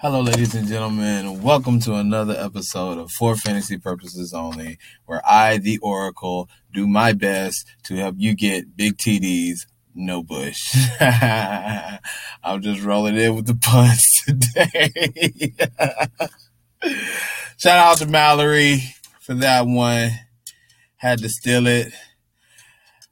Hello, 0.00 0.20
ladies 0.22 0.56
and 0.56 0.66
gentlemen. 0.66 1.40
Welcome 1.40 1.78
to 1.82 1.94
another 1.94 2.34
episode 2.36 2.98
of 2.98 3.12
For 3.12 3.36
Fantasy 3.36 3.78
Purposes 3.78 4.34
Only, 4.34 4.76
where 5.06 5.22
I, 5.24 5.58
the 5.58 5.78
Oracle, 5.78 6.48
do 6.72 6.88
my 6.88 7.12
best 7.12 7.64
to 7.84 7.94
help 7.94 8.16
you 8.18 8.34
get 8.34 8.76
big 8.76 8.96
TDs, 8.96 9.66
no 9.94 10.24
bush. 10.24 10.76
I'm 11.00 12.60
just 12.60 12.82
rolling 12.82 13.16
in 13.16 13.36
with 13.36 13.46
the 13.46 13.54
puns 13.54 14.04
today. 14.26 15.54
Shout 17.56 17.78
out 17.78 17.98
to 17.98 18.06
Mallory 18.06 18.82
for 19.20 19.34
that 19.34 19.64
one. 19.64 20.10
Had 20.96 21.20
to 21.20 21.28
steal 21.28 21.68
it. 21.68 21.92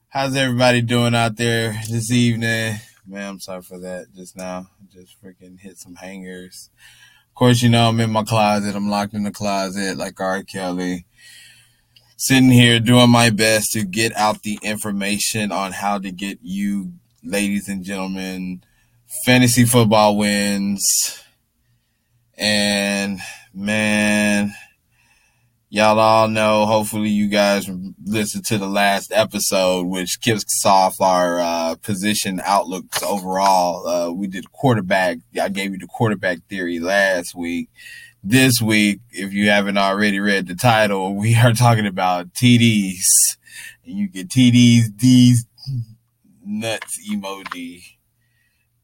How's 0.09 0.35
everybody 0.35 0.81
doing 0.81 1.15
out 1.15 1.37
there 1.37 1.81
this 1.89 2.11
evening? 2.11 2.75
Man, 3.05 3.27
I'm 3.27 3.39
sorry 3.39 3.61
for 3.61 3.79
that 3.79 4.13
just 4.15 4.37
now. 4.37 4.67
Just 4.91 5.21
freaking 5.21 5.59
hit 5.59 5.77
some 5.77 5.95
hangers. 5.95 6.69
Of 7.29 7.35
course, 7.35 7.61
you 7.61 7.67
know, 7.67 7.89
I'm 7.89 7.99
in 7.99 8.11
my 8.11 8.23
closet. 8.23 8.75
I'm 8.75 8.89
locked 8.89 9.13
in 9.13 9.23
the 9.23 9.31
closet 9.31 9.97
like 9.97 10.19
R. 10.21 10.43
Kelly. 10.43 11.05
Sitting 12.15 12.51
here 12.51 12.79
doing 12.79 13.09
my 13.09 13.29
best 13.29 13.73
to 13.73 13.83
get 13.83 14.15
out 14.15 14.43
the 14.43 14.57
information 14.61 15.51
on 15.51 15.73
how 15.73 15.99
to 15.99 16.11
get 16.11 16.39
you, 16.41 16.93
ladies 17.23 17.67
and 17.67 17.83
gentlemen, 17.83 18.63
fantasy 19.25 19.65
football 19.65 20.15
wins. 20.15 21.21
And 22.37 23.19
man, 23.53 24.53
y'all 25.73 25.99
all 25.99 26.27
know. 26.27 26.67
Hopefully, 26.67 27.09
you 27.09 27.27
guys 27.27 27.67
listened 28.05 28.45
to 28.45 28.59
the 28.59 28.67
last 28.67 29.11
episode, 29.11 29.87
which 29.87 30.21
kicks 30.21 30.63
off 30.65 31.01
our 31.01 31.39
uh, 31.39 31.75
position 31.81 32.39
outlooks 32.45 33.01
overall. 33.01 33.87
Uh, 33.87 34.11
we 34.11 34.27
did 34.27 34.51
quarterback. 34.51 35.17
I 35.41 35.49
gave 35.49 35.71
you 35.71 35.79
the 35.79 35.87
quarterback 35.87 36.45
theory 36.47 36.79
last 36.79 37.33
week. 37.33 37.69
This 38.23 38.61
week, 38.61 38.99
if 39.09 39.33
you 39.33 39.49
haven't 39.49 39.79
already 39.79 40.19
read 40.19 40.47
the 40.47 40.53
title, 40.53 41.15
we 41.15 41.35
are 41.35 41.53
talking 41.53 41.87
about 41.87 42.33
TDs. 42.33 43.07
And 43.83 43.97
you 43.97 44.07
get 44.07 44.29
TDs, 44.29 44.95
D's, 44.95 45.45
nuts 46.45 46.99
emoji. 47.09 47.81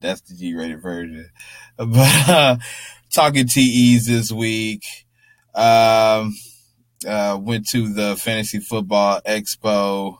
That's 0.02 0.22
the 0.22 0.36
G-rated 0.36 0.82
version. 0.82 1.30
But 1.78 2.30
uh, 2.30 2.58
talking 3.14 3.48
TEs 3.48 4.06
this 4.06 4.34
week. 4.34 4.84
Um, 5.56 6.34
uh, 7.08 7.38
went 7.42 7.68
to 7.68 7.92
the 7.92 8.16
Fantasy 8.16 8.60
Football 8.60 9.22
Expo 9.26 10.18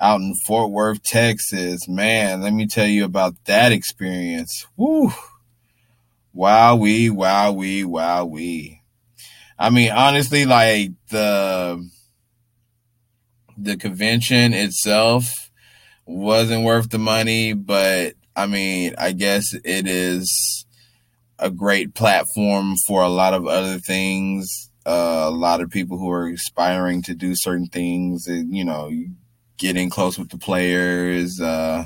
out 0.00 0.20
in 0.20 0.34
Fort 0.46 0.70
Worth, 0.70 1.02
Texas. 1.02 1.88
Man, 1.88 2.42
let 2.42 2.52
me 2.52 2.66
tell 2.66 2.86
you 2.86 3.04
about 3.04 3.34
that 3.44 3.72
experience. 3.72 4.66
Woo! 4.76 5.12
Wow, 6.32 6.76
we, 6.76 7.10
wow, 7.10 7.52
we, 7.52 7.84
wow, 7.84 8.24
we. 8.24 8.82
I 9.58 9.70
mean, 9.70 9.90
honestly, 9.90 10.46
like 10.46 10.90
the 11.10 11.88
the 13.56 13.76
convention 13.76 14.54
itself 14.54 15.50
wasn't 16.06 16.64
worth 16.64 16.90
the 16.90 16.98
money, 16.98 17.52
but 17.52 18.14
I 18.34 18.46
mean, 18.46 18.94
I 18.98 19.12
guess 19.12 19.52
it 19.52 19.86
is 19.86 20.66
a 21.38 21.50
great 21.50 21.94
platform 21.94 22.74
for 22.86 23.02
a 23.02 23.08
lot 23.08 23.34
of 23.34 23.46
other 23.46 23.78
things 23.78 24.70
uh, 24.86 25.24
a 25.26 25.30
lot 25.30 25.60
of 25.60 25.70
people 25.70 25.98
who 25.98 26.10
are 26.10 26.28
aspiring 26.28 27.02
to 27.02 27.14
do 27.14 27.34
certain 27.34 27.66
things 27.66 28.26
and 28.26 28.54
you 28.54 28.64
know 28.64 28.90
getting 29.56 29.88
close 29.90 30.18
with 30.18 30.30
the 30.30 30.38
players 30.38 31.40
uh, 31.40 31.84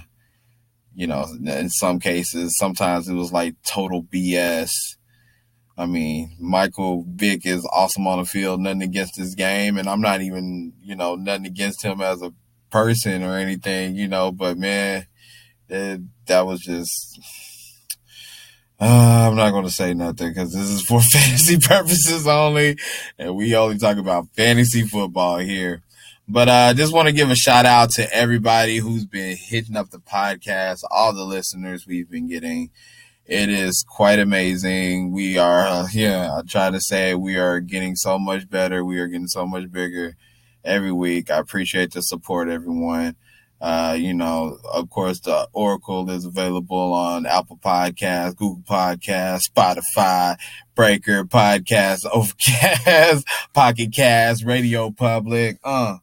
you 0.94 1.06
know 1.06 1.26
in 1.44 1.68
some 1.68 2.00
cases 2.00 2.56
sometimes 2.58 3.08
it 3.08 3.14
was 3.14 3.32
like 3.32 3.54
total 3.62 4.02
bs 4.02 4.70
i 5.76 5.84
mean 5.84 6.34
michael 6.40 7.04
vick 7.08 7.44
is 7.44 7.68
awesome 7.72 8.06
on 8.06 8.18
the 8.18 8.24
field 8.24 8.60
nothing 8.60 8.82
against 8.82 9.16
his 9.16 9.34
game 9.34 9.76
and 9.76 9.88
i'm 9.88 10.00
not 10.00 10.22
even 10.22 10.72
you 10.80 10.96
know 10.96 11.14
nothing 11.14 11.46
against 11.46 11.84
him 11.84 12.00
as 12.00 12.22
a 12.22 12.32
person 12.70 13.22
or 13.22 13.36
anything 13.36 13.94
you 13.94 14.08
know 14.08 14.32
but 14.32 14.56
man 14.56 15.06
it, 15.68 16.00
that 16.26 16.46
was 16.46 16.60
just 16.60 17.20
uh, 18.78 19.28
I'm 19.28 19.36
not 19.36 19.52
going 19.52 19.64
to 19.64 19.70
say 19.70 19.94
nothing 19.94 20.28
because 20.28 20.52
this 20.52 20.68
is 20.68 20.82
for 20.82 21.00
fantasy 21.12 21.58
purposes 21.58 22.26
only, 22.26 22.76
and 23.18 23.34
we 23.34 23.54
only 23.56 23.78
talk 23.78 23.96
about 23.96 24.28
fantasy 24.34 24.82
football 24.82 25.38
here. 25.38 25.82
But 26.28 26.48
I 26.48 26.68
uh, 26.68 26.74
just 26.74 26.92
want 26.92 27.06
to 27.06 27.12
give 27.12 27.30
a 27.30 27.36
shout 27.36 27.66
out 27.66 27.90
to 27.92 28.12
everybody 28.12 28.78
who's 28.78 29.06
been 29.06 29.36
hitting 29.36 29.76
up 29.76 29.90
the 29.90 29.98
podcast, 29.98 30.82
all 30.90 31.14
the 31.14 31.24
listeners 31.24 31.86
we've 31.86 32.10
been 32.10 32.28
getting. 32.28 32.70
It 33.24 33.48
is 33.48 33.84
quite 33.88 34.18
amazing. 34.18 35.12
We 35.12 35.38
are, 35.38 35.60
uh, 35.60 35.86
yeah, 35.92 36.36
I 36.36 36.42
try 36.42 36.70
to 36.70 36.80
say 36.80 37.14
we 37.14 37.36
are 37.36 37.60
getting 37.60 37.94
so 37.94 38.18
much 38.18 38.50
better. 38.50 38.84
We 38.84 38.98
are 38.98 39.06
getting 39.06 39.28
so 39.28 39.46
much 39.46 39.70
bigger 39.70 40.16
every 40.64 40.92
week. 40.92 41.30
I 41.30 41.38
appreciate 41.38 41.92
the 41.92 42.02
support, 42.02 42.48
everyone. 42.48 43.16
Uh, 43.66 43.94
you 43.94 44.14
know, 44.14 44.60
of 44.72 44.88
course, 44.90 45.18
the 45.18 45.48
Oracle 45.52 46.08
is 46.08 46.24
available 46.24 46.92
on 46.92 47.26
Apple 47.26 47.58
Podcasts, 47.60 48.36
Google 48.36 48.62
Podcasts, 48.62 49.50
Spotify, 49.50 50.36
Breaker 50.76 51.24
Podcast, 51.24 52.06
Overcast, 52.12 53.26
Pocket 53.54 53.92
Cast, 53.92 54.44
Radio 54.44 54.92
Public. 54.92 55.58
Uh, 55.64 55.96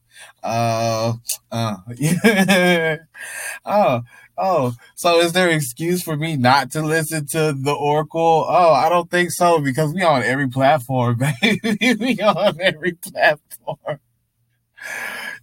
uh, 0.43 1.13
uh, 1.53 1.77
oh, 3.65 4.01
oh. 4.37 4.75
So 4.95 5.21
is 5.21 5.31
there 5.31 5.47
an 5.47 5.55
excuse 5.55 6.03
for 6.03 6.17
me 6.17 6.35
not 6.35 6.69
to 6.71 6.81
listen 6.81 7.27
to 7.27 7.53
the 7.57 7.73
Oracle? 7.73 8.45
Oh, 8.45 8.73
I 8.73 8.89
don't 8.89 9.09
think 9.09 9.31
so 9.31 9.61
because 9.61 9.93
we 9.93 10.03
on 10.03 10.21
every 10.21 10.49
platform, 10.49 11.17
baby. 11.41 11.95
we 11.97 12.19
on 12.19 12.59
every 12.59 12.91
platform 12.91 14.01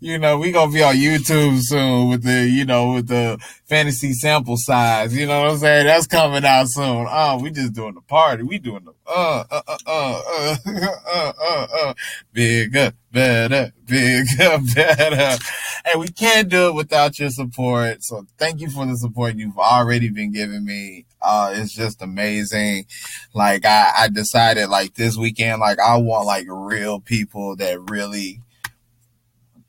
you 0.01 0.19
know, 0.19 0.39
we 0.39 0.51
gonna 0.51 0.73
be 0.73 0.83
on 0.83 0.95
YouTube 0.97 1.61
soon 1.61 2.09
with 2.09 2.23
the, 2.23 2.49
you 2.49 2.65
know, 2.65 2.95
with 2.95 3.09
the 3.09 3.39
fantasy 3.67 4.13
sample 4.15 4.57
size. 4.57 5.15
You 5.15 5.27
know 5.27 5.43
what 5.43 5.51
I'm 5.53 5.59
saying? 5.59 5.87
That's 5.87 6.07
coming 6.07 6.45
out 6.45 6.69
soon. 6.69 7.07
Oh, 7.09 7.39
we 7.41 7.51
just 7.51 7.75
doing 7.75 7.95
the 7.95 8.01
party. 8.01 8.43
We 8.43 8.59
doing 8.59 8.85
the 8.85 8.95
uh 9.07 9.45
uh 9.51 9.63
uh 9.67 9.77
uh 9.87 10.23
uh 10.27 10.57
uh 11.13 11.33
uh, 11.39 11.67
uh. 11.73 11.95
bigger, 12.33 12.93
better, 13.13 13.73
bigger, 13.85 14.59
better. 14.75 15.39
And 15.85 16.01
we 16.01 16.09
can't 16.09 16.49
do 16.49 16.69
it 16.69 16.75
without 16.75 17.19
your 17.19 17.31
support. 17.31 18.03
So 18.03 18.27
thank 18.39 18.61
you 18.61 18.71
for 18.71 18.87
the 18.87 18.97
support 18.97 19.37
you've 19.37 19.59
already 19.59 20.09
been 20.09 20.33
giving 20.33 20.65
me. 20.65 21.05
Uh, 21.21 21.53
it's 21.55 21.75
just 21.75 22.01
amazing. 22.01 22.87
Like 23.35 23.67
I, 23.67 23.93
I 23.97 24.09
decided 24.09 24.71
like 24.71 24.95
this 24.95 25.19
weekend, 25.19 25.61
like 25.61 25.79
I 25.79 25.99
want 25.99 26.25
like 26.27 26.47
real 26.49 27.01
people 27.01 27.55
that 27.57 27.91
really 27.91 28.41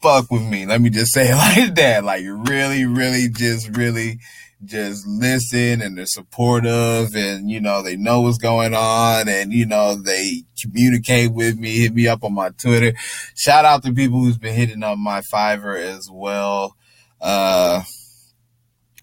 fuck 0.01 0.31
with 0.31 0.44
me. 0.44 0.66
Let 0.66 0.81
me 0.81 0.89
just 0.89 1.13
say 1.13 1.29
it 1.31 1.35
like 1.66 1.75
that. 1.75 2.03
Like 2.03 2.23
really, 2.25 2.85
really 2.85 3.29
just 3.29 3.75
really 3.78 4.19
just 4.63 5.07
listen 5.07 5.81
and 5.81 5.97
they're 5.97 6.06
supportive 6.06 7.16
and 7.16 7.50
you 7.50 7.59
know 7.59 7.81
they 7.81 7.95
know 7.95 8.22
what's 8.22 8.38
going 8.38 8.75
on 8.75 9.28
and 9.28 9.51
you 9.51 9.66
know 9.66 9.95
they 9.95 10.44
communicate 10.62 11.34
with 11.34 11.57
me 11.57 11.79
hit 11.79 11.94
me 11.95 12.07
up 12.07 12.23
on 12.23 12.34
my 12.34 12.50
twitter 12.51 12.94
shout 13.35 13.66
out 13.66 13.81
to 13.81 13.91
people 13.91 14.19
who's 14.19 14.38
been 14.38 14.53
hitting 14.53 14.84
up 14.84 15.00
my 15.00 15.19
fiverr 15.22 15.81
as 15.81 16.09
well 16.12 16.75
uh 17.22 17.81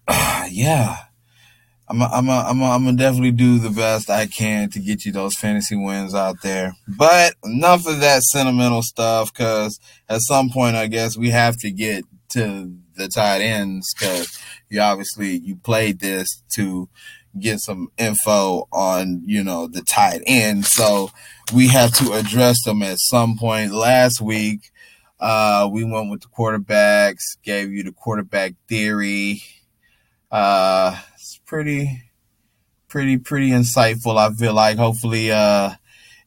yeah 0.49 0.95
I'm 1.89 2.01
a, 2.01 2.05
I'm 2.05 2.29
a, 2.29 2.45
I'm 2.47 2.61
a, 2.61 2.65
I'm 2.65 2.85
gonna 2.85 2.97
definitely 2.97 3.31
do 3.31 3.57
the 3.57 3.71
best 3.71 4.11
I 4.11 4.27
can 4.27 4.69
to 4.71 4.79
get 4.79 5.05
you 5.05 5.11
those 5.11 5.35
fantasy 5.35 5.75
wins 5.75 6.13
out 6.13 6.41
there. 6.43 6.75
But 6.87 7.33
enough 7.43 7.87
of 7.87 7.99
that 8.01 8.21
sentimental 8.21 8.83
stuff, 8.83 9.33
because 9.33 9.79
at 10.07 10.21
some 10.21 10.51
point, 10.51 10.75
I 10.75 10.85
guess 10.85 11.17
we 11.17 11.31
have 11.31 11.57
to 11.57 11.71
get 11.71 12.05
to 12.29 12.71
the 12.95 13.07
tight 13.07 13.41
ends, 13.41 13.91
because 13.93 14.39
you 14.69 14.79
obviously 14.81 15.39
you 15.39 15.55
played 15.55 15.99
this 15.99 16.27
to 16.53 16.89
get 17.39 17.59
some 17.59 17.87
info 17.97 18.67
on 18.71 19.23
you 19.25 19.43
know 19.43 19.67
the 19.67 19.81
tight 19.81 20.21
end, 20.27 20.65
so 20.65 21.09
we 21.55 21.69
have 21.69 21.91
to 21.93 22.13
address 22.13 22.63
them 22.65 22.83
at 22.83 22.99
some 22.99 23.35
point. 23.35 23.71
Last 23.71 24.21
week, 24.21 24.69
uh, 25.19 25.67
we 25.71 25.83
went 25.83 26.11
with 26.11 26.21
the 26.21 26.27
quarterbacks, 26.27 27.37
gave 27.43 27.71
you 27.71 27.81
the 27.81 27.91
quarterback 27.93 28.53
theory. 28.67 29.41
Uh, 30.31 30.95
pretty, 31.49 32.03
pretty, 32.87 33.17
pretty 33.17 33.49
insightful. 33.49 34.17
I 34.17 34.31
feel 34.35 34.53
like. 34.53 34.77
Hopefully, 34.77 35.31
uh, 35.31 35.71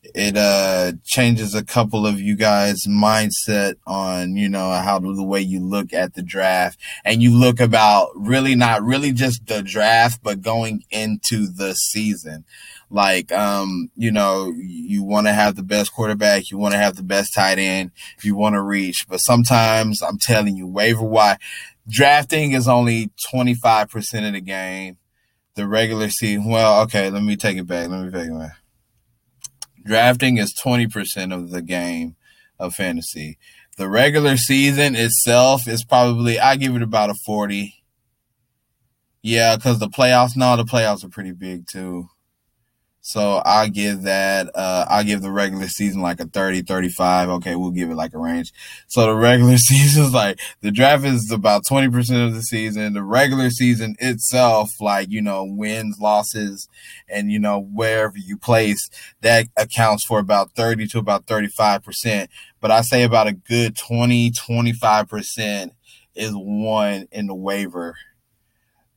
it 0.02 0.36
uh 0.36 0.92
changes 1.04 1.54
a 1.54 1.64
couple 1.64 2.08
of 2.08 2.20
you 2.20 2.34
guys 2.34 2.82
mindset 2.88 3.76
on 3.86 4.34
you 4.34 4.48
know 4.48 4.69
how 4.72 4.98
the 4.98 5.22
way 5.22 5.40
you 5.40 5.60
look 5.60 5.92
at 5.92 6.14
the 6.14 6.22
draft. 6.22 6.76
And 7.04 7.22
you 7.22 7.32
look 7.38 7.60
about 7.60 8.08
really 8.16 8.56
not 8.56 8.82
really 8.82 9.12
just 9.12 9.46
the 9.46 9.62
draft 9.62 10.20
but 10.24 10.42
going 10.42 10.82
into 10.90 11.46
the 11.46 11.75
season. 11.75 12.44
Like 12.90 13.30
um 13.30 13.90
you 13.94 14.10
know 14.10 14.52
you 14.56 15.04
want 15.04 15.28
to 15.28 15.32
have 15.32 15.54
the 15.54 15.62
best 15.62 15.92
quarterback 15.92 16.50
you 16.50 16.58
want 16.58 16.72
to 16.72 16.78
have 16.78 16.96
the 16.96 17.04
best 17.04 17.32
tight 17.32 17.60
end 17.60 17.92
you 18.25 18.34
want 18.34 18.54
to 18.54 18.60
reach. 18.60 19.06
But 19.08 19.18
sometimes 19.18 20.02
i'm 20.02 20.18
telling 20.18 20.56
you 20.56 20.66
waiver 20.66 21.04
wire 21.04 21.38
drafting 21.88 22.52
is 22.52 22.68
only 22.68 23.10
25% 23.32 24.26
of 24.26 24.32
the 24.32 24.40
game 24.40 24.98
the 25.54 25.66
regular 25.66 26.08
season. 26.08 26.50
Well, 26.50 26.82
okay, 26.82 27.10
let 27.10 27.22
me 27.22 27.37
take 27.37 27.58
it 27.58 27.66
back. 27.66 27.88
Let 27.88 28.04
me 28.04 28.10
take 28.10 28.31
it 28.31 28.38
back. 28.38 28.56
Drafting 29.84 30.38
is 30.38 30.54
20% 30.64 31.34
of 31.34 31.50
the 31.50 31.62
game 31.62 32.16
of 32.58 32.75
fantasy. 32.75 33.38
The 33.76 33.88
regular 33.88 34.37
season 34.37 34.94
itself 34.94 35.66
is 35.66 35.84
probably, 35.84 36.38
I 36.38 36.56
give 36.56 36.76
it 36.76 36.82
about 36.82 37.10
a 37.10 37.14
40. 37.26 37.82
Yeah, 39.22 39.56
because 39.56 39.78
the 39.78 39.88
playoffs, 39.88 40.37
no, 40.37 40.56
the 40.56 40.64
playoffs 40.64 41.04
are 41.04 41.08
pretty 41.08 41.32
big 41.32 41.66
too. 41.70 42.08
So 43.04 43.43
I 43.44 43.69
give 43.69 44.02
that, 44.02 44.49
uh, 44.54 44.87
I 44.88 45.02
give 45.02 45.22
the 45.22 45.32
regular 45.32 45.66
season 45.66 46.02
like 46.02 46.20
a 46.20 46.25
30, 46.25 46.62
35. 46.62 47.31
Okay, 47.31 47.56
we'll 47.56 47.72
give 47.72 47.90
it 47.90 47.96
like 47.96 48.14
a 48.14 48.19
range. 48.19 48.52
So 48.87 49.02
the 49.02 49.14
regular 49.14 49.56
season 49.58 50.04
is 50.04 50.12
like, 50.12 50.38
the 50.60 50.70
draft 50.70 51.04
is 51.04 51.28
about 51.32 51.62
20% 51.69 52.25
of 52.25 52.32
the 52.32 52.43
season. 52.43 52.93
The 52.93 53.02
regular 53.02 53.50
season 53.50 53.96
itself, 53.99 54.70
like, 54.81 55.10
you 55.10 55.20
know, 55.20 55.44
wins, 55.44 55.99
losses, 56.00 56.69
and, 57.08 57.32
you 57.32 57.40
know, 57.40 57.58
wherever 57.58 58.16
you 58.16 58.38
place, 58.38 58.88
that 59.20 59.49
accounts 59.56 60.04
for 60.06 60.20
about 60.20 60.52
30 60.54 60.87
to 60.87 60.99
about 60.99 61.26
35%. 61.26 62.28
But 62.60 62.70
I 62.70 62.82
say 62.82 63.02
about 63.02 63.26
a 63.26 63.32
good 63.32 63.76
20, 63.76 64.31
25% 64.31 65.70
is 66.14 66.32
one 66.34 67.08
in 67.10 67.26
the 67.26 67.34
waiver 67.34 67.96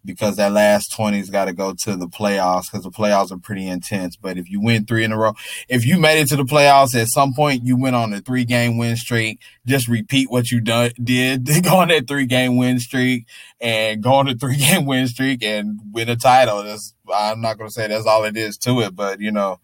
because 0.06 0.36
that 0.38 0.52
last 0.52 0.94
20's 0.98 1.30
got 1.30 1.46
to 1.46 1.54
go 1.54 1.74
to 1.74 1.96
the 1.96 2.08
playoffs 2.08 2.72
because 2.72 2.84
the 2.84 2.92
playoffs 2.92 3.32
are 3.32 3.38
pretty 3.38 3.68
intense. 3.68 4.16
But 4.16 4.38
if 4.38 4.50
you 4.50 4.62
win 4.62 4.86
three 4.86 5.04
in 5.04 5.12
a 5.12 5.18
row, 5.18 5.34
if 5.68 5.86
you 5.86 6.00
made 6.00 6.20
it 6.20 6.28
to 6.30 6.36
the 6.36 6.44
playoffs 6.44 6.96
at 6.96 7.08
some 7.08 7.34
point, 7.34 7.66
you 7.66 7.78
went 7.78 7.96
on 7.96 8.14
a 8.14 8.22
three 8.22 8.46
game 8.46 8.78
win 8.78 8.96
streak. 8.96 9.40
Just 9.66 9.88
repeat 9.88 10.30
what 10.30 10.52
you 10.52 10.62
done, 10.62 10.92
did, 11.02 11.46
go 11.64 11.78
on 11.78 11.90
that 11.90 12.08
three 12.08 12.26
game 12.26 12.58
win 12.58 12.80
streak 12.80 13.28
and 13.60 14.02
go 14.04 14.14
on 14.14 14.28
a 14.28 14.36
three 14.36 14.58
game 14.58 14.86
win 14.88 15.08
streak 15.08 15.44
and 15.44 15.80
win 15.92 16.10
a 16.10 16.16
title. 16.16 16.64
That's, 16.64 16.94
I'm 17.14 17.42
not 17.42 17.58
going 17.58 17.70
to 17.70 17.74
say 17.74 17.88
that's 17.88 18.06
all 18.06 18.24
it 18.26 18.38
is 18.38 18.58
to 18.60 18.82
it, 18.82 18.96
but 18.96 19.20
you 19.20 19.32
know, 19.32 19.60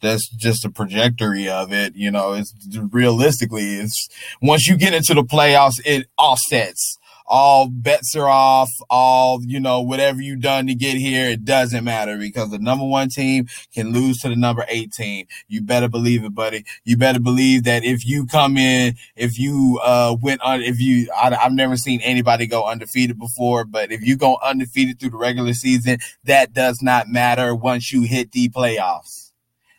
that's 0.00 0.28
just 0.28 0.64
a 0.64 0.70
trajectory 0.70 1.48
of 1.48 1.72
it. 1.72 1.94
You 1.96 2.10
know, 2.10 2.34
it's 2.34 2.54
realistically, 2.90 3.74
it's 3.74 4.08
once 4.42 4.66
you 4.66 4.76
get 4.76 4.94
into 4.94 5.14
the 5.14 5.22
playoffs, 5.22 5.80
it 5.84 6.08
offsets 6.18 6.98
all 7.26 7.68
bets 7.68 8.14
are 8.14 8.28
off, 8.28 8.70
all, 8.88 9.40
you 9.44 9.58
know, 9.58 9.80
whatever 9.80 10.20
you 10.20 10.36
done 10.36 10.66
to 10.66 10.74
get 10.74 10.96
here, 10.96 11.28
it 11.28 11.44
doesn't 11.44 11.84
matter 11.84 12.16
because 12.16 12.50
the 12.50 12.58
number 12.58 12.84
one 12.84 13.08
team 13.08 13.48
can 13.74 13.92
lose 13.92 14.18
to 14.18 14.28
the 14.28 14.36
number 14.36 14.64
eight 14.68 14.92
team. 14.92 15.26
You 15.48 15.62
better 15.62 15.88
believe 15.88 16.24
it, 16.24 16.34
buddy. 16.34 16.64
You 16.84 16.96
better 16.96 17.20
believe 17.20 17.64
that 17.64 17.84
if 17.84 18.06
you 18.06 18.26
come 18.26 18.56
in, 18.56 18.94
if 19.16 19.38
you, 19.38 19.80
uh, 19.82 20.16
went 20.20 20.40
on, 20.42 20.62
if 20.62 20.80
you, 20.80 21.10
I, 21.16 21.34
I've 21.34 21.52
never 21.52 21.76
seen 21.76 22.00
anybody 22.02 22.46
go 22.46 22.66
undefeated 22.66 23.18
before, 23.18 23.64
but 23.64 23.90
if 23.90 24.02
you 24.02 24.16
go 24.16 24.38
undefeated 24.42 25.00
through 25.00 25.10
the 25.10 25.16
regular 25.16 25.54
season, 25.54 25.98
that 26.24 26.52
does 26.52 26.80
not 26.82 27.08
matter 27.08 27.54
once 27.54 27.92
you 27.92 28.02
hit 28.02 28.32
the 28.32 28.48
playoffs. 28.50 29.32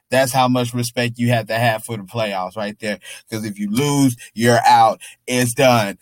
That's 0.09 0.31
how 0.31 0.47
much 0.47 0.73
respect 0.73 1.19
you 1.19 1.29
have 1.29 1.47
to 1.47 1.55
have 1.55 1.83
for 1.83 1.97
the 1.97 2.03
playoffs 2.03 2.55
right 2.55 2.79
there. 2.79 2.99
Because 3.29 3.45
if 3.45 3.59
you 3.59 3.69
lose, 3.69 4.15
you're 4.33 4.61
out. 4.65 5.01
It's 5.27 5.53
done 5.53 5.97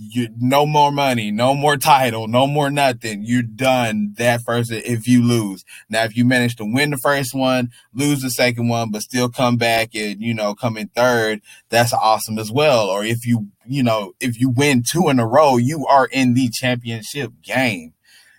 you 0.00 0.28
no 0.38 0.66
more 0.66 0.90
money, 0.90 1.30
no 1.30 1.54
more 1.54 1.76
title, 1.76 2.28
no 2.28 2.46
more 2.46 2.70
nothing. 2.70 3.22
You're 3.24 3.42
done 3.42 4.14
that 4.18 4.42
first 4.42 4.70
if 4.72 5.06
you 5.06 5.22
lose. 5.22 5.64
Now, 5.88 6.04
if 6.04 6.16
you 6.16 6.24
manage 6.24 6.56
to 6.56 6.64
win 6.64 6.90
the 6.90 6.96
first 6.96 7.34
one, 7.34 7.70
lose 7.92 8.22
the 8.22 8.30
second 8.30 8.68
one, 8.68 8.90
but 8.90 9.02
still 9.02 9.28
come 9.28 9.56
back 9.56 9.94
and 9.94 10.20
you 10.20 10.34
know 10.34 10.54
come 10.54 10.76
in 10.76 10.88
third, 10.88 11.40
that's 11.68 11.92
awesome 11.92 12.38
as 12.38 12.50
well. 12.50 12.88
Or 12.88 13.04
if 13.04 13.26
you 13.26 13.48
you 13.66 13.82
know 13.82 14.12
if 14.20 14.40
you 14.40 14.50
win 14.50 14.82
two 14.88 15.08
in 15.08 15.18
a 15.18 15.26
row, 15.26 15.56
you 15.56 15.86
are 15.86 16.06
in 16.06 16.34
the 16.34 16.50
championship 16.52 17.32
game. 17.42 17.94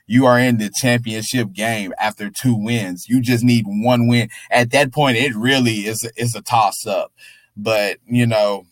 You 0.07 0.25
are 0.25 0.39
in 0.39 0.57
the 0.57 0.71
championship 0.75 1.53
game 1.53 1.93
after 1.99 2.31
two 2.31 2.55
wins. 2.55 3.05
You 3.07 3.21
just 3.21 3.43
need 3.43 3.65
one 3.67 4.07
win. 4.07 4.29
At 4.49 4.71
that 4.71 4.91
point, 4.91 5.17
it 5.17 5.35
really 5.35 5.85
is 5.85 6.09
is 6.17 6.33
a 6.35 6.41
toss 6.41 6.87
up. 6.87 7.11
But 7.55 7.97
you 8.07 8.25
know, 8.25 8.65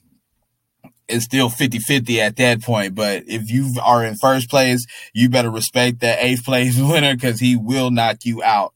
it's 1.07 1.25
still 1.25 1.49
50 1.49 1.79
50 1.79 2.21
at 2.21 2.35
that 2.37 2.61
point. 2.61 2.95
But 2.95 3.23
if 3.27 3.49
you 3.49 3.73
are 3.83 4.03
in 4.03 4.15
first 4.15 4.49
place, 4.49 4.85
you 5.13 5.29
better 5.29 5.49
respect 5.49 5.99
that 6.01 6.19
eighth 6.21 6.43
place 6.43 6.77
winner 6.77 7.15
because 7.15 7.39
he 7.39 7.55
will 7.55 7.91
knock 7.91 8.25
you 8.25 8.43
out. 8.43 8.73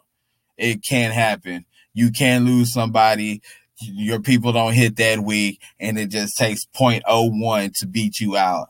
It 0.57 0.83
can 0.83 1.11
happen. 1.11 1.65
You 1.93 2.11
can 2.11 2.45
lose 2.45 2.71
somebody. 2.71 3.41
Your 3.79 4.19
people 4.19 4.53
don't 4.53 4.73
hit 4.73 4.95
that 4.97 5.19
week, 5.19 5.59
and 5.79 5.97
it 5.97 6.09
just 6.09 6.37
takes 6.37 6.65
0.01 6.79 7.73
to 7.79 7.87
beat 7.87 8.19
you 8.19 8.37
out 8.37 8.69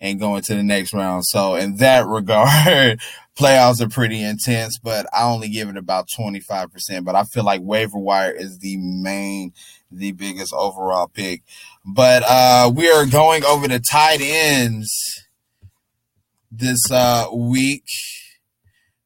and 0.00 0.20
go 0.20 0.36
into 0.36 0.54
the 0.54 0.62
next 0.62 0.94
round. 0.94 1.26
So, 1.26 1.56
in 1.56 1.76
that 1.76 2.06
regard, 2.06 3.00
playoffs 3.38 3.80
are 3.80 3.88
pretty 3.88 4.22
intense, 4.22 4.78
but 4.78 5.06
I 5.12 5.24
only 5.24 5.48
give 5.48 5.68
it 5.68 5.76
about 5.76 6.08
25%. 6.08 7.04
But 7.04 7.14
I 7.14 7.24
feel 7.24 7.44
like 7.44 7.60
waiver 7.62 7.98
wire 7.98 8.32
is 8.32 8.58
the 8.58 8.76
main, 8.78 9.52
the 9.90 10.12
biggest 10.12 10.54
overall 10.54 11.08
pick. 11.08 11.42
But 11.88 12.24
uh, 12.26 12.72
we 12.74 12.90
are 12.90 13.06
going 13.06 13.44
over 13.44 13.68
the 13.68 13.78
tight 13.78 14.18
ends 14.20 14.90
this 16.50 16.80
uh, 16.90 17.28
week. 17.32 17.84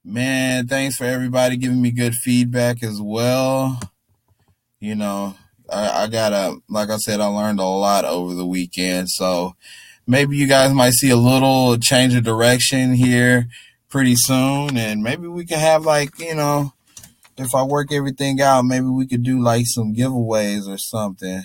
Man, 0.02 0.66
thanks 0.66 0.96
for 0.96 1.04
everybody 1.04 1.58
giving 1.58 1.82
me 1.82 1.90
good 1.90 2.14
feedback 2.14 2.82
as 2.82 2.98
well. 2.98 3.78
You 4.78 4.94
know, 4.94 5.36
I, 5.70 6.04
I 6.04 6.06
got 6.06 6.32
a, 6.32 6.56
like 6.70 6.88
I 6.88 6.96
said, 6.96 7.20
I 7.20 7.26
learned 7.26 7.60
a 7.60 7.64
lot 7.64 8.06
over 8.06 8.32
the 8.32 8.46
weekend. 8.46 9.10
So 9.10 9.56
maybe 10.06 10.38
you 10.38 10.46
guys 10.46 10.72
might 10.72 10.94
see 10.94 11.10
a 11.10 11.16
little 11.16 11.76
change 11.76 12.14
of 12.14 12.24
direction 12.24 12.94
here 12.94 13.48
pretty 13.90 14.16
soon. 14.16 14.78
And 14.78 15.02
maybe 15.02 15.26
we 15.26 15.44
can 15.44 15.58
have 15.58 15.84
like, 15.84 16.18
you 16.18 16.34
know, 16.34 16.72
if 17.36 17.54
I 17.54 17.62
work 17.62 17.92
everything 17.92 18.40
out, 18.40 18.64
maybe 18.64 18.86
we 18.86 19.06
could 19.06 19.22
do 19.22 19.38
like 19.38 19.66
some 19.66 19.94
giveaways 19.94 20.66
or 20.66 20.78
something 20.78 21.44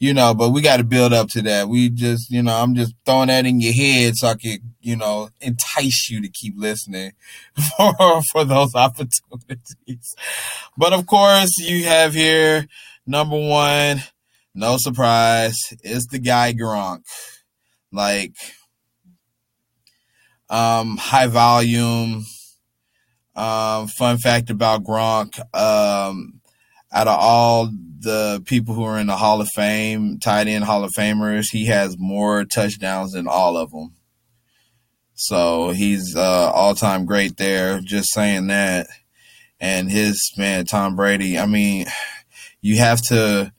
you 0.00 0.14
know, 0.14 0.32
but 0.34 0.48
we 0.48 0.62
got 0.62 0.78
to 0.78 0.84
build 0.84 1.12
up 1.12 1.28
to 1.28 1.42
that. 1.42 1.68
We 1.68 1.90
just, 1.90 2.30
you 2.30 2.42
know, 2.42 2.56
I'm 2.56 2.74
just 2.74 2.94
throwing 3.04 3.28
that 3.28 3.44
in 3.44 3.60
your 3.60 3.74
head 3.74 4.16
so 4.16 4.28
I 4.28 4.34
could, 4.34 4.60
you 4.80 4.96
know, 4.96 5.28
entice 5.42 6.08
you 6.08 6.22
to 6.22 6.28
keep 6.28 6.54
listening 6.56 7.12
for, 7.76 8.22
for 8.32 8.44
those 8.44 8.74
opportunities. 8.74 10.14
But 10.76 10.94
of 10.94 11.06
course, 11.06 11.58
you 11.58 11.84
have 11.84 12.14
here 12.14 12.66
number 13.06 13.36
one, 13.36 14.02
no 14.54 14.78
surprise, 14.78 15.58
it's 15.82 16.06
the 16.06 16.18
guy 16.18 16.54
Gronk. 16.54 17.02
Like, 17.92 18.32
um, 20.48 20.96
high 20.96 21.26
volume. 21.26 22.24
Um, 23.36 23.86
fun 23.86 24.18
fact 24.18 24.50
about 24.50 24.82
Gronk, 24.82 25.38
um, 25.54 26.39
out 26.92 27.08
of 27.08 27.18
all 27.18 27.70
the 28.00 28.42
people 28.46 28.74
who 28.74 28.84
are 28.84 28.98
in 28.98 29.06
the 29.06 29.16
Hall 29.16 29.40
of 29.40 29.48
Fame, 29.54 30.18
tight 30.18 30.48
end 30.48 30.64
Hall 30.64 30.84
of 30.84 30.92
Famers, 30.92 31.46
he 31.50 31.66
has 31.66 31.98
more 31.98 32.44
touchdowns 32.44 33.12
than 33.12 33.28
all 33.28 33.56
of 33.56 33.70
them. 33.70 33.94
So 35.14 35.70
he's 35.70 36.16
uh, 36.16 36.50
all 36.50 36.74
time 36.74 37.04
great 37.04 37.36
there. 37.36 37.80
Just 37.80 38.12
saying 38.12 38.46
that. 38.46 38.86
And 39.60 39.90
his 39.90 40.32
man, 40.38 40.64
Tom 40.64 40.96
Brady. 40.96 41.38
I 41.38 41.44
mean, 41.44 41.86
you 42.62 42.78
have 42.78 43.02
to, 43.08 43.52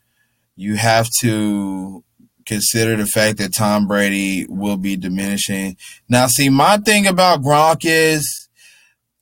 you 0.56 0.76
have 0.76 1.08
to 1.22 2.04
consider 2.48 2.96
the 2.96 3.06
fact 3.06 3.38
that 3.38 3.54
Tom 3.54 3.88
Brady 3.88 4.48
will 4.50 4.78
be 4.78 4.98
diminishing. 4.98 5.78
Now, 6.10 6.26
see, 6.26 6.50
my 6.50 6.78
thing 6.78 7.06
about 7.06 7.44
Gronk 7.44 7.82
is 7.84 8.50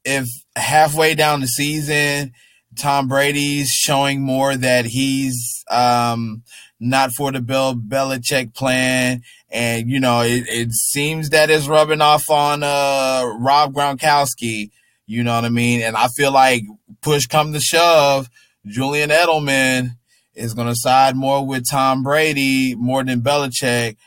if 0.06 0.26
halfway 0.56 1.16
down 1.16 1.42
the 1.42 1.48
season 1.48 2.32
Tom 2.80 3.08
Brady's 3.08 3.70
showing 3.70 4.22
more 4.22 4.56
that 4.56 4.86
he's 4.86 5.64
um, 5.70 6.44
not 6.80 7.12
for 7.12 7.32
the 7.32 7.42
Bill 7.42 7.76
Belichick 7.76 8.56
plan. 8.56 9.22
And, 9.50 9.90
you 9.90 10.00
know, 10.00 10.22
it, 10.22 10.46
it 10.48 10.72
seems 10.72 11.30
that 11.30 11.50
it's 11.50 11.68
rubbing 11.68 12.02
off 12.02 12.24
on 12.30 12.64
uh, 12.64 13.24
Rob 13.38 13.74
Gronkowski. 13.74 14.72
You 15.06 15.24
know 15.24 15.36
what 15.36 15.46
I 15.46 15.50
mean? 15.50 15.82
And 15.82 15.98
I 15.98 16.08
feel 16.08 16.32
like 16.32 16.64
push 17.02 17.28
come 17.28 17.52
to 17.54 17.60
shove, 17.60 18.30
Julian 18.66 19.10
Edelman 19.10 19.98
is 20.34 20.54
going 20.54 20.68
to 20.68 20.76
side 20.76 21.16
more 21.16 21.46
with 21.46 21.70
Tom 21.70 22.04
Brady 22.04 22.76
more 22.76 23.04
than 23.04 23.22
Belichick. 23.22 23.98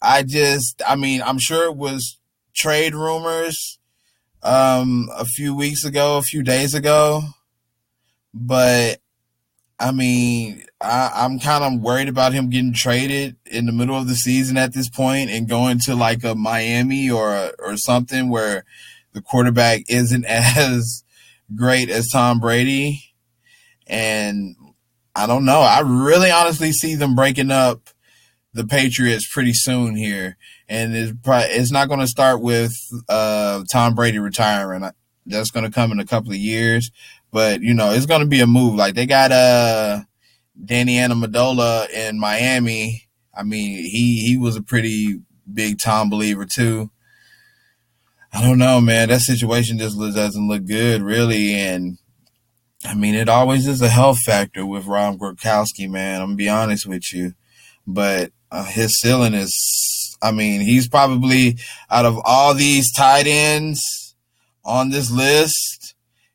I 0.00 0.22
just, 0.22 0.82
I 0.86 0.96
mean, 0.96 1.20
I'm 1.22 1.38
sure 1.38 1.64
it 1.64 1.76
was 1.76 2.18
trade 2.54 2.94
rumors 2.94 3.78
um, 4.42 5.08
a 5.16 5.24
few 5.24 5.54
weeks 5.54 5.84
ago, 5.84 6.18
a 6.18 6.22
few 6.22 6.42
days 6.42 6.74
ago 6.74 7.22
but 8.34 9.00
I 9.78 9.92
mean, 9.92 10.64
I, 10.80 11.24
am 11.24 11.38
kind 11.38 11.64
of 11.64 11.80
worried 11.80 12.08
about 12.08 12.34
him 12.34 12.50
getting 12.50 12.74
traded 12.74 13.36
in 13.46 13.66
the 13.66 13.72
middle 13.72 13.96
of 13.96 14.08
the 14.08 14.14
season 14.14 14.58
at 14.58 14.74
this 14.74 14.90
point 14.90 15.30
and 15.30 15.48
going 15.48 15.78
to 15.80 15.94
like 15.94 16.22
a 16.22 16.34
Miami 16.34 17.10
or 17.10 17.52
or 17.58 17.76
something 17.76 18.28
where 18.28 18.64
the 19.12 19.22
quarterback 19.22 19.82
isn't 19.88 20.24
as 20.26 21.02
great 21.54 21.90
as 21.90 22.08
Tom 22.08 22.40
Brady. 22.40 23.04
And 23.86 24.54
I 25.14 25.26
don't 25.26 25.44
know. 25.44 25.60
I 25.60 25.80
really 25.80 26.30
honestly 26.30 26.72
see 26.72 26.94
them 26.94 27.14
breaking 27.14 27.50
up 27.50 27.90
the 28.52 28.64
Patriots 28.64 29.28
pretty 29.32 29.52
soon 29.52 29.96
here, 29.96 30.36
and 30.68 30.94
it's 30.94 31.12
probably, 31.22 31.50
it's 31.50 31.70
not 31.70 31.88
going 31.88 32.00
to 32.00 32.06
start 32.06 32.40
with 32.40 32.72
uh, 33.08 33.62
Tom 33.72 33.94
Brady 33.94 34.18
retiring. 34.18 34.88
That's 35.26 35.50
going 35.50 35.64
to 35.64 35.72
come 35.72 35.92
in 35.92 36.00
a 36.00 36.06
couple 36.06 36.32
of 36.32 36.38
years. 36.38 36.90
But 37.32 37.60
you 37.62 37.74
know, 37.74 37.92
it's 37.92 38.06
gonna 38.06 38.26
be 38.26 38.40
a 38.40 38.46
move. 38.46 38.74
Like 38.74 38.94
they 38.94 39.06
got 39.06 39.32
uh 39.32 40.00
Danny 40.62 40.96
Amendola 40.96 41.90
in 41.90 42.18
Miami. 42.18 43.08
I 43.34 43.42
mean, 43.42 43.84
he 43.84 44.26
he 44.26 44.36
was 44.36 44.56
a 44.56 44.62
pretty 44.62 45.20
big 45.52 45.78
Tom 45.78 46.10
believer 46.10 46.44
too. 46.44 46.90
I 48.32 48.42
don't 48.42 48.58
know, 48.58 48.80
man. 48.80 49.08
That 49.08 49.22
situation 49.22 49.78
just 49.78 49.98
doesn't 49.98 50.48
look 50.48 50.64
good, 50.64 51.02
really. 51.02 51.54
And 51.54 51.98
I 52.84 52.94
mean, 52.94 53.14
it 53.14 53.28
always 53.28 53.66
is 53.66 53.82
a 53.82 53.88
health 53.88 54.18
factor 54.20 54.64
with 54.64 54.86
Rob 54.86 55.18
Gronkowski, 55.18 55.88
man. 55.88 56.20
I'm 56.20 56.28
gonna 56.28 56.36
be 56.36 56.48
honest 56.48 56.86
with 56.86 57.12
you, 57.12 57.34
but 57.86 58.32
uh, 58.50 58.64
his 58.64 58.98
ceiling 58.98 59.34
is. 59.34 60.16
I 60.22 60.32
mean, 60.32 60.60
he's 60.60 60.86
probably 60.86 61.56
out 61.90 62.04
of 62.04 62.20
all 62.24 62.52
these 62.52 62.92
tight 62.92 63.26
ends 63.26 64.14
on 64.64 64.90
this 64.90 65.10
list, 65.10 65.79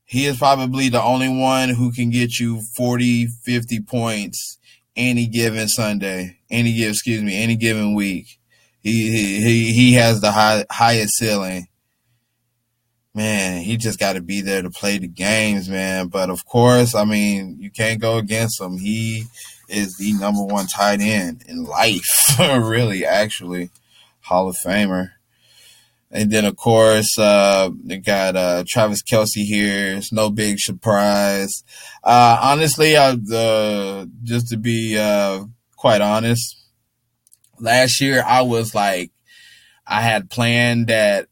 he 0.05 0.25
is 0.25 0.37
probably 0.37 0.89
the 0.89 1.01
only 1.01 1.29
one 1.29 1.69
who 1.69 1.91
can 1.91 2.09
get 2.09 2.39
you 2.39 2.61
40, 2.77 3.27
50 3.43 3.79
points 3.81 4.57
any 4.95 5.27
given 5.27 5.67
Sunday, 5.67 6.37
any 6.49 6.73
give, 6.73 6.91
excuse 6.91 7.21
me, 7.21 7.41
any 7.41 7.55
given 7.55 7.93
week. 7.95 8.39
He 8.81 9.41
he 9.41 9.73
he 9.73 9.93
has 9.93 10.21
the 10.21 10.31
high, 10.31 10.63
highest 10.71 11.17
ceiling 11.17 11.67
man, 13.15 13.61
he 13.61 13.77
just 13.77 13.97
got 13.97 14.13
to 14.13 14.21
be 14.21 14.41
there 14.41 14.61
to 14.61 14.69
play 14.69 14.97
the 14.97 15.07
games, 15.07 15.69
man. 15.69 16.07
But 16.07 16.29
of 16.29 16.45
course, 16.45 16.93
I 16.93 17.05
mean, 17.05 17.57
you 17.59 17.71
can't 17.71 18.01
go 18.01 18.17
against 18.17 18.61
him. 18.61 18.77
He 18.77 19.23
is 19.69 19.97
the 19.97 20.13
number 20.13 20.43
one 20.43 20.67
tight 20.67 20.99
end 20.99 21.43
in 21.47 21.63
life, 21.63 22.05
really, 22.39 23.05
actually, 23.05 23.69
Hall 24.21 24.49
of 24.49 24.57
Famer. 24.63 25.11
And 26.15 26.31
then, 26.31 26.45
of 26.45 26.55
course, 26.55 27.19
uh, 27.19 27.69
they 27.83 27.97
got 27.97 28.35
uh, 28.35 28.63
Travis 28.67 29.03
Kelce 29.03 29.43
here. 29.43 29.97
It's 29.97 30.13
no 30.13 30.29
big 30.29 30.59
surprise. 30.59 31.63
Uh, 32.03 32.39
honestly, 32.41 32.95
I, 32.95 33.17
uh, 33.33 34.05
just 34.23 34.47
to 34.49 34.57
be 34.57 34.97
uh, 34.97 35.43
quite 35.75 36.01
honest, 36.01 36.63
last 37.59 37.99
year 37.99 38.23
I 38.25 38.43
was 38.43 38.73
like, 38.73 39.11
I 39.85 40.01
had 40.01 40.29
planned 40.29 40.87
that 40.87 41.27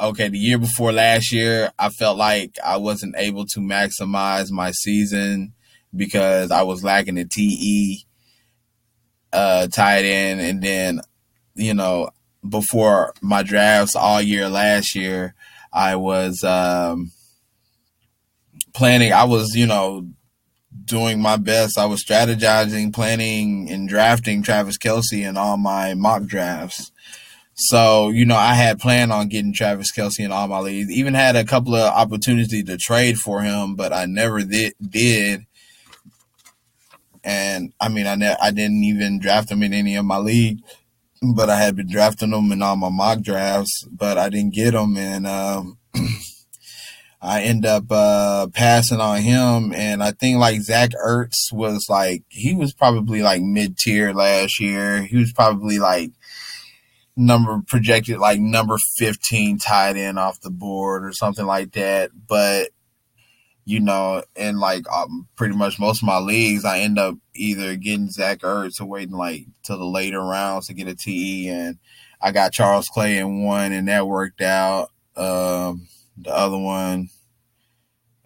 okay, 0.00 0.28
the 0.28 0.38
year 0.38 0.58
before 0.58 0.92
last 0.92 1.32
year, 1.32 1.72
I 1.78 1.88
felt 1.88 2.18
like 2.18 2.58
I 2.64 2.76
wasn't 2.76 3.16
able 3.16 3.46
to 3.46 3.60
maximize 3.60 4.50
my 4.50 4.70
season 4.70 5.54
because 5.94 6.50
I 6.50 6.62
was 6.62 6.84
lacking 6.84 7.16
the 7.16 7.24
TE 7.24 8.04
uh, 9.32 9.66
tight 9.68 10.04
end. 10.04 10.40
And 10.40 10.62
then, 10.62 11.00
you 11.54 11.74
know, 11.74 12.10
before 12.48 13.14
my 13.20 13.42
drafts 13.42 13.96
all 13.96 14.20
year 14.20 14.48
last 14.48 14.94
year, 14.94 15.34
I 15.72 15.96
was 15.96 16.44
um, 16.44 17.12
planning, 18.74 19.12
I 19.12 19.24
was, 19.24 19.54
you 19.54 19.66
know, 19.66 20.06
doing 20.84 21.20
my 21.20 21.36
best. 21.36 21.78
I 21.78 21.86
was 21.86 22.04
strategizing, 22.04 22.92
planning, 22.92 23.70
and 23.70 23.88
drafting 23.88 24.42
Travis 24.42 24.78
Kelce 24.78 25.26
in 25.26 25.36
all 25.36 25.56
my 25.56 25.94
mock 25.94 26.24
drafts. 26.24 26.90
So, 27.54 28.08
you 28.10 28.24
know, 28.24 28.36
I 28.36 28.54
had 28.54 28.80
planned 28.80 29.12
on 29.12 29.28
getting 29.28 29.52
Travis 29.52 29.92
Kelce 29.92 30.20
in 30.20 30.32
all 30.32 30.48
my 30.48 30.58
leagues. 30.58 30.90
Even 30.90 31.14
had 31.14 31.36
a 31.36 31.44
couple 31.44 31.74
of 31.74 31.92
opportunities 31.92 32.64
to 32.64 32.76
trade 32.76 33.18
for 33.18 33.42
him, 33.42 33.76
but 33.76 33.92
I 33.92 34.06
never 34.06 34.42
did. 34.42 34.74
did. 34.80 35.46
And 37.22 37.72
I 37.80 37.88
mean, 37.88 38.06
I 38.06 38.16
ne- 38.16 38.36
I 38.42 38.50
didn't 38.50 38.82
even 38.82 39.20
draft 39.20 39.50
him 39.50 39.62
in 39.62 39.72
any 39.72 39.94
of 39.96 40.04
my 40.04 40.18
league, 40.18 40.58
but 41.22 41.48
I 41.48 41.56
had 41.56 41.76
been 41.76 41.88
drafting 41.88 42.32
him 42.32 42.50
in 42.50 42.62
all 42.62 42.76
my 42.76 42.90
mock 42.90 43.20
drafts, 43.20 43.86
but 43.90 44.18
I 44.18 44.28
didn't 44.28 44.54
get 44.54 44.74
him, 44.74 44.96
and 44.96 45.26
um, 45.26 45.78
I 47.22 47.42
end 47.42 47.64
up 47.64 47.84
uh, 47.90 48.48
passing 48.48 49.00
on 49.00 49.20
him. 49.20 49.72
And 49.72 50.02
I 50.02 50.10
think 50.10 50.38
like 50.38 50.60
Zach 50.60 50.90
Ertz 50.90 51.52
was 51.52 51.86
like 51.88 52.24
he 52.28 52.56
was 52.56 52.72
probably 52.72 53.22
like 53.22 53.40
mid 53.42 53.78
tier 53.78 54.12
last 54.12 54.58
year. 54.58 55.02
He 55.02 55.16
was 55.16 55.32
probably 55.32 55.78
like 55.78 56.10
number 57.16 57.62
projected 57.68 58.18
like 58.18 58.40
number 58.40 58.76
15 58.96 59.58
tied 59.58 59.96
in 59.96 60.18
off 60.18 60.40
the 60.40 60.50
board 60.50 61.04
or 61.04 61.12
something 61.12 61.46
like 61.46 61.72
that. 61.72 62.10
But, 62.26 62.70
you 63.64 63.80
know, 63.80 64.22
in 64.34 64.58
like 64.58 64.90
um, 64.90 65.28
pretty 65.36 65.54
much 65.54 65.78
most 65.78 66.02
of 66.02 66.06
my 66.06 66.18
leagues, 66.18 66.64
I 66.64 66.80
end 66.80 66.98
up 66.98 67.16
either 67.34 67.76
getting 67.76 68.10
Zach 68.10 68.40
Ertz 68.40 68.80
or 68.80 68.86
waiting 68.86 69.16
like 69.16 69.46
to 69.64 69.76
the 69.76 69.84
later 69.84 70.20
rounds 70.20 70.66
to 70.66 70.74
get 70.74 70.88
a 70.88 70.94
TE. 70.94 71.48
And 71.48 71.78
I 72.20 72.32
got 72.32 72.52
Charles 72.52 72.88
Clay 72.88 73.18
in 73.18 73.44
one, 73.44 73.72
and 73.72 73.88
that 73.88 74.06
worked 74.06 74.40
out. 74.40 74.90
Um, 75.16 75.88
the 76.16 76.34
other 76.34 76.58
one, 76.58 77.08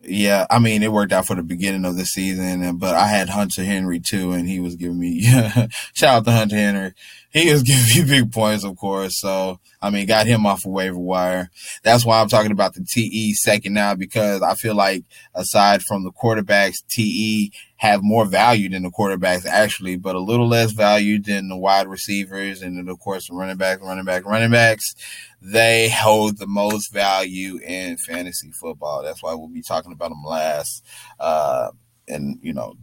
yeah, 0.03 0.47
I 0.49 0.59
mean, 0.59 0.83
it 0.83 0.93
worked 0.93 1.13
out 1.13 1.27
for 1.27 1.35
the 1.35 1.43
beginning 1.43 1.85
of 1.85 1.97
the 1.97 2.05
season, 2.05 2.77
but 2.79 2.95
I 2.95 3.09
had 3.09 3.29
Hunter 3.29 3.65
Henry 3.65 4.01
too, 4.01 4.33
and 4.33 4.49
he 4.49 4.61
was 4.61 4.77
giving 4.77 4.99
me 4.99 5.23
shout 5.95 6.17
out 6.17 6.25
to 6.25 6.33
Hunter 6.33 6.57
Henry 6.57 6.93
he 7.37 7.49
is 7.49 7.63
giving 7.65 8.09
me 8.09 8.21
big 8.21 8.33
points, 8.33 8.65
of 8.65 8.77
course. 8.77 9.21
So, 9.21 9.61
I 9.83 9.91
mean, 9.91 10.07
got 10.07 10.27
him 10.27 10.47
off 10.47 10.65
a 10.65 10.69
of 10.69 10.73
waiver 10.73 10.99
wire. 10.99 11.51
That's 11.83 12.05
why 12.05 12.21
I'm 12.21 12.29
talking 12.29 12.51
about 12.51 12.75
the 12.75 12.87
TE 12.91 13.35
second 13.35 13.75
now 13.75 13.95
because 13.95 14.41
I 14.41 14.55
feel 14.55 14.75
like 14.75 15.05
aside 15.35 15.83
from 15.83 16.05
the 16.05 16.13
quarterbacks, 16.13 16.77
TE 16.89 17.53
have 17.77 18.01
more 18.03 18.25
value 18.25 18.71
than 18.71 18.85
the 18.85 18.91
quarterbacks 18.91 19.45
actually, 19.45 19.97
but 19.97 20.15
a 20.15 20.21
little 20.21 20.49
less 20.49 20.73
value 20.73 21.21
than 21.21 21.49
the 21.49 21.59
wide 21.59 21.87
receivers 21.89 22.63
and 22.63 22.79
then 22.79 22.89
of 22.89 22.99
course 23.01 23.29
the 23.29 23.35
running 23.35 23.59
back, 23.59 23.83
running 23.83 24.07
back, 24.07 24.25
running 24.25 24.51
backs. 24.51 24.95
They 25.43 25.91
hold 25.91 26.39
the 26.39 26.47
most 26.47 26.91
value 26.91 27.59
in 27.59 27.99
fantasy 27.99 28.51
football. 28.53 29.03
That's 29.03 29.23
why 29.23 29.35
we'll 29.35 29.49
be 29.49 29.63
talking 29.63 29.93
about 29.93 30.09
them 30.09 30.25
last, 30.27 30.83
uh, 31.21 31.69
and 32.09 32.39
you 32.43 32.55
know, 32.55 32.75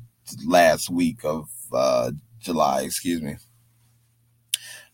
last 0.46 0.92
week 0.92 1.26
of 1.26 1.48
uh, 1.74 2.12
July. 2.40 2.84
Excuse 2.84 3.22
me. 3.22 3.36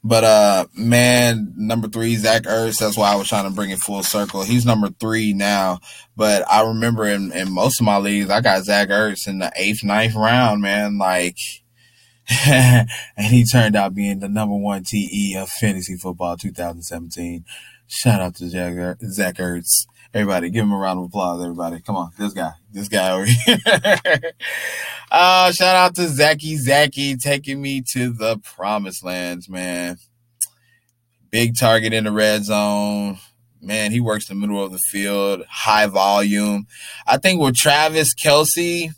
But 0.03 0.24
uh 0.24 0.65
man, 0.75 1.53
number 1.58 1.89
three, 1.89 2.15
Zach 2.15 2.44
Ertz, 2.44 2.77
that's 2.77 2.98
why 2.98 3.12
I 3.12 3.15
was 3.15 3.27
trying 3.27 3.50
to 3.50 3.56
bring 3.56 3.70
it 3.70 3.79
full 3.79 4.03
circle. 4.03 4.44
He's 4.44 4.65
number 4.65 4.89
three 5.00 5.34
now. 5.34 5.79
But 6.15 6.50
I 6.50 6.65
remember 6.65 7.06
in, 7.06 7.32
in 7.34 7.51
most 7.51 7.82
of 7.82 7.86
my 7.86 7.98
leagues, 7.98 8.29
I 8.29 8.41
got 8.41 8.63
Zach 8.63 8.89
Ertz 8.89 9.27
in 9.27 9.39
the 9.39 9.51
eighth, 9.56 9.84
ninth 9.84 10.15
round, 10.15 10.62
man. 10.62 10.98
Like 10.98 11.38
and 12.46 12.88
he 13.18 13.44
turned 13.44 13.75
out 13.75 13.96
being 13.96 14.20
the 14.20 14.29
number 14.29 14.56
one 14.56 14.84
TE 14.84 15.36
of 15.36 15.50
fantasy 15.50 15.96
football 15.96 16.38
2017. 16.38 17.44
Shout 17.88 18.22
out 18.22 18.36
to 18.36 18.50
Zach, 18.50 18.98
Zach 19.03 19.36
Ertz. 19.36 19.88
Everybody, 20.11 20.49
give 20.49 20.63
him 20.63 20.71
a 20.71 20.77
round 20.77 20.99
of 20.99 21.05
applause, 21.05 21.43
everybody. 21.43 21.81
Come 21.81 21.95
on, 21.95 22.09
this 22.17 22.33
guy, 22.33 22.51
this 22.71 22.87
guy 22.87 23.11
over 23.11 23.25
here. 23.25 23.57
uh, 25.11 25.51
shout 25.51 25.75
out 25.75 25.93
to 25.95 26.07
Zachy 26.07 26.57
Zachy 26.57 27.15
taking 27.15 27.61
me 27.61 27.83
to 27.93 28.11
the 28.11 28.39
promised 28.39 29.03
lands, 29.03 29.47
man. 29.47 29.97
Big 31.29 31.55
target 31.59 31.93
in 31.93 32.05
the 32.05 32.11
red 32.11 32.43
zone. 32.43 33.19
Man, 33.61 33.91
he 33.91 33.99
works 33.99 34.31
in 34.31 34.39
the 34.39 34.47
middle 34.47 34.63
of 34.63 34.71
the 34.71 34.79
field, 34.89 35.43
high 35.47 35.85
volume. 35.85 36.65
I 37.05 37.17
think 37.17 37.39
with 37.39 37.55
Travis 37.55 38.15
Kelce, 38.15 38.89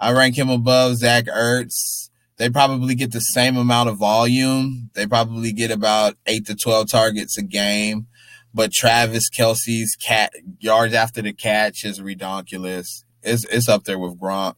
I 0.00 0.12
rank 0.12 0.36
him 0.36 0.48
above 0.48 0.96
Zach 0.96 1.26
Ertz. 1.26 2.08
They 2.38 2.50
probably 2.50 2.96
get 2.96 3.12
the 3.12 3.20
same 3.20 3.56
amount 3.56 3.90
of 3.90 3.98
volume. 3.98 4.90
They 4.94 5.06
probably 5.06 5.52
get 5.52 5.70
about 5.70 6.16
eight 6.26 6.46
to 6.46 6.56
12 6.56 6.90
targets 6.90 7.38
a 7.38 7.42
game. 7.42 8.08
But 8.54 8.72
Travis 8.72 9.30
Kelce's 9.30 9.96
cat 9.96 10.32
yards 10.60 10.94
after 10.94 11.22
the 11.22 11.32
catch 11.32 11.84
is 11.84 12.00
ridiculous. 12.00 13.04
It's 13.22 13.44
it's 13.46 13.68
up 13.68 13.84
there 13.84 13.98
with 13.98 14.18
Gronk. 14.20 14.56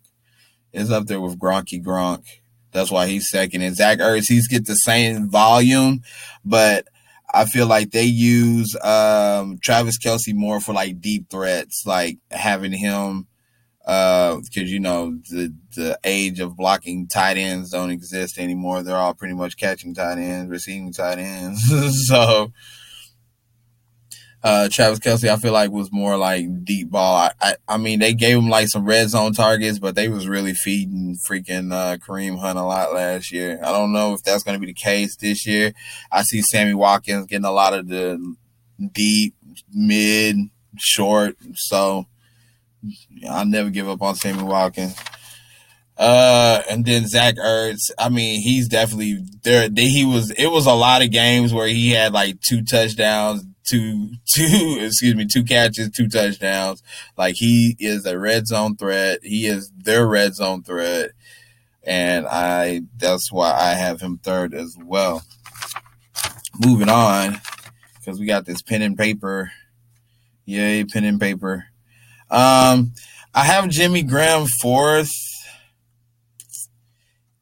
It's 0.72 0.90
up 0.90 1.06
there 1.06 1.20
with 1.20 1.38
Gronky 1.38 1.82
Gronk. 1.82 2.24
That's 2.72 2.90
why 2.90 3.06
he's 3.06 3.30
second. 3.30 3.62
And 3.62 3.76
Zach 3.76 3.98
Ertz, 3.98 4.26
he's 4.26 4.48
get 4.48 4.66
the 4.66 4.74
same 4.74 5.30
volume, 5.30 6.02
but 6.44 6.88
I 7.32 7.44
feel 7.44 7.66
like 7.66 7.92
they 7.92 8.04
use 8.04 8.76
um, 8.82 9.58
Travis 9.62 9.98
Kelce 9.98 10.34
more 10.34 10.60
for 10.60 10.72
like 10.72 11.00
deep 11.00 11.30
threats, 11.30 11.84
like 11.86 12.18
having 12.30 12.72
him 12.72 13.28
because 13.84 14.56
uh, 14.56 14.60
you 14.62 14.80
know 14.80 15.18
the 15.30 15.54
the 15.76 15.98
age 16.04 16.40
of 16.40 16.56
blocking 16.56 17.06
tight 17.06 17.36
ends 17.36 17.70
don't 17.70 17.90
exist 17.90 18.38
anymore. 18.38 18.82
They're 18.82 18.96
all 18.96 19.14
pretty 19.14 19.34
much 19.34 19.58
catching 19.58 19.94
tight 19.94 20.18
ends, 20.18 20.50
receiving 20.50 20.92
tight 20.92 21.18
ends. 21.18 21.62
so 22.08 22.52
uh, 24.44 24.68
Travis 24.70 24.98
Kelce, 24.98 25.30
I 25.30 25.36
feel 25.36 25.54
like 25.54 25.70
was 25.70 25.90
more 25.90 26.18
like 26.18 26.64
deep 26.64 26.90
ball. 26.90 27.16
I, 27.16 27.32
I, 27.40 27.54
I, 27.66 27.76
mean, 27.78 27.98
they 27.98 28.12
gave 28.12 28.36
him 28.36 28.50
like 28.50 28.68
some 28.68 28.84
red 28.84 29.08
zone 29.08 29.32
targets, 29.32 29.78
but 29.78 29.94
they 29.94 30.08
was 30.08 30.28
really 30.28 30.52
feeding 30.52 31.16
freaking 31.16 31.72
uh, 31.72 31.96
Kareem 31.96 32.38
Hunt 32.38 32.58
a 32.58 32.62
lot 32.62 32.92
last 32.92 33.32
year. 33.32 33.58
I 33.64 33.72
don't 33.72 33.94
know 33.94 34.12
if 34.12 34.22
that's 34.22 34.42
going 34.42 34.54
to 34.54 34.60
be 34.60 34.66
the 34.66 34.74
case 34.74 35.16
this 35.16 35.46
year. 35.46 35.72
I 36.12 36.22
see 36.22 36.42
Sammy 36.42 36.74
Watkins 36.74 37.24
getting 37.26 37.46
a 37.46 37.52
lot 37.52 37.72
of 37.72 37.88
the 37.88 38.36
deep, 38.92 39.34
mid, 39.72 40.36
short. 40.76 41.36
So 41.54 42.04
I'll 43.26 43.46
never 43.46 43.70
give 43.70 43.88
up 43.88 44.02
on 44.02 44.14
Sammy 44.14 44.42
Watkins. 44.42 44.94
Uh, 45.96 46.60
and 46.68 46.84
then 46.84 47.06
Zach 47.06 47.36
Ertz. 47.36 47.90
I 47.98 48.10
mean, 48.10 48.42
he's 48.42 48.68
definitely 48.68 49.24
there. 49.42 49.70
He 49.74 50.04
was. 50.04 50.32
It 50.32 50.48
was 50.48 50.66
a 50.66 50.74
lot 50.74 51.02
of 51.02 51.12
games 51.12 51.54
where 51.54 51.68
he 51.68 51.92
had 51.92 52.12
like 52.12 52.40
two 52.40 52.62
touchdowns 52.62 53.44
two 53.64 54.11
two 54.26 54.78
excuse 54.80 55.14
me 55.14 55.26
two 55.26 55.44
catches 55.44 55.90
two 55.90 56.09
touchdowns 56.09 56.83
like 57.16 57.35
he 57.37 57.76
is 57.78 58.04
a 58.06 58.18
red 58.18 58.47
zone 58.47 58.76
threat 58.76 59.21
he 59.23 59.47
is 59.47 59.71
their 59.76 60.06
red 60.06 60.35
zone 60.35 60.62
threat 60.62 61.12
and 61.87 62.26
I 62.26 62.83
that's 62.99 63.30
why 63.30 63.52
I 63.52 63.75
have 63.75 64.00
him 64.00 64.18
third 64.18 64.54
as 64.54 64.76
well. 64.83 65.23
Moving 66.64 66.88
on, 66.88 67.40
because 67.99 68.18
we 68.18 68.26
got 68.26 68.47
this 68.47 68.62
pen 68.62 68.83
and 68.83 68.97
paper. 68.97 69.52
Yay, 70.47 70.85
pen 70.85 71.04
and 71.04 71.21
paper. 71.21 71.66
Um, 72.30 72.92
I 73.35 73.44
have 73.44 73.68
Jimmy 73.68 74.02
Graham 74.02 74.47
fourth, 74.61 75.11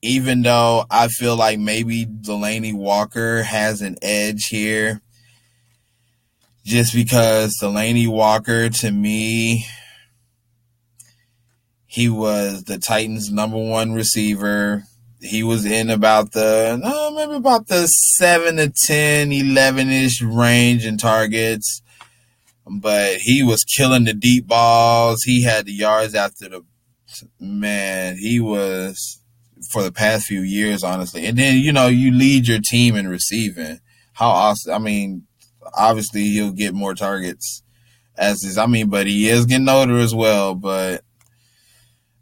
even 0.00 0.42
though 0.42 0.86
I 0.90 1.08
feel 1.08 1.36
like 1.36 1.58
maybe 1.58 2.06
Delanie 2.06 2.74
Walker 2.74 3.42
has 3.42 3.82
an 3.82 3.96
edge 4.02 4.46
here. 4.46 5.02
Just 6.64 6.94
because 6.94 7.56
Delanie 7.60 8.08
Walker, 8.08 8.68
to 8.68 8.90
me, 8.92 9.66
he 11.86 12.08
was 12.08 12.64
the 12.64 12.78
Titans' 12.78 13.30
number 13.30 13.58
one 13.58 13.92
receiver. 13.92 14.84
He 15.20 15.42
was 15.42 15.64
in 15.66 15.90
about 15.90 16.32
the, 16.32 16.80
maybe 17.14 17.34
about 17.34 17.66
the 17.66 17.86
7 17.86 18.56
to 18.56 18.72
10, 18.86 19.32
11 19.32 19.90
ish 19.90 20.22
range 20.22 20.86
in 20.86 20.98
targets. 20.98 21.82
But 22.66 23.16
he 23.16 23.42
was 23.42 23.64
killing 23.64 24.04
the 24.04 24.14
deep 24.14 24.46
balls. 24.46 25.24
He 25.24 25.42
had 25.42 25.66
the 25.66 25.72
yards 25.72 26.14
after 26.14 26.48
the, 26.48 26.64
man, 27.40 28.16
he 28.16 28.40
was 28.40 29.20
for 29.70 29.82
the 29.82 29.92
past 29.92 30.26
few 30.26 30.40
years, 30.40 30.82
honestly. 30.82 31.26
And 31.26 31.36
then, 31.38 31.58
you 31.58 31.72
know, 31.72 31.88
you 31.88 32.12
lead 32.12 32.48
your 32.48 32.60
team 32.60 32.96
in 32.96 33.08
receiving. 33.08 33.80
How 34.14 34.28
awesome. 34.28 34.72
I 34.74 34.78
mean, 34.78 35.26
obviously 35.74 36.22
he'll 36.22 36.52
get 36.52 36.74
more 36.74 36.94
targets 36.94 37.62
as 38.16 38.44
is. 38.44 38.58
I 38.58 38.66
mean, 38.66 38.88
but 38.88 39.06
he 39.06 39.28
is 39.28 39.46
getting 39.46 39.68
older 39.68 39.98
as 39.98 40.14
well. 40.14 40.54
But 40.54 41.02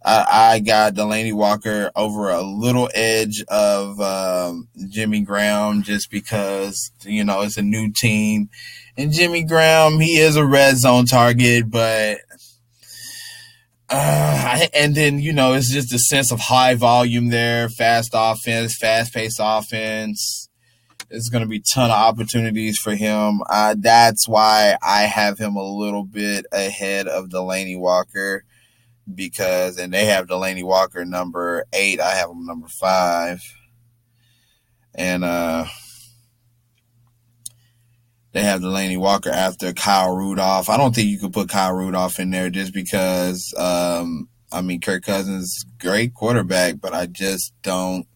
I, 0.04 0.52
I 0.54 0.58
got 0.60 0.94
Delanie 0.94 1.34
Walker 1.34 1.90
over 1.94 2.30
a 2.30 2.42
little 2.42 2.88
edge 2.94 3.42
of 3.48 4.00
um, 4.00 4.68
Jimmy 4.88 5.20
Graham 5.20 5.82
just 5.82 6.10
because 6.10 6.90
you 7.04 7.24
know 7.24 7.42
it's 7.42 7.58
a 7.58 7.62
new 7.62 7.92
team, 7.92 8.50
and 8.96 9.12
Jimmy 9.12 9.44
Graham 9.44 10.00
he 10.00 10.18
is 10.18 10.36
a 10.36 10.46
red 10.46 10.76
zone 10.76 11.06
target, 11.06 11.70
but 11.70 12.18
uh, 13.88 14.66
and 14.74 14.94
then 14.94 15.18
you 15.18 15.32
know 15.32 15.52
it's 15.52 15.70
just 15.70 15.92
a 15.92 15.98
sense 15.98 16.32
of 16.32 16.40
high 16.40 16.74
volume 16.74 17.28
there, 17.28 17.68
fast 17.68 18.12
offense, 18.14 18.76
fast 18.76 19.12
paced 19.12 19.40
offense. 19.42 20.49
There's 21.10 21.28
going 21.28 21.42
to 21.42 21.48
be 21.48 21.60
ton 21.74 21.90
of 21.90 21.96
opportunities 21.96 22.78
for 22.78 22.94
him. 22.94 23.42
Uh, 23.50 23.74
that's 23.76 24.28
why 24.28 24.76
I 24.80 25.02
have 25.02 25.38
him 25.38 25.56
a 25.56 25.62
little 25.62 26.04
bit 26.04 26.46
ahead 26.52 27.08
of 27.08 27.28
Delanie 27.28 27.78
Walker 27.78 28.44
because 29.14 29.78
and 29.78 29.92
they 29.92 30.06
have 30.06 30.26
Delanie 30.26 30.64
Walker 30.64 31.04
number 31.04 31.64
eight. 31.72 32.00
I 32.00 32.14
have 32.14 32.30
him 32.30 32.46
number 32.46 32.68
five. 32.68 33.40
And 34.94 35.24
uh 35.24 35.66
they 38.32 38.42
have 38.42 38.60
Delanie 38.60 38.98
Walker 38.98 39.30
after 39.30 39.72
Kyle 39.72 40.14
Rudolph. 40.14 40.68
I 40.68 40.76
don't 40.76 40.94
think 40.94 41.08
you 41.08 41.18
could 41.18 41.32
put 41.32 41.48
Kyle 41.48 41.72
Rudolph 41.72 42.20
in 42.20 42.30
there 42.30 42.50
just 42.50 42.72
because 42.72 43.52
um 43.58 44.28
I 44.52 44.62
mean 44.62 44.80
Kirk 44.80 45.04
Cousins 45.04 45.64
great 45.78 46.14
quarterback, 46.14 46.80
but 46.80 46.94
I 46.94 47.06
just 47.06 47.52
don't 47.62 48.06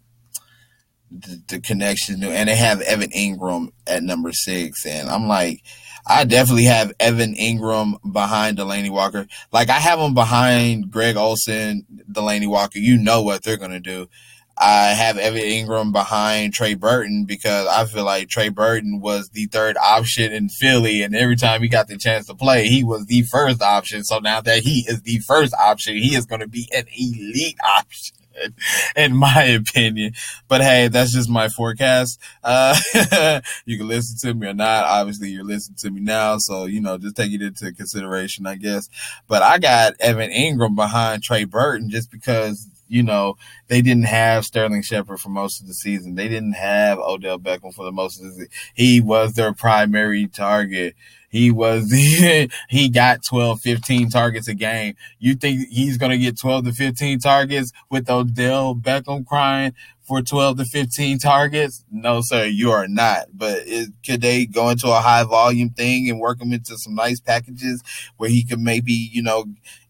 the, 1.15 1.43
the 1.49 1.61
connections 1.61 2.23
and 2.23 2.49
they 2.49 2.57
have 2.57 2.81
Evan 2.83 3.11
Engram 3.11 3.69
at 3.87 4.03
number 4.03 4.33
six 4.33 4.85
and 4.85 5.09
I'm 5.09 5.29
like 5.29 5.63
I 6.07 6.25
definitely 6.25 6.65
have 6.65 6.93
Evan 7.01 7.35
Engram 7.35 7.95
behind 8.13 8.59
Delanie 8.59 8.91
Walker. 8.91 9.27
Like 9.53 9.71
I 9.71 9.79
have 9.79 9.99
him 9.99 10.13
behind 10.13 10.91
Greg 10.91 11.17
Olsen, 11.17 11.87
Delanie 12.13 12.49
Walker. 12.49 12.79
You 12.79 12.99
know 12.99 13.23
what 13.23 13.43
they're 13.43 13.57
gonna 13.57 13.81
do. 13.81 14.09
I 14.57 14.89
have 14.89 15.19
Evan 15.19 15.43
Engram 15.43 15.93
behind 15.93 16.55
Trey 16.55 16.75
Burton 16.75 17.25
because 17.25 17.67
I 17.67 17.87
feel 17.87 18.05
like 18.05 18.29
Trey 18.29 18.51
Burton 18.51 19.01
was 19.01 19.31
the 19.31 19.47
third 19.47 19.77
option 19.79 20.33
in 20.33 20.49
Philly, 20.49 21.03
and 21.03 21.17
every 21.17 21.37
time 21.37 21.63
he 21.63 21.69
got 21.69 21.89
the 21.89 21.97
chance 21.97 22.27
to 22.27 22.35
play, 22.35 22.69
he 22.69 22.85
was 22.85 23.07
the 23.07 23.23
first 23.23 23.61
option. 23.63 24.05
So 24.05 24.21
now 24.21 24.41
that 24.43 24.61
he 24.61 24.85
is 24.87 25.03
the 25.03 25.19
first 25.21 25.55
option, 25.55 25.97
he 25.97 26.15
is 26.15 26.27
going 26.27 26.41
to 26.41 26.47
be 26.47 26.69
an 26.73 26.85
elite 26.97 27.59
option. 27.79 28.17
in 28.97 29.17
my 29.17 29.45
opinion. 29.45 30.13
But 30.49 30.61
hey, 30.61 30.89
that's 30.89 31.13
just 31.13 31.29
my 31.29 31.49
forecast. 31.49 32.21
Uh, 32.43 32.79
you 33.65 33.79
can 33.79 33.89
listen 33.89 34.17
to 34.19 34.35
me 34.35 34.49
or 34.49 34.55
not. 34.55 34.85
Obviously, 34.85 35.31
you're 35.31 35.45
listening 35.45 35.77
to 35.79 35.91
me 35.91 36.01
now, 36.01 36.39
so 36.39 36.65
you 36.65 36.81
know, 36.81 36.99
just 36.99 37.17
take 37.17 37.33
it 37.33 37.43
into 37.43 37.73
consideration, 37.73 38.47
I 38.47 38.57
guess. 38.57 38.89
But 39.27 39.43
I 39.43 39.59
got 39.59 39.95
Evan 40.01 40.31
Engram 40.31 40.75
behind 40.75 41.23
Trey 41.23 41.45
Burton 41.45 41.91
just 41.91 42.11
because 42.11 42.69
you 42.89 43.03
know, 43.03 43.37
they 43.69 43.83
didn't 43.83 44.05
have 44.05 44.45
Sterling 44.45 44.83
Shepard 44.83 45.19
for 45.19 45.31
most 45.31 45.61
of 45.61 45.67
the 45.67 45.75
season. 45.75 46.15
They 46.15 46.29
didn't 46.29 46.53
have 46.53 46.99
Odell 46.99 47.39
Beckham 47.39 47.75
for 47.75 47.85
the 47.85 47.93
most 47.93 48.21
of 48.21 48.27
the 48.27 48.33
season. 48.33 48.49
He 48.75 49.01
was 49.01 49.33
their 49.35 49.53
primary 49.53 50.27
target. 50.27 50.95
He 51.35 51.51
was 51.51 51.91
he 52.69 52.89
got 52.89 53.19
12, 53.29 53.61
15 53.61 54.09
targets 54.09 54.47
a 54.47 54.55
game. 54.55 54.95
You 55.19 55.35
think 55.35 55.67
he's 55.69 55.99
gonna 55.99 56.17
get 56.17 56.39
12 56.39 56.67
to 56.67 56.73
15 56.73 57.19
targets 57.19 57.73
with 57.91 58.09
Odell 58.09 58.77
Beckham 58.77 59.27
crying 59.27 59.75
for 60.07 60.23
12 60.23 60.59
to 60.59 60.65
15 60.65 61.19
targets? 61.19 61.85
No, 61.91 62.21
sir, 62.23 62.45
you 62.45 62.71
are 62.71 62.87
not. 62.87 63.27
But 63.33 63.63
it, 63.67 63.91
could 64.07 64.21
they 64.21 64.47
go 64.47 64.71
into 64.71 64.87
a 64.87 65.01
high 65.01 65.25
volume 65.25 65.71
thing 65.71 66.09
and 66.09 66.21
work 66.21 66.41
him 66.41 66.53
into 66.53 66.79
some 66.79 66.95
nice 66.95 67.19
packages 67.19 67.83
where 68.17 68.31
he 68.31 68.45
could 68.45 68.61
maybe, 68.61 68.93
you 68.93 69.21
know, 69.21 69.47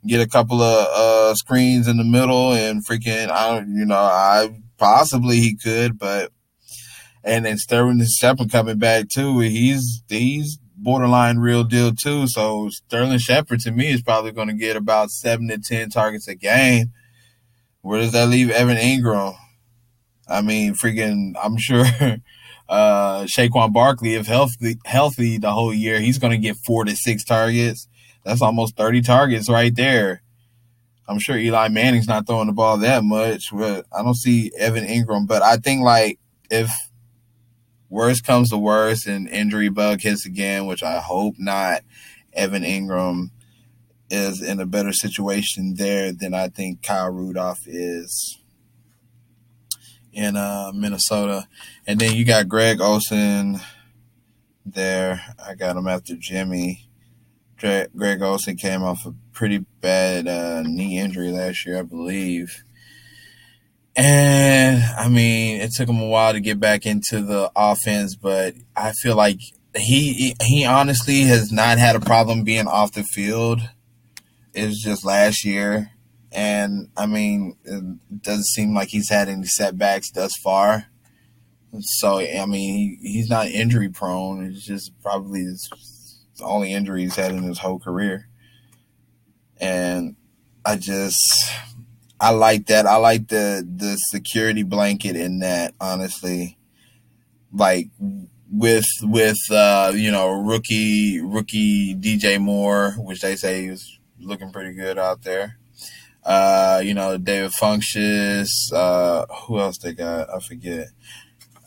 get 0.07 0.23
a 0.23 0.27
couple 0.27 0.63
of 0.63 0.87
uh, 0.97 1.35
screens 1.35 1.87
in 1.87 1.99
the 1.99 2.05
middle 2.05 2.55
and 2.55 2.87
freaking, 2.87 3.29
I 3.29 3.51
don't, 3.51 3.77
you 3.77 3.85
know, 3.85 3.97
I 3.97 4.49
possibly 4.79 5.41
he 5.41 5.57
could, 5.57 5.99
but 5.99 6.33
and 7.23 7.45
then 7.45 7.59
Sterling 7.59 8.03
Shepard 8.07 8.51
coming 8.51 8.79
back 8.79 9.09
too. 9.09 9.41
He's 9.41 10.03
he's 10.09 10.59
borderline 10.85 11.39
real 11.39 11.65
deal 11.65 11.93
too. 11.95 12.29
So 12.29 12.69
Sterling 12.69 13.19
Shepard 13.19 13.61
to 13.61 13.73
me 13.73 13.91
is 13.91 14.03
probably 14.03 14.33
going 14.33 14.49
to 14.49 14.55
get 14.55 14.77
about 14.77 15.11
seven 15.11 15.49
to 15.49 15.59
ten 15.59 15.91
targets 15.91 16.29
a 16.29 16.35
game. 16.35 16.93
Where 17.81 18.01
does 18.01 18.13
that 18.13 18.29
leave 18.29 18.51
Evan 18.51 18.77
Engram? 18.77 19.37
I 20.29 20.41
mean, 20.43 20.75
freaking, 20.75 21.35
I'm 21.43 21.57
sure 21.59 21.85
uh 22.69 23.25
Saquon 23.25 23.73
Barkley, 23.73 24.15
if 24.15 24.27
healthy 24.27 24.77
healthy 24.85 25.39
the 25.39 25.53
whole 25.53 25.75
year, 25.75 26.01
he's 26.01 26.19
going 26.19 26.31
to 26.31 26.39
get 26.39 26.57
four 26.65 26.85
to 26.85 26.95
six 26.95 27.25
targets. 27.25 27.89
That's 28.25 28.43
almost 28.43 28.77
30 28.77 29.03
targets 29.03 29.51
right 29.51 29.75
there. 29.75 30.23
I'm 31.07 31.19
sure 31.19 31.37
Eli 31.37 31.69
Manning's 31.69 32.09
not 32.09 32.27
throwing 32.27 32.47
the 32.47 32.55
ball 32.55 32.79
that 32.79 33.05
much, 33.05 33.51
but 33.53 33.85
I 33.93 34.03
don't 34.03 34.17
see 34.17 34.51
Evan 34.59 34.87
Engram. 34.87 35.27
But 35.27 35.43
I 35.43 35.57
think 35.57 35.83
like 35.83 36.19
if 36.51 36.71
worst 37.95 38.25
comes 38.25 38.51
to 38.51 38.59
worst 38.59 39.07
and 39.07 39.29
injury 39.29 39.69
bug 39.69 40.01
hits 40.01 40.27
again, 40.27 40.67
which 40.67 40.83
I 40.83 40.99
hope 40.99 41.37
not, 41.39 41.83
Evan 42.33 42.65
Engram 42.65 43.31
is 44.11 44.43
in 44.43 44.59
a 44.59 44.67
better 44.67 44.93
situation 44.93 45.77
there 45.77 46.13
than 46.13 46.35
I 46.35 46.49
think 46.49 46.83
Kyle 46.83 47.11
Rudolph 47.11 47.67
is 47.67 48.41
in 50.13 50.37
uh, 50.37 50.73
Minnesota. 50.75 51.47
And 51.87 52.01
then 52.01 52.15
you 52.15 52.25
got 52.25 52.49
Greg 52.49 52.81
Olsen 52.81 53.61
there. 54.67 55.23
I 55.45 55.55
got 55.55 55.77
him 55.77 55.87
after 55.87 56.17
Jimmy. 56.17 56.89
Greg 57.59 58.21
Olsen 58.21 58.57
came 58.57 58.83
off 58.83 59.07
a 59.07 59.15
pretty 59.33 59.65
bad 59.81 60.27
uh, 60.27 60.63
knee 60.63 60.99
injury 60.99 61.31
last 61.31 61.65
year, 61.65 61.79
I 61.79 61.83
believe. 61.83 62.64
And 63.97 64.83
I 64.83 65.09
mean, 65.09 65.61
it 65.61 65.73
took 65.73 65.89
him 65.89 66.01
a 66.01 66.07
while 66.07 66.33
to 66.33 66.41
get 66.41 66.59
back 66.59 66.85
into 66.85 67.21
the 67.21 67.51
offense, 67.55 68.17
but 68.17 68.55
I 68.75 68.93
feel 68.93 69.15
like 69.15 69.39
he 69.77 70.35
he 70.43 70.65
honestly 70.65 71.23
has 71.23 71.53
not 71.53 71.79
had 71.79 71.97
a 71.97 72.01
problem 72.01 72.43
being 72.43 72.67
off 72.67 72.93
the 72.93 73.05
field. 73.05 73.61
It 74.53 74.67
was 74.67 74.81
just 74.81 75.05
last 75.05 75.45
year, 75.45 75.91
and 76.33 76.89
I 76.97 77.07
mean, 77.07 77.57
it 77.65 78.23
doesn't 78.23 78.47
seem 78.47 78.75
like 78.75 78.89
he's 78.89 79.11
had 79.11 79.29
any 79.29 79.47
setbacks 79.47 80.11
thus 80.11 80.33
far. 80.43 80.87
So 81.81 82.19
I 82.19 82.47
mean, 82.47 82.99
he, 83.03 83.13
he's 83.13 83.31
not 83.31 83.49
injury 83.49 83.89
prone. 83.89 84.45
It's 84.45 84.65
just 84.65 84.93
probably 85.03 85.41
his, 85.41 85.69
the 86.39 86.45
only 86.45 86.73
injury 86.73 87.03
he's 87.03 87.17
had 87.17 87.33
in 87.33 87.43
his 87.45 87.59
whole 87.59 87.79
career, 87.79 88.29
and 89.61 90.17
I 90.65 90.77
just 90.77 91.21
I 92.25 92.31
like 92.31 92.69
that. 92.69 92.87
I 92.87 92.97
like 92.97 93.29
the 93.29 93.69
the 93.77 93.97
security 93.97 94.63
blanket 94.63 95.15
in 95.15 95.41
that. 95.41 95.75
Honestly, 95.79 96.57
like 97.53 97.91
with 98.51 98.87
with 99.03 99.37
uh, 99.51 99.93
you 99.95 100.11
know 100.11 100.31
rookie 100.31 101.21
rookie 101.21 101.95
DJ 101.95 102.41
Moore, 102.41 102.93
which 102.93 103.21
they 103.21 103.37
say 103.37 103.67
is 103.67 103.99
looking 104.19 104.51
pretty 104.53 104.73
good 104.73 104.99
out 104.99 105.21
there. 105.21 105.59
Uh, 106.25 106.81
you 106.83 106.95
know 106.95 107.19
David 107.19 107.53
Funchess. 107.61 108.49
Uh, 108.73 109.27
who 109.47 109.61
else 109.61 109.77
they 109.77 109.93
got? 109.93 110.35
I 110.35 110.41
forget. 110.41 110.89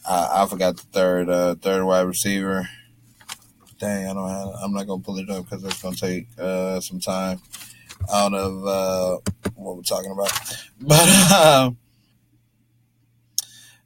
I, 0.09 0.41
I 0.41 0.47
forgot 0.47 0.77
the 0.77 0.83
third 0.91 1.29
uh, 1.29 1.53
third 1.61 1.85
wide 1.85 2.07
receiver. 2.07 2.67
Dang, 3.77 4.09
I 4.09 4.13
don't. 4.15 4.27
Have, 4.27 4.55
I'm 4.63 4.73
not 4.73 4.87
gonna 4.87 5.03
pull 5.03 5.19
it 5.19 5.29
up 5.29 5.47
because 5.47 5.63
it's 5.63 5.83
gonna 5.83 5.95
take 5.95 6.29
uh, 6.39 6.79
some 6.79 6.99
time 6.99 7.41
out 8.11 8.33
of 8.33 8.65
uh, 8.65 9.17
what 9.55 9.75
we're 9.75 9.81
talking 9.83 10.11
about. 10.11 10.31
But 10.79 11.07
uh, 11.31 11.71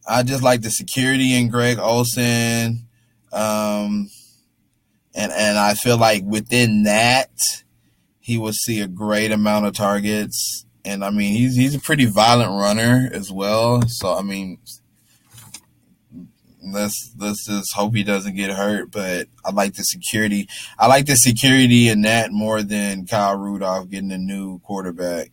I 0.08 0.24
just 0.24 0.44
like 0.44 0.62
the 0.62 0.70
security 0.70 1.34
in 1.38 1.48
Greg 1.48 1.80
Olsen. 1.80 2.88
Um, 3.32 4.10
and 5.16 5.32
and 5.32 5.58
I 5.58 5.74
feel 5.74 5.98
like 5.98 6.24
within 6.26 6.84
that, 6.84 7.32
he 8.20 8.38
will 8.38 8.54
see 8.54 8.82
a 8.82 8.88
great 8.88 9.32
amount 9.32 9.66
of 9.66 9.74
targets. 9.74 10.66
And 10.84 11.04
I 11.04 11.12
mean, 11.12 11.34
he's 11.34 11.56
he's 11.56 11.76
a 11.76 11.80
pretty 11.80 12.06
violent 12.06 12.52
runner 12.52 13.10
as 13.14 13.32
well. 13.32 13.84
So 13.88 14.18
I 14.18 14.22
mean, 14.22 14.58
let's 16.64 17.14
let's 17.18 17.46
just 17.46 17.74
hope 17.74 17.96
he 17.96 18.04
doesn't 18.04 18.36
get 18.36 18.52
hurt. 18.52 18.92
But 18.92 19.28
I 19.44 19.52
like 19.52 19.74
the 19.74 19.84
security. 19.84 20.48
I 20.78 20.88
like 20.88 21.06
the 21.06 21.16
security 21.16 21.90
in 21.90 22.02
that 22.02 22.32
more 22.32 22.62
than 22.64 23.06
Kyle 23.06 23.38
Rudolph 23.38 23.90
getting 23.90 24.12
a 24.12 24.18
new 24.18 24.60
quarterback. 24.60 25.32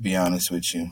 Be 0.00 0.14
honest 0.16 0.50
with 0.50 0.74
you. 0.74 0.90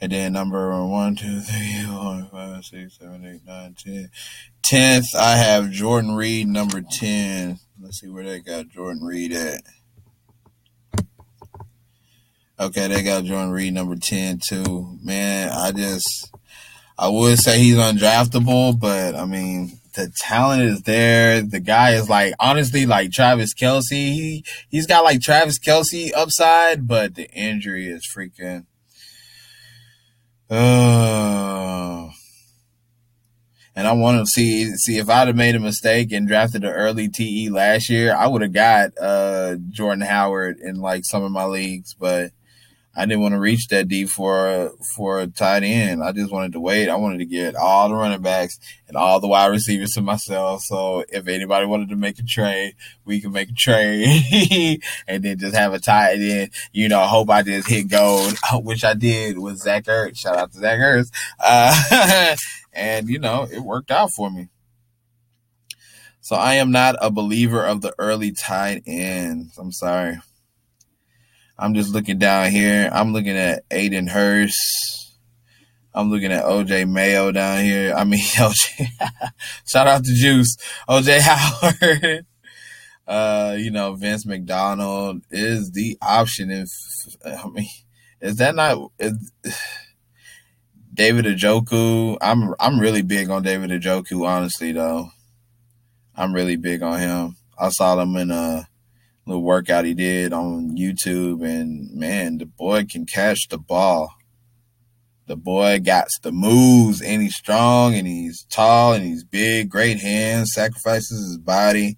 And 0.00 0.10
then 0.10 0.32
number 0.32 0.84
one, 0.84 1.14
two, 1.14 1.40
three, 1.40 1.84
four, 1.86 2.26
five, 2.32 2.64
six, 2.64 2.98
seven, 2.98 3.24
eight, 3.24 3.46
nine, 3.46 3.76
ten. 3.78 4.10
Tenth, 4.62 5.14
I 5.14 5.36
have 5.36 5.70
Jordan 5.70 6.16
Reed, 6.16 6.48
number 6.48 6.80
ten. 6.80 7.60
Let's 7.80 8.00
see 8.00 8.08
where 8.08 8.24
they 8.24 8.40
got 8.40 8.68
Jordan 8.68 9.04
Reed 9.04 9.32
at. 9.32 9.62
Okay, 12.58 12.88
they 12.88 13.02
got 13.02 13.24
Jordan 13.24 13.50
Reed, 13.50 13.74
number 13.74 13.94
ten 13.94 14.40
too. 14.44 14.98
Man, 15.02 15.50
I 15.50 15.70
just 15.70 16.32
I 16.98 17.08
would 17.08 17.38
say 17.38 17.58
he's 17.58 17.76
undraftable, 17.76 18.78
but 18.78 19.14
I 19.14 19.24
mean 19.24 19.78
the 19.94 20.10
talent 20.16 20.62
is 20.62 20.82
there. 20.82 21.42
The 21.42 21.60
guy 21.60 21.92
is 21.94 22.08
like 22.08 22.34
honestly 22.40 22.86
like 22.86 23.10
Travis 23.10 23.54
Kelce. 23.54 23.90
He 23.90 24.44
he's 24.68 24.86
got 24.86 25.04
like 25.04 25.20
Travis 25.20 25.58
Kelce 25.58 26.10
upside, 26.14 26.86
but 26.86 27.14
the 27.14 27.30
injury 27.30 27.88
is 27.88 28.06
freaking 28.14 28.66
uh, 30.52 32.10
and 33.74 33.88
I 33.88 33.92
want 33.92 34.18
to 34.18 34.26
see 34.26 34.66
see 34.76 34.98
if 34.98 35.08
I'd 35.08 35.28
have 35.28 35.36
made 35.36 35.54
a 35.54 35.60
mistake 35.60 36.12
and 36.12 36.28
drafted 36.28 36.62
an 36.62 36.70
early 36.70 37.08
TE 37.08 37.48
last 37.48 37.88
year, 37.88 38.14
I 38.14 38.26
would 38.26 38.42
have 38.42 38.52
got 38.52 38.90
uh, 39.00 39.56
Jordan 39.70 40.02
Howard 40.02 40.58
in 40.58 40.76
like 40.76 41.06
some 41.06 41.24
of 41.24 41.32
my 41.32 41.46
leagues, 41.46 41.94
but 41.94 42.32
I 42.94 43.06
didn't 43.06 43.22
want 43.22 43.32
to 43.32 43.40
reach 43.40 43.68
that 43.68 43.88
deep 43.88 44.10
for 44.10 44.72
for 44.94 45.20
a 45.20 45.26
tight 45.26 45.62
end. 45.62 46.02
I 46.02 46.12
just 46.12 46.30
wanted 46.30 46.52
to 46.52 46.60
wait. 46.60 46.90
I 46.90 46.96
wanted 46.96 47.18
to 47.18 47.24
get 47.24 47.56
all 47.56 47.88
the 47.88 47.94
running 47.94 48.20
backs 48.20 48.58
and 48.86 48.96
all 48.96 49.18
the 49.18 49.28
wide 49.28 49.46
receivers 49.46 49.92
to 49.92 50.02
myself. 50.02 50.62
So 50.62 51.04
if 51.08 51.26
anybody 51.26 51.64
wanted 51.64 51.88
to 51.88 51.96
make 51.96 52.18
a 52.18 52.22
trade, 52.22 52.74
we 53.06 53.20
can 53.20 53.32
make 53.32 53.48
a 53.48 53.54
trade 53.54 54.82
and 55.08 55.22
then 55.22 55.38
just 55.38 55.56
have 55.56 55.72
a 55.72 55.78
tight 55.78 56.18
end. 56.20 56.50
You 56.72 56.90
know, 56.90 57.00
hope 57.00 57.30
I 57.30 57.42
just 57.42 57.68
hit 57.68 57.88
gold, 57.88 58.36
which 58.54 58.84
I 58.84 58.92
did 58.92 59.38
with 59.38 59.58
Zach 59.58 59.84
Ertz. 59.84 60.18
Shout 60.18 60.36
out 60.36 60.52
to 60.52 60.58
Zach 60.58 60.78
Ertz. 60.78 61.10
Uh, 61.40 62.36
and 62.74 63.08
you 63.08 63.18
know, 63.18 63.48
it 63.50 63.60
worked 63.60 63.90
out 63.90 64.10
for 64.10 64.30
me. 64.30 64.48
So 66.20 66.36
I 66.36 66.54
am 66.54 66.70
not 66.70 66.94
a 67.00 67.10
believer 67.10 67.64
of 67.64 67.80
the 67.80 67.94
early 67.98 68.32
tight 68.32 68.82
ends. 68.86 69.56
I'm 69.58 69.72
sorry. 69.72 70.18
I'm 71.62 71.74
just 71.74 71.94
looking 71.94 72.18
down 72.18 72.50
here. 72.50 72.90
I'm 72.92 73.12
looking 73.12 73.36
at 73.36 73.68
Aiden 73.68 74.08
Hurst. 74.08 75.16
I'm 75.94 76.10
looking 76.10 76.32
at 76.32 76.44
OJ 76.44 76.90
Mayo 76.90 77.30
down 77.30 77.62
here. 77.62 77.94
I 77.94 78.02
mean, 78.02 78.18
OJ. 78.34 78.88
shout 79.64 79.86
out 79.86 80.02
to 80.02 80.12
Juice. 80.12 80.56
OJ 80.88 81.20
Howard. 81.22 82.26
uh, 83.06 83.54
you 83.56 83.70
know, 83.70 83.94
Vince 83.94 84.26
McDonald 84.26 85.22
is 85.30 85.70
the 85.70 85.96
option. 86.02 86.50
If 86.50 86.68
I 87.24 87.46
mean, 87.48 87.68
is 88.20 88.38
that 88.38 88.56
not 88.56 88.90
is, 88.98 89.32
David 90.92 91.26
Njoku? 91.26 92.18
I'm 92.20 92.54
I'm 92.58 92.80
really 92.80 93.02
big 93.02 93.30
on 93.30 93.44
David 93.44 93.70
Njoku, 93.70 94.26
honestly 94.26 94.72
though. 94.72 95.10
I'm 96.16 96.34
really 96.34 96.56
big 96.56 96.82
on 96.82 96.98
him. 96.98 97.36
I 97.56 97.68
saw 97.68 98.00
him 98.00 98.16
in 98.16 98.32
a 98.32 98.66
little 99.26 99.42
workout 99.42 99.84
he 99.84 99.94
did 99.94 100.32
on 100.32 100.76
YouTube, 100.76 101.44
and 101.44 101.92
man, 101.92 102.38
the 102.38 102.46
boy 102.46 102.84
can 102.84 103.06
catch 103.06 103.48
the 103.48 103.58
ball. 103.58 104.14
The 105.26 105.36
boy 105.36 105.80
got 105.80 106.08
the 106.22 106.32
moves, 106.32 107.00
and 107.00 107.22
he's 107.22 107.36
strong, 107.36 107.94
and 107.94 108.06
he's 108.06 108.44
tall, 108.50 108.92
and 108.92 109.04
he's 109.04 109.24
big, 109.24 109.70
great 109.70 110.00
hands, 110.00 110.52
sacrifices 110.52 111.26
his 111.28 111.38
body. 111.38 111.96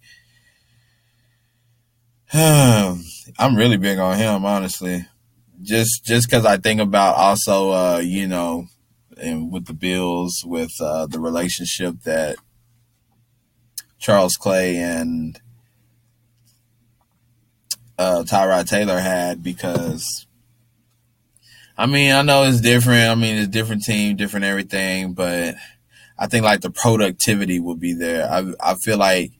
I'm 2.33 3.57
really 3.57 3.77
big 3.77 3.99
on 3.99 4.19
him, 4.19 4.45
honestly. 4.45 5.07
Just 5.63 6.05
just 6.05 6.29
because 6.29 6.45
I 6.45 6.59
think 6.59 6.81
about 6.81 7.17
also, 7.17 7.71
uh, 7.71 8.01
you 8.05 8.27
know, 8.27 8.67
and 9.17 9.51
with 9.51 9.67
the 9.67 9.73
Bills, 9.73 10.43
with 10.45 10.73
uh, 10.81 11.07
the 11.07 11.21
relationship 11.21 12.03
that 12.05 12.37
Charles 13.99 14.35
Clay 14.35 14.77
and 14.77 15.41
uh, 17.99 18.25
Tyrod 18.27 18.69
Taylor 18.69 18.99
had 18.99 19.43
because 19.43 20.27
I 21.77 21.87
mean 21.87 22.13
I 22.13 22.23
know 22.23 22.45
it's 22.45 22.61
different. 22.61 23.11
I 23.11 23.15
mean 23.15 23.37
it's 23.37 23.49
different 23.49 23.85
team, 23.85 24.17
different 24.17 24.47
everything, 24.47 25.13
but 25.13 25.55
I 26.19 26.27
think 26.27 26.45
like 26.45 26.61
the 26.61 26.71
productivity 26.71 27.61
will 27.61 27.77
be 27.77 27.93
there. 27.93 28.31
I 28.31 28.53
I 28.61 28.75
feel 28.75 28.99
like 28.99 29.33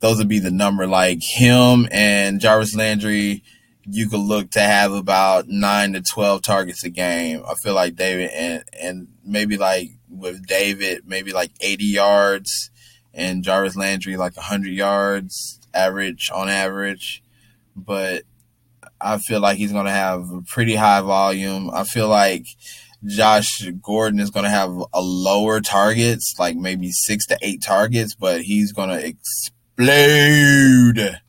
those 0.00 0.18
would 0.18 0.28
be 0.28 0.38
the 0.38 0.50
number. 0.50 0.86
Like 0.86 1.22
him 1.22 1.88
and 1.90 2.40
Jarvis 2.40 2.76
Landry, 2.76 3.42
you 3.84 4.08
could 4.08 4.20
look 4.20 4.50
to 4.52 4.60
have 4.60 4.92
about 4.92 5.48
nine 5.48 5.92
to 5.94 6.02
twelve 6.02 6.42
targets 6.42 6.84
a 6.84 6.90
game. 6.90 7.42
I 7.46 7.54
feel 7.54 7.74
like 7.74 7.96
David 7.96 8.30
and 8.30 8.64
and 8.80 9.08
maybe 9.24 9.56
like 9.56 9.90
with 10.08 10.46
David, 10.46 11.02
maybe 11.06 11.32
like 11.32 11.52
eighty 11.60 11.86
yards, 11.86 12.70
and 13.14 13.44
Jarvis 13.44 13.76
Landry 13.76 14.16
like 14.16 14.36
hundred 14.36 14.72
yards 14.72 15.60
average 15.74 16.30
on 16.32 16.48
average 16.48 17.22
but 17.76 18.22
I 19.00 19.18
feel 19.18 19.40
like 19.40 19.56
he's 19.58 19.72
going 19.72 19.86
to 19.86 19.92
have 19.92 20.22
a 20.32 20.42
pretty 20.48 20.74
high 20.74 21.02
volume. 21.02 21.70
I 21.72 21.84
feel 21.84 22.08
like 22.08 22.44
Josh 23.04 23.62
Gordon 23.82 24.18
is 24.20 24.30
going 24.30 24.44
to 24.44 24.50
have 24.50 24.70
a 24.70 25.00
lower 25.00 25.60
targets, 25.60 26.34
like 26.38 26.56
maybe 26.56 26.90
six 26.90 27.26
to 27.26 27.36
eight 27.42 27.62
targets, 27.62 28.14
but 28.14 28.40
he's 28.42 28.72
going 28.72 28.88
to 28.88 29.06
explode. 29.06 31.20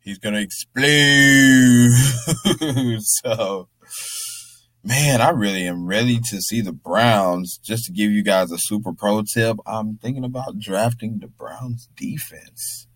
He's 0.00 0.18
going 0.18 0.34
to 0.34 0.40
explode. 0.40 1.92
so, 3.02 3.68
man, 4.82 5.20
I 5.20 5.30
really 5.30 5.64
am 5.66 5.86
ready 5.86 6.18
to 6.30 6.40
see 6.40 6.60
the 6.60 6.72
Browns. 6.72 7.60
Just 7.62 7.84
to 7.84 7.92
give 7.92 8.10
you 8.10 8.24
guys 8.24 8.50
a 8.50 8.58
super 8.58 8.92
pro 8.92 9.22
tip, 9.22 9.58
I'm 9.64 9.98
thinking 9.98 10.24
about 10.24 10.58
drafting 10.58 11.20
the 11.20 11.28
Browns 11.28 11.88
defense. 11.96 12.88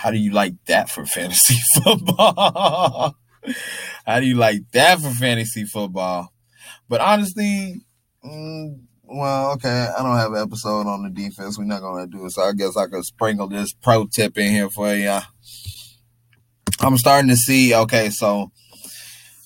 How 0.00 0.10
do 0.10 0.16
you 0.16 0.32
like 0.32 0.54
that 0.64 0.88
for 0.88 1.04
fantasy 1.04 1.58
football? 1.74 3.14
How 4.06 4.20
do 4.20 4.24
you 4.24 4.34
like 4.34 4.62
that 4.72 4.98
for 4.98 5.10
fantasy 5.10 5.64
football? 5.64 6.32
But 6.88 7.02
honestly, 7.02 7.82
mm, 8.24 8.80
well, 9.02 9.52
okay, 9.52 9.88
I 9.94 10.02
don't 10.02 10.16
have 10.16 10.32
an 10.32 10.40
episode 10.40 10.86
on 10.86 11.02
the 11.02 11.10
defense. 11.10 11.58
We're 11.58 11.64
not 11.64 11.82
gonna 11.82 12.06
do 12.06 12.24
it, 12.24 12.30
so 12.30 12.40
I 12.40 12.52
guess 12.52 12.78
I 12.78 12.86
could 12.86 13.04
sprinkle 13.04 13.46
this 13.46 13.74
pro 13.74 14.06
tip 14.06 14.38
in 14.38 14.50
here 14.50 14.70
for 14.70 14.94
you. 14.94 15.18
I'm 16.80 16.96
starting 16.96 17.28
to 17.28 17.36
see. 17.36 17.74
Okay, 17.74 18.08
so 18.08 18.52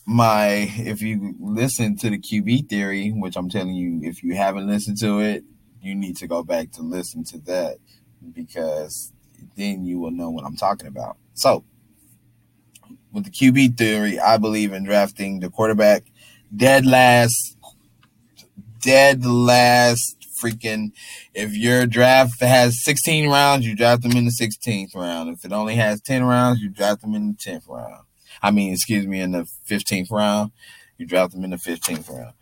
my 0.06 0.70
if 0.76 1.02
you 1.02 1.34
listen 1.40 1.96
to 1.96 2.10
the 2.10 2.18
QB 2.18 2.68
theory, 2.68 3.10
which 3.10 3.36
I'm 3.36 3.50
telling 3.50 3.74
you, 3.74 4.08
if 4.08 4.22
you 4.22 4.36
haven't 4.36 4.68
listened 4.68 5.00
to 5.00 5.18
it, 5.18 5.42
you 5.82 5.96
need 5.96 6.16
to 6.18 6.28
go 6.28 6.44
back 6.44 6.70
to 6.74 6.82
listen 6.82 7.24
to 7.24 7.38
that 7.38 7.78
because 8.32 9.13
then 9.56 9.84
you 9.84 9.98
will 9.98 10.10
know 10.10 10.30
what 10.30 10.44
I'm 10.44 10.56
talking 10.56 10.86
about. 10.86 11.16
So, 11.34 11.64
with 13.12 13.24
the 13.24 13.30
QB 13.30 13.76
theory, 13.76 14.18
I 14.18 14.36
believe 14.36 14.72
in 14.72 14.84
drafting 14.84 15.40
the 15.40 15.50
quarterback 15.50 16.04
dead 16.54 16.84
last, 16.84 17.56
dead 18.80 19.24
last 19.24 20.26
freaking. 20.42 20.92
If 21.32 21.56
your 21.56 21.86
draft 21.86 22.40
has 22.40 22.82
16 22.84 23.30
rounds, 23.30 23.66
you 23.66 23.76
draft 23.76 24.02
them 24.02 24.16
in 24.16 24.24
the 24.24 24.32
16th 24.32 24.94
round. 24.94 25.30
If 25.30 25.44
it 25.44 25.52
only 25.52 25.76
has 25.76 26.00
10 26.00 26.24
rounds, 26.24 26.60
you 26.60 26.68
draft 26.68 27.02
them 27.02 27.14
in 27.14 27.28
the 27.28 27.34
10th 27.34 27.68
round. 27.68 28.04
I 28.42 28.50
mean, 28.50 28.72
excuse 28.72 29.06
me, 29.06 29.20
in 29.20 29.32
the 29.32 29.48
15th 29.68 30.10
round, 30.10 30.52
you 30.98 31.06
draft 31.06 31.32
them 31.32 31.44
in 31.44 31.50
the 31.50 31.56
15th 31.56 32.10
round 32.10 32.34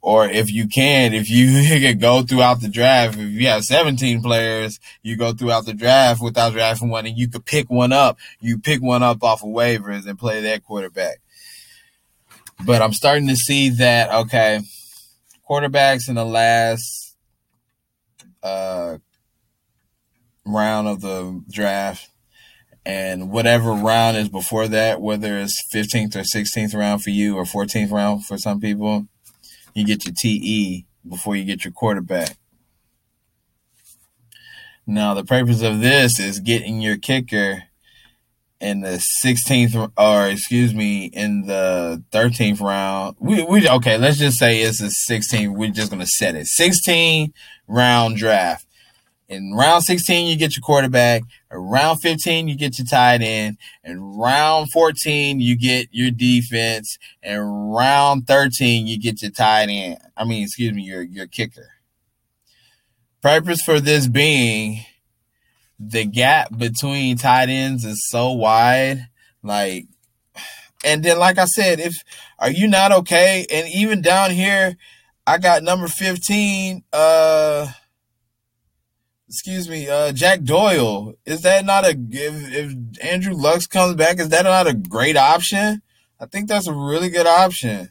or 0.00 0.28
if 0.28 0.50
you 0.50 0.68
can, 0.68 1.12
if 1.12 1.28
you 1.28 1.62
can 1.80 1.98
go 1.98 2.22
throughout 2.22 2.60
the 2.60 2.68
draft, 2.68 3.18
if 3.18 3.28
you 3.28 3.46
have 3.48 3.64
17 3.64 4.22
players, 4.22 4.78
you 5.02 5.16
go 5.16 5.32
throughout 5.32 5.66
the 5.66 5.74
draft 5.74 6.22
without 6.22 6.52
drafting 6.52 6.88
one 6.88 7.06
and 7.06 7.18
you 7.18 7.28
could 7.28 7.44
pick 7.44 7.68
one 7.70 7.92
up. 7.92 8.18
You 8.40 8.58
pick 8.58 8.80
one 8.80 9.02
up 9.02 9.22
off 9.22 9.42
of 9.42 9.48
waivers 9.48 10.06
and 10.06 10.18
play 10.18 10.40
that 10.42 10.64
quarterback. 10.64 11.18
But 12.64 12.82
I'm 12.82 12.92
starting 12.92 13.28
to 13.28 13.36
see 13.36 13.70
that, 13.70 14.12
okay, 14.12 14.60
quarterbacks 15.48 16.08
in 16.08 16.16
the 16.16 16.24
last 16.24 17.16
uh, 18.42 18.98
round 20.44 20.88
of 20.88 21.00
the 21.00 21.42
draft 21.50 22.08
and 22.84 23.30
whatever 23.30 23.72
round 23.72 24.16
is 24.16 24.28
before 24.28 24.66
that, 24.68 25.00
whether 25.00 25.38
it's 25.38 25.62
15th 25.72 26.16
or 26.16 26.20
16th 26.20 26.74
round 26.74 27.02
for 27.02 27.10
you 27.10 27.36
or 27.36 27.44
14th 27.44 27.90
round 27.90 28.24
for 28.24 28.38
some 28.38 28.60
people– 28.60 29.08
you 29.78 29.86
get 29.86 30.04
your 30.04 30.14
TE 30.14 30.86
before 31.08 31.36
you 31.36 31.44
get 31.44 31.64
your 31.64 31.72
quarterback. 31.72 32.36
Now, 34.86 35.14
the 35.14 35.24
purpose 35.24 35.62
of 35.62 35.80
this 35.80 36.18
is 36.18 36.40
getting 36.40 36.80
your 36.80 36.96
kicker 36.96 37.64
in 38.60 38.80
the 38.80 39.04
16th, 39.24 39.92
or 39.96 40.28
excuse 40.28 40.74
me, 40.74 41.06
in 41.06 41.46
the 41.46 42.02
13th 42.10 42.60
round. 42.60 43.16
We, 43.20 43.42
we 43.44 43.68
okay, 43.68 43.98
let's 43.98 44.18
just 44.18 44.38
say 44.38 44.62
it's 44.62 44.80
the 44.80 45.14
16th. 45.14 45.54
We're 45.54 45.70
just 45.70 45.90
going 45.90 46.00
to 46.00 46.06
set 46.06 46.34
it 46.34 46.46
16 46.46 47.32
round 47.68 48.16
draft. 48.16 48.66
In 49.28 49.52
round 49.52 49.84
16, 49.84 50.26
you 50.26 50.36
get 50.36 50.56
your 50.56 50.62
quarterback. 50.62 51.22
Around 51.50 51.98
15, 51.98 52.48
you 52.48 52.56
get 52.56 52.78
your 52.78 52.86
tight 52.86 53.20
end. 53.20 53.58
And 53.84 54.18
round 54.18 54.70
14, 54.72 55.40
you 55.40 55.56
get 55.56 55.88
your 55.92 56.10
defense. 56.10 56.96
And 57.22 57.74
round 57.74 58.26
13, 58.26 58.86
you 58.86 58.98
get 58.98 59.20
your 59.20 59.30
tight 59.30 59.68
end. 59.68 59.98
I 60.16 60.24
mean, 60.24 60.44
excuse 60.44 60.72
me, 60.72 60.82
your, 60.82 61.02
your 61.02 61.26
kicker. 61.26 61.68
Purpose 63.20 63.60
for 63.62 63.80
this 63.80 64.06
being 64.06 64.84
the 65.78 66.04
gap 66.04 66.56
between 66.56 67.16
tight 67.16 67.48
ends 67.48 67.84
is 67.84 68.08
so 68.08 68.32
wide. 68.32 69.08
Like, 69.42 69.86
and 70.84 71.04
then, 71.04 71.18
like 71.18 71.38
I 71.38 71.44
said, 71.44 71.80
if 71.80 71.92
are 72.38 72.50
you 72.50 72.66
not 72.66 72.92
okay? 72.92 73.46
And 73.50 73.68
even 73.68 74.00
down 74.00 74.30
here, 74.30 74.76
I 75.26 75.38
got 75.38 75.62
number 75.62 75.88
15, 75.88 76.84
uh, 76.92 77.70
excuse 79.28 79.68
me, 79.68 79.88
uh, 79.88 80.12
Jack 80.12 80.42
Doyle. 80.42 81.14
Is 81.24 81.42
that 81.42 81.64
not 81.64 81.84
a 81.84 81.90
if, 81.90 82.52
if 82.52 83.04
Andrew 83.04 83.34
Lux 83.34 83.66
comes 83.66 83.94
back? 83.94 84.18
Is 84.18 84.30
that 84.30 84.44
not 84.44 84.66
a 84.66 84.74
great 84.74 85.16
option? 85.16 85.82
I 86.18 86.26
think 86.26 86.48
that's 86.48 86.66
a 86.66 86.72
really 86.72 87.10
good 87.10 87.26
option. 87.26 87.90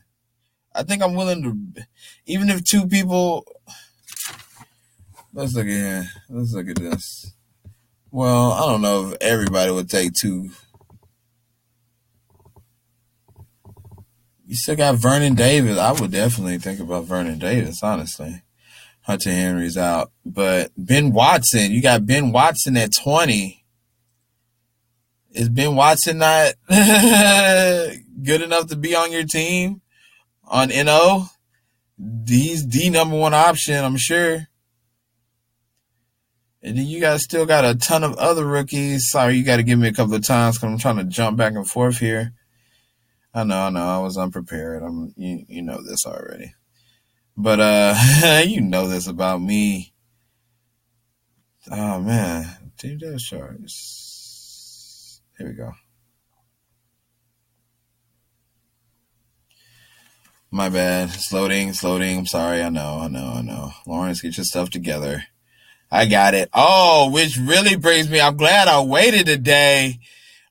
I 0.73 0.83
think 0.83 1.01
I'm 1.01 1.15
willing 1.15 1.43
to, 1.43 1.83
even 2.25 2.49
if 2.49 2.63
two 2.63 2.87
people. 2.87 3.45
Let's 5.33 5.53
look 5.53 5.67
at 5.67 5.71
here. 5.71 6.09
Let's 6.29 6.53
look 6.53 6.67
at 6.67 6.77
this. 6.77 7.33
Well, 8.09 8.53
I 8.53 8.61
don't 8.71 8.81
know 8.81 9.09
if 9.09 9.17
everybody 9.21 9.71
would 9.71 9.89
take 9.89 10.13
two. 10.13 10.49
You 14.45 14.55
still 14.55 14.75
got 14.75 14.95
Vernon 14.95 15.35
Davis. 15.35 15.77
I 15.77 15.91
would 15.91 16.11
definitely 16.11 16.57
think 16.57 16.79
about 16.79 17.03
Vernon 17.03 17.37
Davis, 17.37 17.83
honestly. 17.83 18.41
Hunter 19.07 19.31
Henry's 19.31 19.77
out. 19.77 20.11
But 20.25 20.71
Ben 20.75 21.13
Watson, 21.13 21.71
you 21.71 21.81
got 21.81 22.05
Ben 22.05 22.33
Watson 22.33 22.75
at 22.75 22.93
20. 22.93 23.63
Is 25.31 25.47
Ben 25.47 25.75
Watson 25.75 26.17
not 26.17 26.55
good 26.67 28.41
enough 28.41 28.67
to 28.67 28.75
be 28.75 28.95
on 28.95 29.13
your 29.13 29.23
team 29.23 29.81
on 30.43 30.69
NO? 30.69 31.27
He's 32.27 32.67
the 32.67 32.89
number 32.89 33.15
one 33.15 33.33
option, 33.33 33.81
I'm 33.81 33.95
sure. 33.95 34.47
And 36.61 36.77
then 36.77 36.85
you 36.85 36.99
guys 36.99 37.23
still 37.23 37.45
got 37.45 37.63
a 37.63 37.75
ton 37.75 38.03
of 38.03 38.17
other 38.17 38.45
rookies. 38.45 39.09
Sorry, 39.09 39.35
you 39.35 39.45
got 39.45 39.57
to 39.57 39.63
give 39.63 39.79
me 39.79 39.87
a 39.87 39.93
couple 39.93 40.15
of 40.15 40.25
times 40.25 40.57
because 40.57 40.73
I'm 40.73 40.79
trying 40.79 40.97
to 40.97 41.05
jump 41.05 41.37
back 41.37 41.53
and 41.53 41.67
forth 41.67 41.99
here. 41.99 42.33
I 43.33 43.45
know, 43.45 43.57
I 43.57 43.69
know, 43.69 43.87
I 43.87 43.99
was 43.99 44.17
unprepared. 44.17 44.83
I'm, 44.83 45.13
you, 45.15 45.45
you 45.47 45.61
know 45.61 45.81
this 45.81 46.05
already. 46.05 46.53
But 47.37 47.59
uh 47.59 48.41
you 48.47 48.61
know 48.61 48.87
this 48.87 49.07
about 49.07 49.41
me. 49.41 49.93
Oh 51.71 51.99
man. 51.99 52.71
Team 52.77 52.97
Death 52.97 53.21
Sharks. 53.21 55.21
Here 55.37 55.47
we 55.47 55.53
go. 55.53 55.71
My 60.49 60.69
bad. 60.69 61.09
It's 61.09 61.31
loading, 61.31 61.69
it's 61.69 61.83
loading. 61.83 62.17
I'm 62.17 62.25
sorry. 62.25 62.63
I 62.63 62.69
know, 62.69 62.99
I 63.01 63.07
know, 63.07 63.33
I 63.35 63.41
know. 63.41 63.71
Lawrence, 63.85 64.21
get 64.21 64.37
your 64.37 64.43
stuff 64.43 64.69
together. 64.69 65.23
I 65.91 66.05
got 66.05 66.33
it. 66.33 66.49
Oh, 66.53 67.09
which 67.11 67.37
really 67.37 67.75
brings 67.75 68.09
me. 68.09 68.19
I'm 68.19 68.37
glad 68.37 68.67
I 68.67 68.81
waited 68.81 69.29
a 69.29 69.37
day. 69.37 69.99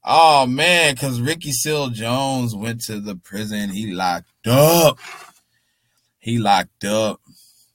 Oh 0.05 0.47
man, 0.47 0.95
because 0.95 1.21
Ricky 1.21 1.51
Seals 1.51 1.91
Jones 1.91 2.55
went 2.55 2.83
to 2.83 3.01
the 3.01 3.17
prison. 3.17 3.71
He 3.71 3.93
locked 3.93 4.31
up. 4.47 4.99
He 6.27 6.39
locked 6.39 6.85
up. 6.85 7.21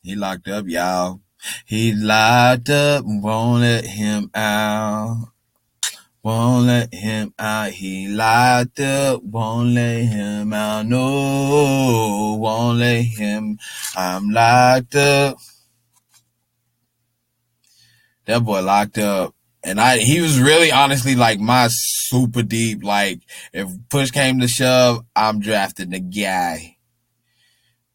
He 0.04 0.14
locked 0.14 0.50
up, 0.50 0.66
y'all. 0.68 1.22
He 1.66 1.94
locked 1.94 2.70
up. 2.70 3.06
Won't 3.08 3.62
let 3.62 3.86
him 3.86 4.30
out. 4.36 5.32
Won't 6.22 6.68
let 6.68 6.94
him 6.94 7.34
out. 7.40 7.72
He 7.72 8.10
locked 8.10 8.82
up. 8.82 9.24
Won't 9.24 9.70
let 9.70 10.02
him 10.02 10.52
out. 10.52 10.86
No, 10.86 12.36
won't 12.42 12.80
let 12.80 13.04
him. 13.04 13.58
I'm 13.96 14.30
locked 14.30 14.96
up. 14.98 15.38
That 18.26 18.44
boy 18.44 18.64
locked 18.64 18.98
up. 18.98 19.34
And 19.64 19.80
I, 19.80 20.00
he 20.00 20.20
was 20.20 20.42
really 20.42 20.74
honestly 20.74 21.16
like 21.16 21.40
my 21.40 21.70
super 21.70 22.44
deep. 22.44 22.84
Like, 22.84 23.22
if 23.54 23.70
push 23.88 24.12
came 24.12 24.42
to 24.42 24.50
shove, 24.50 25.06
I'm 25.16 25.40
drafting 25.40 25.92
the 25.92 26.02
guy. 26.02 26.76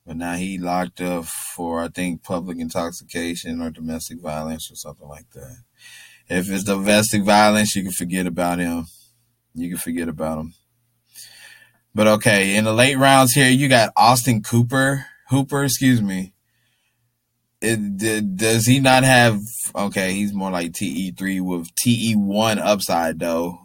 But 0.06 0.16
now 0.16 0.34
he 0.34 0.56
locked 0.56 1.00
up 1.00 1.24
for 1.24 1.80
I 1.80 1.88
think 1.88 2.22
public 2.22 2.58
intoxication 2.58 3.60
or 3.60 3.70
domestic 3.70 4.20
violence 4.20 4.70
or 4.70 4.76
something 4.76 5.08
like 5.08 5.30
that. 5.32 5.58
If 6.28 6.50
it's 6.50 6.64
domestic 6.64 7.22
violence, 7.22 7.74
you 7.74 7.82
can 7.82 7.92
forget 7.92 8.26
about 8.26 8.58
him. 8.58 8.86
You 9.54 9.70
can 9.70 9.78
forget 9.78 10.08
about 10.08 10.38
him. 10.38 10.54
But 11.94 12.06
okay, 12.08 12.56
in 12.56 12.64
the 12.64 12.72
late 12.72 12.98
rounds 12.98 13.32
here, 13.32 13.48
you 13.48 13.68
got 13.68 13.92
Austin 13.96 14.42
Cooper, 14.42 15.06
Hooper, 15.30 15.64
excuse 15.64 16.02
me. 16.02 16.34
It, 17.62 17.96
did, 17.96 18.36
does 18.36 18.66
he 18.66 18.80
not 18.80 19.02
have? 19.02 19.40
Okay, 19.74 20.12
he's 20.12 20.34
more 20.34 20.50
like 20.50 20.74
TE 20.74 21.12
three 21.12 21.40
with 21.40 21.74
TE 21.74 22.14
one 22.14 22.58
upside 22.58 23.18
though, 23.18 23.58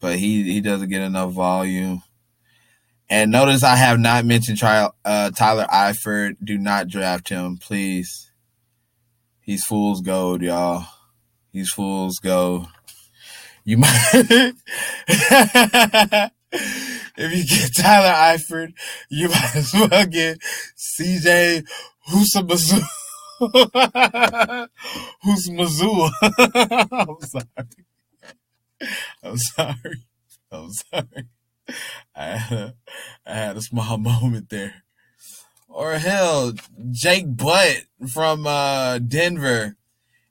but 0.00 0.18
he 0.18 0.42
he 0.42 0.60
doesn't 0.60 0.88
get 0.90 1.00
enough 1.00 1.30
volume. 1.32 2.02
And 3.10 3.30
notice 3.30 3.62
I 3.62 3.76
have 3.76 3.98
not 3.98 4.24
mentioned 4.24 4.56
trial, 4.58 4.94
uh, 5.04 5.30
Tyler 5.30 5.66
Eifert. 5.72 6.36
Do 6.42 6.58
not 6.58 6.88
draft 6.88 7.28
him, 7.28 7.58
please. 7.58 8.30
He's 9.40 9.64
fool's 9.64 10.00
gold, 10.00 10.42
y'all. 10.42 10.86
He's 11.52 11.70
fool's 11.70 12.18
gold. 12.18 12.66
You 13.64 13.78
might, 13.78 14.08
if 14.14 14.54
you 17.18 17.44
get 17.46 17.70
Tyler 17.76 18.36
Eifert, 18.38 18.72
you 19.10 19.28
might 19.28 19.56
as 19.56 19.72
well 19.72 20.06
get 20.06 20.38
CJ 20.76 21.64
Husamazu. 22.10 22.80
Husamazu. 25.24 26.10
I'm 26.92 27.18
sorry. 27.20 27.46
I'm 29.22 29.38
sorry. 29.38 30.04
I'm 30.50 30.70
sorry. 30.72 31.28
I 32.16 32.24
had, 32.24 32.58
a, 32.58 32.74
I 33.26 33.34
had 33.34 33.56
a 33.56 33.62
small 33.62 33.98
moment 33.98 34.50
there. 34.50 34.82
Or 35.68 35.94
hell, 35.94 36.52
Jake 36.92 37.36
Butt 37.36 37.84
from 38.12 38.46
uh, 38.46 38.98
Denver. 38.98 39.76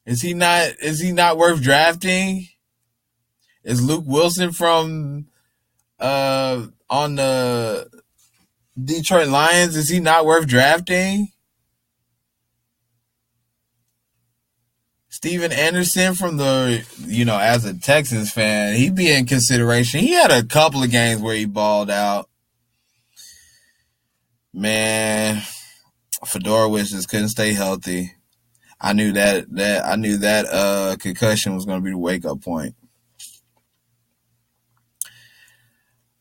Is 0.05 0.21
he 0.21 0.33
not 0.33 0.67
is 0.81 0.99
he 0.99 1.11
not 1.11 1.37
worth 1.37 1.61
drafting? 1.61 2.47
Is 3.63 3.81
Luke 3.81 4.03
Wilson 4.05 4.51
from 4.51 5.27
uh 5.99 6.67
on 6.89 7.15
the 7.15 7.89
Detroit 8.81 9.27
Lions, 9.27 9.75
is 9.75 9.89
he 9.89 9.99
not 9.99 10.25
worth 10.25 10.47
drafting? 10.47 11.32
Stephen 15.23 15.53
Anderson 15.53 16.15
from 16.15 16.35
the, 16.35 16.85
you 17.05 17.23
know, 17.23 17.39
as 17.39 17.63
a 17.63 17.73
Texans 17.73 18.29
fan, 18.29 18.75
he'd 18.75 18.93
be 18.93 19.09
in 19.09 19.25
consideration. 19.25 20.01
He 20.01 20.11
had 20.11 20.31
a 20.31 20.43
couple 20.43 20.83
of 20.83 20.91
games 20.91 21.21
where 21.21 21.33
he 21.33 21.45
balled 21.45 21.89
out. 21.89 22.27
Man, 24.53 25.41
Fiedorowicz 26.25 26.89
just 26.89 27.07
couldn't 27.07 27.29
stay 27.29 27.53
healthy. 27.53 28.11
I 28.81 28.91
knew 28.91 29.13
that 29.13 29.49
that 29.55 29.85
I 29.85 29.95
knew 29.95 30.17
that 30.17 30.45
uh 30.45 30.97
concussion 30.99 31.55
was 31.55 31.65
to 31.79 31.85
be 31.85 31.91
the 31.91 31.97
wake 31.97 32.25
up 32.25 32.41
point. 32.41 32.75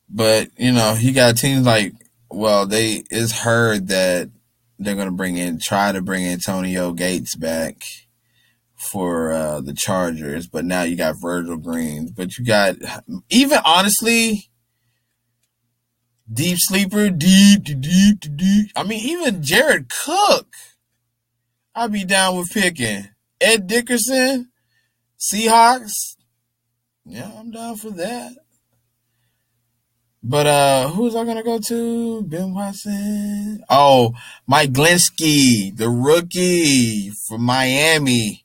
But 0.09 0.51
you 0.57 0.71
know, 0.71 0.95
he 0.95 1.11
got 1.11 1.37
teams 1.37 1.67
like 1.67 1.93
well, 2.31 2.67
they 2.67 3.03
it's 3.11 3.33
heard 3.33 3.89
that 3.89 4.31
they're 4.79 4.95
to 5.09 5.13
bring 5.13 5.39
in 5.39 5.59
try 5.59 5.91
to 5.91 6.01
bring 6.01 6.25
Antonio 6.25 6.93
Gates 6.93 7.35
back 7.35 7.83
for 8.83 9.33
uh, 9.33 9.61
the 9.61 9.75
Chargers, 9.75 10.47
but 10.47 10.65
now 10.65 10.83
you 10.83 10.97
got 10.97 11.21
Virgil 11.21 11.57
Greens. 11.57 12.11
But 12.11 12.37
you 12.37 12.45
got 12.45 12.77
even 13.31 13.59
honestly, 13.65 14.51
deep 16.31 16.59
sleeper, 16.59 17.11
deep, 17.11 17.65
deep, 17.65 18.21
deep. 18.37 18.71
I 18.77 18.83
mean, 18.83 19.01
even 19.01 19.43
Jared 19.43 19.89
Cook, 19.89 20.55
I'd 21.75 21.93
be 21.93 22.05
down 22.05 22.37
with 22.37 22.51
picking. 22.51 23.09
Ed 23.41 23.67
Dickerson, 23.67 24.51
Seahawks. 25.19 26.17
Yeah, 27.05 27.31
I'm 27.39 27.51
down 27.51 27.77
for 27.77 27.91
that. 27.91 28.33
But 30.25 30.47
uh 30.47 30.89
who's 30.91 31.17
I 31.17 31.25
gonna 31.25 31.43
go 31.43 31.59
to? 31.59 32.23
Ben 32.23 32.55
Watson. 32.55 33.65
Oh, 33.69 34.15
Mike 34.47 34.71
Glinski, 34.71 35.77
the 35.77 35.89
rookie 35.89 37.11
from 37.27 37.43
Miami. 37.43 38.42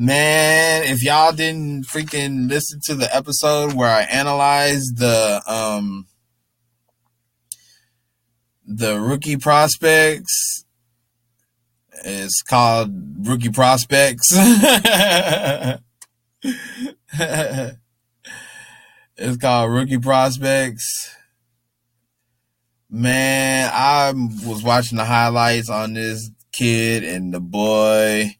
Man, 0.00 0.84
if 0.84 1.02
y'all 1.02 1.32
didn't 1.32 1.84
freaking 1.84 2.48
listen 2.48 2.78
to 2.84 2.94
the 2.94 3.12
episode 3.12 3.72
where 3.72 3.90
I 3.90 4.02
analyzed 4.02 4.96
the 4.98 5.42
um 5.44 6.06
the 8.64 9.00
rookie 9.00 9.36
prospects, 9.36 10.64
it's 12.04 12.42
called 12.42 13.26
Rookie 13.26 13.50
Prospects. 13.50 14.32
It's 19.20 19.36
called 19.36 19.72
Rookie 19.72 19.98
Prospects. 19.98 21.16
Man, 22.88 23.68
I 23.74 24.12
was 24.46 24.62
watching 24.62 24.96
the 24.96 25.04
highlights 25.04 25.68
on 25.68 25.94
this 25.94 26.30
kid 26.52 27.02
and 27.02 27.34
the 27.34 27.40
boy. 27.40 28.36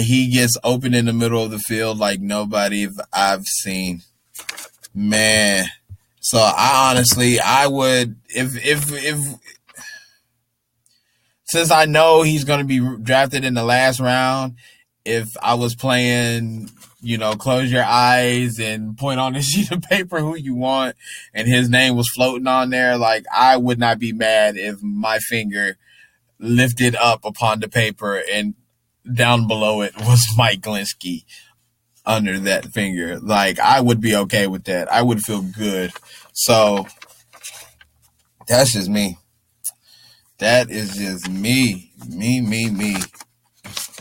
He 0.00 0.28
gets 0.28 0.56
open 0.62 0.94
in 0.94 1.06
the 1.06 1.12
middle 1.12 1.42
of 1.42 1.50
the 1.50 1.58
field 1.58 1.98
like 1.98 2.20
nobody 2.20 2.88
I've 3.12 3.44
seen. 3.44 4.02
Man. 4.94 5.66
So 6.20 6.38
I 6.38 6.90
honestly, 6.90 7.40
I 7.40 7.66
would 7.66 8.16
if 8.28 8.56
if 8.64 8.92
if 8.92 9.18
since 11.44 11.70
I 11.70 11.84
know 11.84 12.22
he's 12.22 12.44
going 12.44 12.60
to 12.60 12.64
be 12.64 13.02
drafted 13.02 13.44
in 13.44 13.54
the 13.54 13.64
last 13.64 14.00
round, 14.00 14.54
if 15.04 15.28
I 15.42 15.54
was 15.54 15.74
playing 15.74 16.70
you 17.02 17.18
know, 17.18 17.34
close 17.34 17.70
your 17.70 17.84
eyes 17.84 18.60
and 18.60 18.96
point 18.96 19.18
on 19.18 19.34
a 19.34 19.42
sheet 19.42 19.70
of 19.72 19.82
paper 19.82 20.20
who 20.20 20.36
you 20.36 20.54
want, 20.54 20.96
and 21.34 21.48
his 21.48 21.68
name 21.68 21.96
was 21.96 22.08
floating 22.14 22.46
on 22.46 22.70
there, 22.70 22.96
like 22.96 23.26
I 23.34 23.56
would 23.56 23.78
not 23.78 23.98
be 23.98 24.12
mad 24.12 24.56
if 24.56 24.80
my 24.82 25.18
finger 25.18 25.76
lifted 26.38 26.96
up 26.96 27.24
upon 27.24 27.60
the 27.60 27.68
paper 27.68 28.22
and 28.32 28.54
down 29.10 29.46
below 29.46 29.82
it 29.82 29.96
was 29.96 30.24
Mike 30.36 30.60
Glinski 30.60 31.24
under 32.04 32.38
that 32.40 32.66
finger. 32.66 33.18
Like 33.18 33.58
I 33.58 33.80
would 33.80 34.00
be 34.00 34.16
okay 34.16 34.46
with 34.46 34.64
that. 34.64 34.92
I 34.92 35.02
would 35.02 35.20
feel 35.20 35.42
good. 35.42 35.92
So 36.32 36.86
that's 38.48 38.72
just 38.72 38.88
me. 38.88 39.18
That 40.38 40.70
is 40.70 40.96
just 40.96 41.30
me. 41.30 41.92
Me, 42.08 42.40
me, 42.40 42.68
me. 42.70 42.96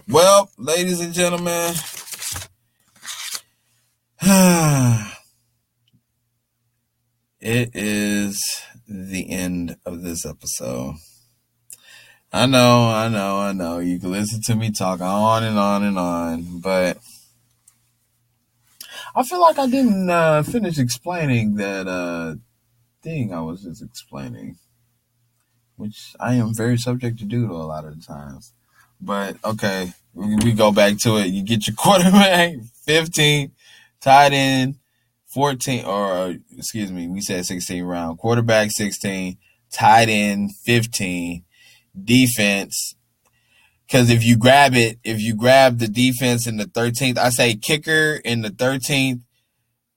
Well, 0.08 0.50
ladies 0.58 1.00
and 1.00 1.14
gentlemen, 1.14 1.74
it 7.40 7.70
is 7.74 8.44
the 8.88 9.30
end 9.30 9.78
of 9.86 10.02
this 10.02 10.26
episode. 10.26 10.96
I 12.34 12.46
know, 12.46 12.90
I 12.90 13.10
know, 13.10 13.40
I 13.40 13.52
know. 13.52 13.80
You 13.80 14.00
can 14.00 14.12
listen 14.12 14.42
to 14.44 14.56
me 14.56 14.72
talk 14.72 15.02
on 15.02 15.44
and 15.44 15.60
on 15.60 15.84
and 15.84 16.00
on, 16.00 16.60
but 16.62 16.98
I 19.14 19.24
feel 19.24 19.42
like 19.42 19.60
I 19.60 19.68
didn't 19.68 20.10
uh, 20.10 20.44
finish 20.44 20.80
explaining 20.80 21.56
that 21.56 21.88
uh, 21.88 22.36
thing 23.04 23.34
I 23.34 23.42
was 23.42 23.64
just 23.64 23.84
explaining, 23.84 24.58
which 25.76 26.16
I 26.22 26.36
am 26.36 26.56
very 26.56 26.78
subject 26.78 27.20
to 27.20 27.26
do 27.26 27.48
to 27.48 27.54
a 27.54 27.68
lot 27.68 27.84
of 27.84 28.00
the 28.00 28.06
times. 28.06 28.54
But 29.02 29.36
okay, 29.44 29.92
we, 30.14 30.38
we 30.38 30.54
go 30.54 30.72
back 30.72 30.98
to 31.00 31.18
it. 31.18 31.28
You 31.28 31.44
get 31.44 31.68
your 31.68 31.76
quarterback, 31.78 32.54
15 32.86 33.52
tight 34.00 34.34
end 34.34 34.76
14 35.28 35.86
or 35.86 36.36
excuse 36.58 36.92
me, 36.92 37.08
we 37.08 37.22
said 37.22 37.46
16 37.46 37.84
round. 37.84 38.18
Quarterback 38.18 38.72
16, 38.72 39.38
tight 39.72 40.10
end 40.10 40.56
15, 40.56 41.44
defense 42.00 42.96
because 43.92 44.10
if 44.10 44.24
you 44.24 44.38
grab 44.38 44.74
it, 44.74 45.00
if 45.04 45.20
you 45.20 45.36
grab 45.36 45.80
the 45.80 45.88
defense 45.88 46.48
in 46.48 46.56
the 46.56 46.64
13th, 46.64 47.18
I 47.18 47.30
say 47.30 47.56
kicker 47.56 48.22
in 48.24 48.42
the 48.42 48.50
13th, 48.50 49.20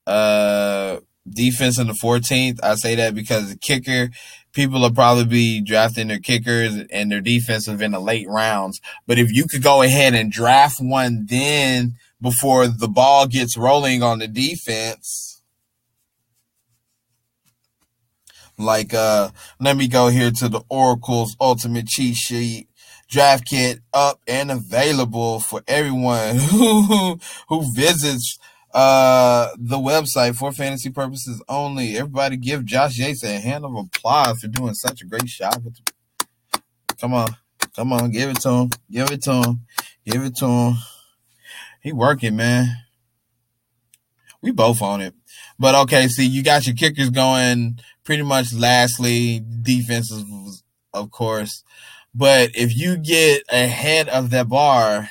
uh, 0.05 0.99
defense 1.29 1.79
in 1.79 1.87
the 1.87 1.93
14th. 1.93 2.59
I 2.61 2.75
say 2.75 2.95
that 2.95 3.15
because 3.15 3.49
the 3.49 3.57
kicker, 3.57 4.09
people 4.51 4.81
will 4.81 4.91
probably 4.91 5.23
be 5.23 5.61
drafting 5.61 6.09
their 6.09 6.19
kickers 6.19 6.75
and 6.91 7.09
their 7.09 7.21
defensive 7.21 7.81
in 7.81 7.91
the 7.91 8.01
late 8.01 8.27
rounds. 8.27 8.81
But 9.07 9.17
if 9.17 9.31
you 9.31 9.45
could 9.47 9.63
go 9.63 9.81
ahead 9.81 10.13
and 10.13 10.29
draft 10.29 10.75
one 10.81 11.25
then 11.29 11.95
before 12.21 12.67
the 12.67 12.89
ball 12.89 13.27
gets 13.27 13.55
rolling 13.55 14.03
on 14.03 14.19
the 14.19 14.27
defense. 14.27 15.24
Like, 18.57 18.93
uh, 18.93 19.29
let 19.59 19.77
me 19.77 19.87
go 19.87 20.07
here 20.07 20.31
to 20.31 20.49
the 20.49 20.61
Oracle's 20.69 21.35
Ultimate 21.39 21.87
Cheat 21.87 22.15
Sheet 22.15 22.69
draft 23.07 23.45
kit 23.45 23.79
up 23.93 24.19
and 24.27 24.49
available 24.49 25.39
for 25.39 25.61
everyone 25.67 26.35
who 26.51 27.19
who 27.49 27.73
visits 27.75 28.39
uh 28.73 29.49
the 29.57 29.77
website 29.77 30.35
for 30.35 30.51
fantasy 30.51 30.89
purposes 30.89 31.41
only. 31.47 31.97
Everybody 31.97 32.37
give 32.37 32.65
Josh 32.65 32.97
Yates 32.97 33.23
a 33.23 33.39
hand 33.39 33.63
of 33.65 33.75
applause 33.75 34.39
for 34.39 34.47
doing 34.47 34.73
such 34.73 35.01
a 35.01 35.05
great 35.05 35.25
job. 35.25 35.63
Come 36.99 37.13
on. 37.13 37.35
Come 37.75 37.91
on, 37.91 38.09
give 38.09 38.29
it 38.29 38.39
to 38.41 38.49
him. 38.49 38.69
Give 38.89 39.11
it 39.11 39.21
to 39.23 39.33
him. 39.33 39.65
Give 40.05 40.23
it 40.23 40.35
to 40.37 40.45
him. 40.45 40.75
He 41.81 41.91
working, 41.91 42.37
man. 42.37 42.84
We 44.45 44.51
both 44.51 44.79
on 44.83 45.01
it. 45.01 45.15
But 45.57 45.73
okay, 45.73 46.07
see, 46.07 46.27
you 46.27 46.43
got 46.43 46.67
your 46.67 46.75
kickers 46.75 47.09
going 47.09 47.79
pretty 48.03 48.21
much 48.21 48.53
lastly, 48.53 49.43
defenses, 49.63 50.63
of 50.93 51.09
course. 51.09 51.63
But 52.13 52.51
if 52.53 52.77
you 52.77 52.95
get 52.95 53.41
ahead 53.49 54.07
of 54.07 54.29
that 54.29 54.47
bar, 54.47 55.09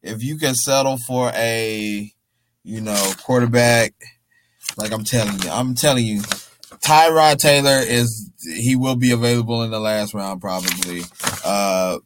if 0.00 0.22
you 0.22 0.38
can 0.38 0.54
settle 0.54 0.96
for 1.08 1.32
a, 1.34 2.12
you 2.62 2.80
know, 2.80 3.12
quarterback, 3.20 3.94
like 4.76 4.92
I'm 4.92 5.02
telling 5.02 5.42
you, 5.42 5.50
I'm 5.50 5.74
telling 5.74 6.04
you, 6.04 6.20
Tyrod 6.84 7.38
Taylor 7.38 7.80
is 7.80 8.30
he 8.44 8.76
will 8.76 8.94
be 8.94 9.10
available 9.10 9.64
in 9.64 9.72
the 9.72 9.80
last 9.80 10.14
round 10.14 10.40
probably. 10.40 11.02
Uh 11.44 11.98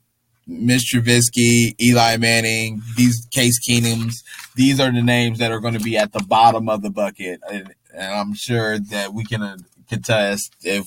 Mitch 0.50 0.92
Trubisky, 0.92 1.80
Eli 1.80 2.16
Manning, 2.16 2.82
these 2.96 3.26
Case 3.30 3.58
Keenums, 3.66 4.14
these 4.56 4.80
are 4.80 4.90
the 4.90 5.02
names 5.02 5.38
that 5.38 5.52
are 5.52 5.60
going 5.60 5.74
to 5.74 5.80
be 5.80 5.96
at 5.96 6.12
the 6.12 6.24
bottom 6.28 6.68
of 6.68 6.82
the 6.82 6.90
bucket, 6.90 7.40
and, 7.48 7.72
and 7.94 8.12
I'm 8.12 8.34
sure 8.34 8.78
that 8.78 9.14
we 9.14 9.24
can 9.24 9.42
uh, 9.42 9.56
contest 9.88 10.54
if 10.62 10.86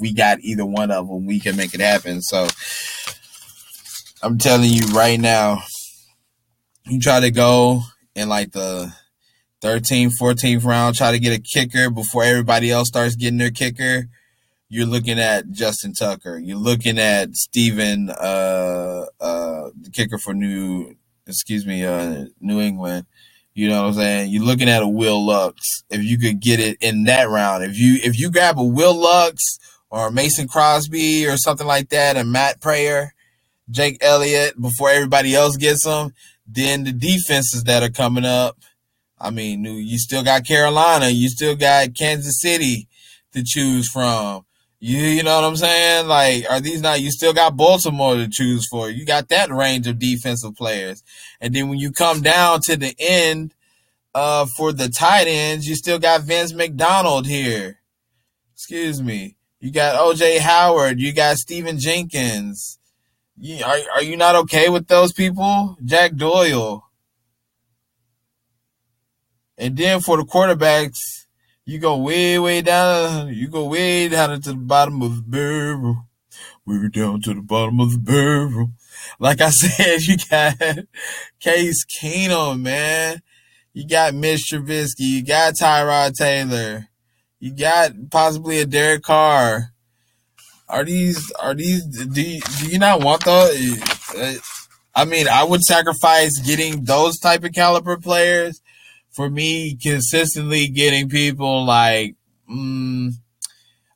we 0.00 0.12
got 0.12 0.40
either 0.40 0.66
one 0.66 0.90
of 0.90 1.06
them, 1.06 1.26
we 1.26 1.38
can 1.38 1.56
make 1.56 1.74
it 1.74 1.80
happen. 1.80 2.20
So 2.22 2.48
I'm 4.22 4.38
telling 4.38 4.70
you 4.70 4.86
right 4.88 5.20
now, 5.20 5.62
you 6.86 6.98
try 6.98 7.20
to 7.20 7.30
go 7.30 7.82
in 8.16 8.28
like 8.28 8.52
the 8.52 8.92
13th, 9.62 10.14
14th 10.20 10.64
round, 10.64 10.96
try 10.96 11.12
to 11.12 11.18
get 11.18 11.38
a 11.38 11.40
kicker 11.40 11.88
before 11.88 12.24
everybody 12.24 12.70
else 12.70 12.88
starts 12.88 13.14
getting 13.14 13.38
their 13.38 13.50
kicker 13.50 14.08
you're 14.74 14.86
looking 14.86 15.20
at 15.20 15.52
Justin 15.52 15.92
Tucker. 15.92 16.36
You're 16.36 16.56
looking 16.58 16.98
at 16.98 17.36
Stephen, 17.36 18.10
uh, 18.10 19.06
uh, 19.20 19.70
the 19.80 19.90
kicker 19.92 20.18
for 20.18 20.34
New, 20.34 20.96
excuse 21.28 21.64
me, 21.64 21.84
uh, 21.84 22.24
New 22.40 22.60
England. 22.60 23.06
You 23.54 23.68
know 23.68 23.82
what 23.82 23.88
I'm 23.90 23.94
saying? 23.94 24.32
You're 24.32 24.42
looking 24.42 24.68
at 24.68 24.82
a 24.82 24.88
Wil 24.88 25.24
Lutz. 25.24 25.84
If 25.90 26.02
you 26.02 26.18
could 26.18 26.40
get 26.40 26.58
it 26.58 26.76
in 26.80 27.04
that 27.04 27.28
round, 27.28 27.62
if 27.62 27.78
you 27.78 28.00
if 28.02 28.18
you 28.18 28.32
grab 28.32 28.58
a 28.58 28.64
Wil 28.64 28.96
Lutz 28.96 29.60
or 29.90 30.10
Mason 30.10 30.48
Crosby 30.48 31.24
or 31.28 31.36
something 31.36 31.68
like 31.68 31.90
that, 31.90 32.16
and 32.16 32.32
Matt 32.32 32.60
Prater, 32.60 33.14
Jake 33.70 33.98
Elliott 34.00 34.60
before 34.60 34.90
everybody 34.90 35.36
else 35.36 35.56
gets 35.56 35.84
them, 35.84 36.14
then 36.48 36.82
the 36.82 36.92
defenses 36.92 37.62
that 37.62 37.84
are 37.84 37.90
coming 37.90 38.24
up. 38.24 38.58
I 39.20 39.30
mean, 39.30 39.64
you 39.64 39.98
still 39.98 40.24
got 40.24 40.44
Carolina, 40.44 41.10
you 41.10 41.28
still 41.28 41.54
got 41.54 41.94
Kansas 41.94 42.40
City 42.40 42.88
to 43.34 43.44
choose 43.44 43.88
from. 43.88 44.44
You, 44.86 44.98
you 44.98 45.22
know 45.22 45.36
what 45.36 45.44
I'm 45.44 45.56
saying? 45.56 46.08
Like, 46.08 46.44
are 46.50 46.60
these 46.60 46.82
not, 46.82 47.00
you 47.00 47.10
still 47.10 47.32
got 47.32 47.56
Baltimore 47.56 48.16
to 48.16 48.28
choose 48.28 48.68
for. 48.68 48.90
You 48.90 49.06
got 49.06 49.30
that 49.30 49.50
range 49.50 49.86
of 49.86 49.98
defensive 49.98 50.56
players. 50.56 51.02
And 51.40 51.54
then 51.54 51.70
when 51.70 51.78
you 51.78 51.90
come 51.90 52.20
down 52.20 52.60
to 52.64 52.76
the 52.76 52.94
end, 52.98 53.54
uh, 54.14 54.44
for 54.58 54.74
the 54.74 54.90
tight 54.90 55.26
ends, 55.26 55.66
you 55.66 55.74
still 55.74 55.98
got 55.98 56.24
Vance 56.24 56.52
McDonald 56.52 57.26
here. 57.26 57.80
Excuse 58.52 59.00
me. 59.00 59.36
You 59.58 59.70
got 59.70 59.96
OJ 59.98 60.40
Howard. 60.40 61.00
You 61.00 61.14
got 61.14 61.38
Stephen 61.38 61.78
Jenkins. 61.78 62.78
You, 63.38 63.64
are, 63.64 63.78
are 63.94 64.02
you 64.02 64.18
not 64.18 64.34
okay 64.34 64.68
with 64.68 64.88
those 64.88 65.14
people? 65.14 65.78
Jack 65.82 66.14
Doyle. 66.14 66.84
And 69.56 69.78
then 69.78 70.00
for 70.00 70.18
the 70.18 70.24
quarterbacks, 70.24 71.23
you 71.66 71.78
go 71.78 71.96
way, 71.96 72.38
way 72.38 72.62
down. 72.62 73.28
You 73.32 73.48
go 73.48 73.66
way 73.66 74.08
down 74.08 74.32
into 74.32 74.50
the 74.50 74.56
bottom 74.56 75.02
of 75.02 75.16
the 75.16 75.22
barrel. 75.22 76.06
We're 76.66 76.88
down 76.88 77.20
to 77.22 77.34
the 77.34 77.42
bottom 77.42 77.80
of 77.80 77.92
the 77.92 77.98
barrel. 77.98 78.70
Like 79.18 79.40
I 79.40 79.50
said, 79.50 80.02
you 80.02 80.16
got 80.30 80.56
Case 81.40 81.84
Keenum, 81.84 82.60
man. 82.60 83.22
You 83.72 83.86
got 83.86 84.14
Mitch 84.14 84.50
Trubisky. 84.50 85.00
You 85.00 85.24
got 85.24 85.54
Tyrod 85.54 86.14
Taylor. 86.14 86.88
You 87.40 87.52
got 87.54 87.92
possibly 88.10 88.60
a 88.60 88.66
Derek 88.66 89.02
Carr. 89.02 89.70
Are 90.68 90.84
these 90.84 91.30
are 91.32 91.54
these 91.54 91.84
do 91.84 92.22
you, 92.22 92.40
do 92.58 92.68
you 92.68 92.78
not 92.78 93.02
want 93.02 93.24
those? 93.24 93.82
Uh, 94.16 94.34
I 94.94 95.04
mean, 95.04 95.28
I 95.28 95.44
would 95.44 95.62
sacrifice 95.62 96.38
getting 96.38 96.84
those 96.84 97.18
type 97.18 97.44
of 97.44 97.52
caliber 97.52 97.98
players 97.98 98.62
for 99.14 99.30
me 99.30 99.76
consistently 99.76 100.68
getting 100.68 101.08
people 101.08 101.64
like 101.64 102.16
mm, 102.50 103.10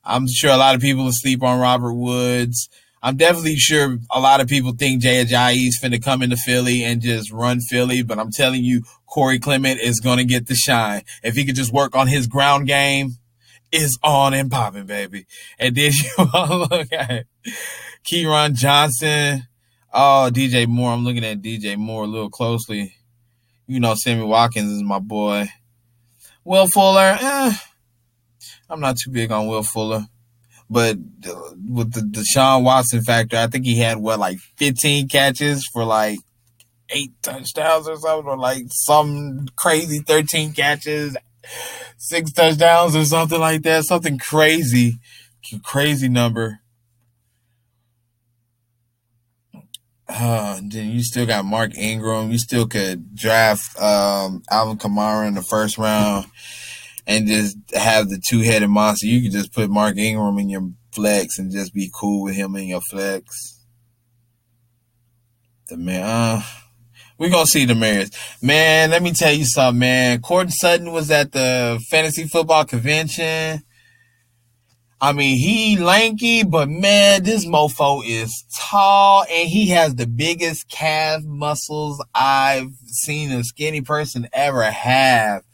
I'm 0.05 0.27
sure 0.29 0.51
a 0.51 0.57
lot 0.57 0.75
of 0.75 0.81
people 0.81 1.11
sleep 1.13 1.43
on 1.43 1.61
Robert 1.61 1.95
Woods. 1.95 2.69
I'm 3.03 3.17
definitely 3.17 3.57
sure 3.57 3.99
a 4.11 4.21
lot 4.21 4.41
of 4.41 4.49
people 4.49 4.73
think 4.73 5.03
Jay 5.03 5.25
Ajayi's 5.25 5.79
finna 5.81 6.03
come 6.03 6.23
into 6.23 6.37
Philly 6.37 6.83
and 6.83 7.01
just 7.01 7.31
run 7.31 7.61
Philly, 7.61 8.03
but 8.03 8.19
I'm 8.19 8.33
telling 8.33 8.65
you, 8.65 8.83
Corey 9.07 9.39
Clement 9.39 9.81
is 9.81 10.01
gonna 10.01 10.25
get 10.25 10.47
the 10.47 10.55
shine. 10.55 11.03
If 11.23 11.35
he 11.35 11.45
could 11.45 11.55
just 11.55 11.73
work 11.73 11.95
on 11.95 12.09
his 12.09 12.27
ground 12.27 12.67
game, 12.67 13.19
is 13.73 13.99
on 14.03 14.35
and 14.35 14.51
popping, 14.51 14.87
baby. 14.87 15.27
And 15.59 15.75
then 15.75 15.93
you 16.19 16.25
look 16.25 16.93
at 16.93 17.27
Kerryon 18.05 18.55
Johnson. 18.55 19.47
Oh, 19.93 20.31
DJ 20.33 20.67
Moore. 20.67 20.93
I'm 20.93 21.05
looking 21.05 21.25
at 21.25 21.43
DJ 21.43 21.77
Moore 21.77 22.05
a 22.05 22.07
little 22.07 22.31
closely. 22.31 22.95
You 23.69 23.81
know, 23.81 23.95
Sammy 23.95 24.25
Watkins 24.25 24.73
is 24.73 24.83
my 24.83 24.99
boy. 24.99 25.47
Will 26.43 26.67
Fuller, 26.67 27.19
eh, 27.21 27.53
I'm 28.71 28.81
not 28.81 28.97
too 28.97 29.11
big 29.11 29.31
on 29.31 29.47
Will 29.47 29.63
Fuller. 29.63 30.07
But 30.71 30.97
with 31.69 31.93
the 31.93 32.01
Deshaun 32.01 32.63
Watson 32.63 33.03
factor, 33.03 33.37
I 33.37 33.47
think 33.47 33.67
he 33.67 33.79
had 33.79 33.99
what 33.99 34.19
like 34.19 34.39
15 34.57 35.09
catches 35.09 35.67
for 35.67 35.85
like 35.85 36.19
eight 36.89 37.13
touchdowns 37.23 37.87
or 37.87 37.97
something, 37.97 38.27
or 38.29 38.39
like 38.39 38.65
some 38.71 39.49
crazy 39.57 39.99
13 39.99 40.55
catches, 40.55 41.17
six 41.99 42.33
touchdowns 42.33 42.97
or 42.97 43.05
something 43.05 43.39
like 43.41 43.63
that. 43.63 43.85
Something 43.85 44.19
crazy, 44.19 44.99
crazy 45.63 46.09
number. 46.09 46.61
Uh, 50.21 50.61
then 50.65 50.91
you 50.91 51.03
still 51.03 51.27
got 51.27 51.45
Mark 51.45 51.77
Ingram. 51.77 52.33
You 52.33 52.39
still 52.39 52.67
could 52.67 53.15
draft 53.15 53.81
um, 53.81 54.43
Alvin 54.51 54.79
Kamara 54.79 55.29
in 55.29 55.35
the 55.35 55.43
first 55.43 55.79
round 55.79 56.27
and 57.07 57.29
just 57.29 57.57
have 57.73 58.09
the 58.09 58.21
two 58.29 58.41
headed 58.41 58.69
monster. 58.69 59.07
You 59.07 59.23
could 59.23 59.33
just 59.33 59.53
put 59.53 59.71
Mark 59.71 59.97
Ingram 59.97 60.39
in 60.39 60.49
your 60.49 60.71
flex 60.93 61.39
and 61.39 61.53
just 61.53 61.73
be 61.73 61.91
cool 61.95 62.25
with 62.25 62.35
him 62.35 62.57
in 62.57 62.67
your 62.67 62.81
flex. 62.81 63.65
The 65.69 65.77
man, 65.77 66.03
uh, 66.03 66.43
we're 67.17 67.31
gonna 67.31 67.47
see 67.47 67.65
the 67.65 67.75
Mariners. 67.75 68.11
Man, 68.43 68.91
let 68.91 69.03
me 69.03 69.13
tell 69.13 69.33
you 69.33 69.45
something, 69.45 69.79
man. 69.79 70.21
Courtland 70.21 70.55
Sutton 70.55 70.93
was 70.93 71.11
at 71.11 71.31
the 71.31 71.81
fantasy 71.91 72.25
football 72.27 72.65
convention. 72.65 73.63
I 75.01 75.13
mean, 75.13 75.39
he 75.39 75.79
lanky, 75.79 76.43
but 76.43 76.69
man, 76.69 77.23
this 77.23 77.47
mofo 77.47 78.03
is 78.05 78.45
tall 78.59 79.25
and 79.31 79.49
he 79.49 79.69
has 79.69 79.95
the 79.95 80.09
biggest 80.09 80.69
calf 80.69 81.23
muscles 81.23 82.05
I've 82.15 82.73
seen 82.85 83.31
a 83.31 83.45
skinny 83.45 83.81
person 83.81 84.29
ever 84.33 84.65
have. 84.65 85.45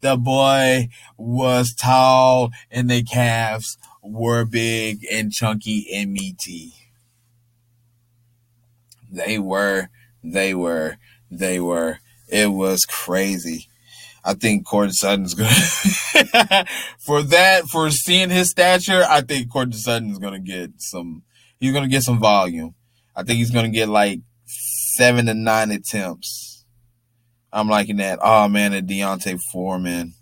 The 0.00 0.16
boy 0.16 0.88
was 1.16 1.74
tall 1.74 2.50
and 2.72 2.90
the 2.90 3.04
calves 3.04 3.78
were 4.02 4.44
big 4.44 5.06
and 5.10 5.30
chunky 5.30 5.86
and 5.94 6.12
meaty. 6.12 6.72
They 9.08 9.38
were, 9.38 9.90
they 10.24 10.54
were, 10.54 10.96
they 11.30 11.60
were. 11.60 11.98
It 12.28 12.50
was 12.50 12.84
crazy. 12.84 13.68
I 14.24 14.34
think 14.34 14.66
Courtland 14.66 14.94
Sutton's 14.94 15.34
gonna 15.34 15.50
for 16.98 17.22
that 17.22 17.64
for 17.70 17.90
seeing 17.90 18.30
his 18.30 18.50
stature. 18.50 19.04
I 19.08 19.20
think 19.22 19.50
Courtland 19.50 19.76
Sutton's 19.76 20.18
gonna 20.18 20.40
get 20.40 20.72
some. 20.78 21.22
He's 21.58 21.72
gonna 21.72 21.88
get 21.88 22.02
some 22.02 22.20
volume. 22.20 22.74
I 23.14 23.22
think 23.22 23.38
he's 23.38 23.50
gonna 23.50 23.68
get 23.68 23.88
like 23.88 24.20
seven 24.46 25.26
to 25.26 25.34
nine 25.34 25.70
attempts 25.70 26.52
I'm 27.52 27.68
liking 27.68 27.96
that. 27.96 28.18
Oh 28.22 28.48
man, 28.48 28.72
a 28.72 28.80
D'Onta 28.80 29.38
Foreman. 29.52 30.14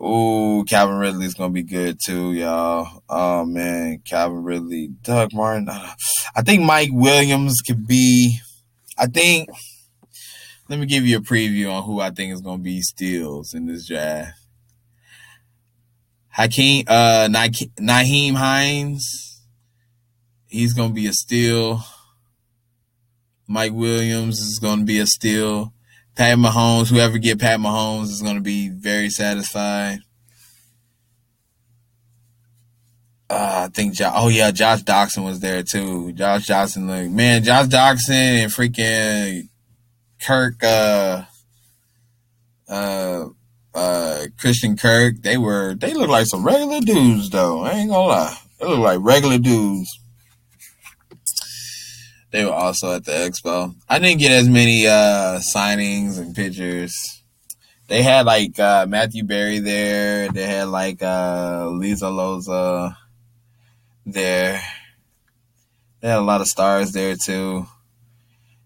Ooh, 0.00 0.64
Calvin 0.68 0.96
Ridley's 0.96 1.34
gonna 1.34 1.52
be 1.52 1.64
good 1.64 1.98
too, 2.04 2.32
y'all. 2.32 3.02
Oh 3.08 3.44
man, 3.44 4.02
Calvin 4.04 4.44
Ridley, 4.44 4.90
Doug 5.02 5.32
Martin. 5.32 5.68
I 6.36 6.42
think 6.42 6.62
Mike 6.62 6.90
Williams 6.92 7.60
could 7.60 7.86
be. 7.86 8.38
I 8.96 9.06
think. 9.06 9.48
Let 10.68 10.78
me 10.78 10.86
give 10.86 11.06
you 11.06 11.18
a 11.18 11.20
preview 11.20 11.70
on 11.72 11.82
who 11.84 12.00
I 12.00 12.10
think 12.10 12.32
is 12.32 12.40
gonna 12.40 12.62
be 12.62 12.80
steals 12.80 13.54
in 13.54 13.66
this 13.66 13.86
draft. 13.86 14.38
Hakeem, 16.28 16.84
uh, 16.88 17.28
Nyheim 17.28 18.34
Hines. 18.34 19.42
He's 20.46 20.72
gonna 20.72 20.94
be 20.94 21.06
a 21.06 21.12
steal. 21.12 21.84
Mike 23.52 23.72
Williams 23.72 24.40
is 24.40 24.58
going 24.58 24.78
to 24.78 24.84
be 24.86 24.98
a 24.98 25.06
steal. 25.06 25.74
Pat 26.14 26.38
Mahomes, 26.38 26.88
whoever 26.88 27.18
get 27.18 27.38
Pat 27.38 27.60
Mahomes 27.60 28.04
is 28.04 28.22
going 28.22 28.36
to 28.36 28.40
be 28.40 28.70
very 28.70 29.10
satisfied. 29.10 29.98
Uh, 33.28 33.66
I 33.66 33.68
think, 33.68 33.92
jo- 33.92 34.12
oh 34.14 34.28
yeah, 34.28 34.50
Josh 34.52 34.82
Doctson 34.84 35.24
was 35.24 35.40
there 35.40 35.62
too. 35.62 36.12
Josh 36.12 36.46
Johnson, 36.46 36.86
like, 36.86 37.10
man, 37.10 37.44
Josh 37.44 37.66
Doctson 37.66 38.10
and 38.10 38.52
freaking 38.52 39.48
Kirk, 40.22 40.62
uh, 40.62 41.24
uh, 42.68 43.26
uh, 43.74 44.24
Christian 44.38 44.76
Kirk, 44.76 45.16
they 45.22 45.36
were, 45.36 45.74
they 45.74 45.94
look 45.94 46.08
like 46.08 46.26
some 46.26 46.44
regular 46.44 46.80
dudes 46.80 47.30
though. 47.30 47.62
I 47.62 47.72
ain't 47.72 47.90
gonna 47.90 48.06
lie. 48.06 48.36
They 48.58 48.66
look 48.66 48.78
like 48.78 48.98
regular 49.00 49.38
dudes. 49.38 49.98
They 52.30 52.44
were 52.44 52.52
also 52.52 52.94
at 52.94 53.04
the 53.04 53.12
expo. 53.12 53.74
I 53.88 53.98
didn't 53.98 54.20
get 54.20 54.32
as 54.32 54.48
many 54.48 54.86
uh, 54.86 55.38
signings 55.38 56.18
and 56.18 56.34
pictures. 56.34 57.22
They 57.88 58.02
had 58.02 58.24
like 58.24 58.58
uh, 58.58 58.86
Matthew 58.88 59.22
Berry 59.24 59.58
there. 59.58 60.30
They 60.30 60.46
had 60.46 60.68
like 60.68 61.02
uh, 61.02 61.68
Liz 61.68 62.00
Loza 62.00 62.96
there. 64.06 64.62
They 66.00 66.08
had 66.08 66.18
a 66.18 66.22
lot 66.22 66.40
of 66.40 66.46
stars 66.46 66.92
there 66.92 67.16
too. 67.16 67.66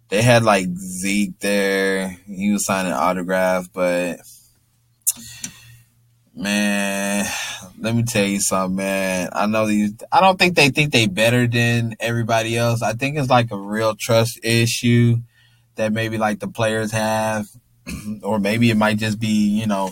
They 0.09 0.23
had 0.23 0.45
like 0.45 0.69
Zeke 0.77 1.39
there. 1.41 2.17
He 2.27 2.53
was 2.53 2.65
signing 2.65 2.93
autographs, 2.93 3.69
but 3.69 4.21
man, 6.35 7.27
let 7.79 7.95
me 7.95 8.05
tell 8.05 8.25
you 8.25 8.41
something, 8.41 8.77
man. 8.77 9.31
I 9.33 9.47
know 9.47 9.67
these. 9.67 9.95
I 10.13 10.21
don't 10.21 10.39
think 10.39 10.55
they 10.55 10.69
think 10.69 10.93
they 10.93 11.07
better 11.07 11.47
than 11.47 11.97
everybody 11.99 12.57
else. 12.57 12.83
I 12.83 12.93
think 12.93 13.19
it's 13.19 13.31
like 13.31 13.51
a 13.51 13.57
real 13.57 13.97
trust 13.97 14.39
issue 14.45 15.19
that 15.75 15.93
maybe 15.93 16.19
like 16.19 16.39
the 16.39 16.49
players 16.49 16.93
have, 16.93 17.47
or 18.23 18.39
maybe 18.39 18.71
it 18.71 18.77
might 18.77 18.99
just 18.99 19.19
be 19.19 19.49
you 19.59 19.67
know, 19.67 19.91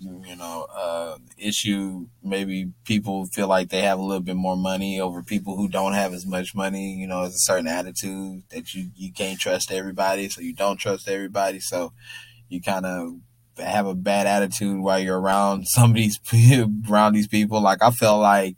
you 0.00 0.36
know, 0.36 0.66
uh, 0.74 1.16
issue. 1.36 2.06
Maybe 2.22 2.72
people 2.84 3.26
feel 3.26 3.48
like 3.48 3.68
they 3.68 3.82
have 3.82 3.98
a 3.98 4.02
little 4.02 4.22
bit 4.22 4.36
more 4.36 4.56
money 4.56 5.00
over 5.00 5.22
people 5.22 5.56
who 5.56 5.68
don't 5.68 5.92
have 5.92 6.14
as 6.14 6.26
much 6.26 6.54
money. 6.54 6.94
You 6.94 7.06
know, 7.06 7.22
it's 7.22 7.36
a 7.36 7.52
certain 7.52 7.68
attitude 7.68 8.44
that 8.50 8.74
you 8.74 8.90
you 8.96 9.12
can't 9.12 9.38
trust 9.38 9.70
everybody, 9.70 10.28
so 10.28 10.40
you 10.40 10.54
don't 10.54 10.78
trust 10.78 11.08
everybody. 11.08 11.60
So 11.60 11.92
you 12.48 12.62
kind 12.62 12.86
of 12.86 13.14
have 13.58 13.86
a 13.86 13.94
bad 13.94 14.26
attitude 14.26 14.80
while 14.80 14.98
you're 14.98 15.20
around 15.20 15.64
some 15.68 15.90
of 15.90 15.96
these 15.96 16.18
around 16.88 17.12
these 17.12 17.28
people. 17.28 17.60
Like 17.60 17.82
I 17.82 17.90
felt 17.90 18.20
like 18.20 18.56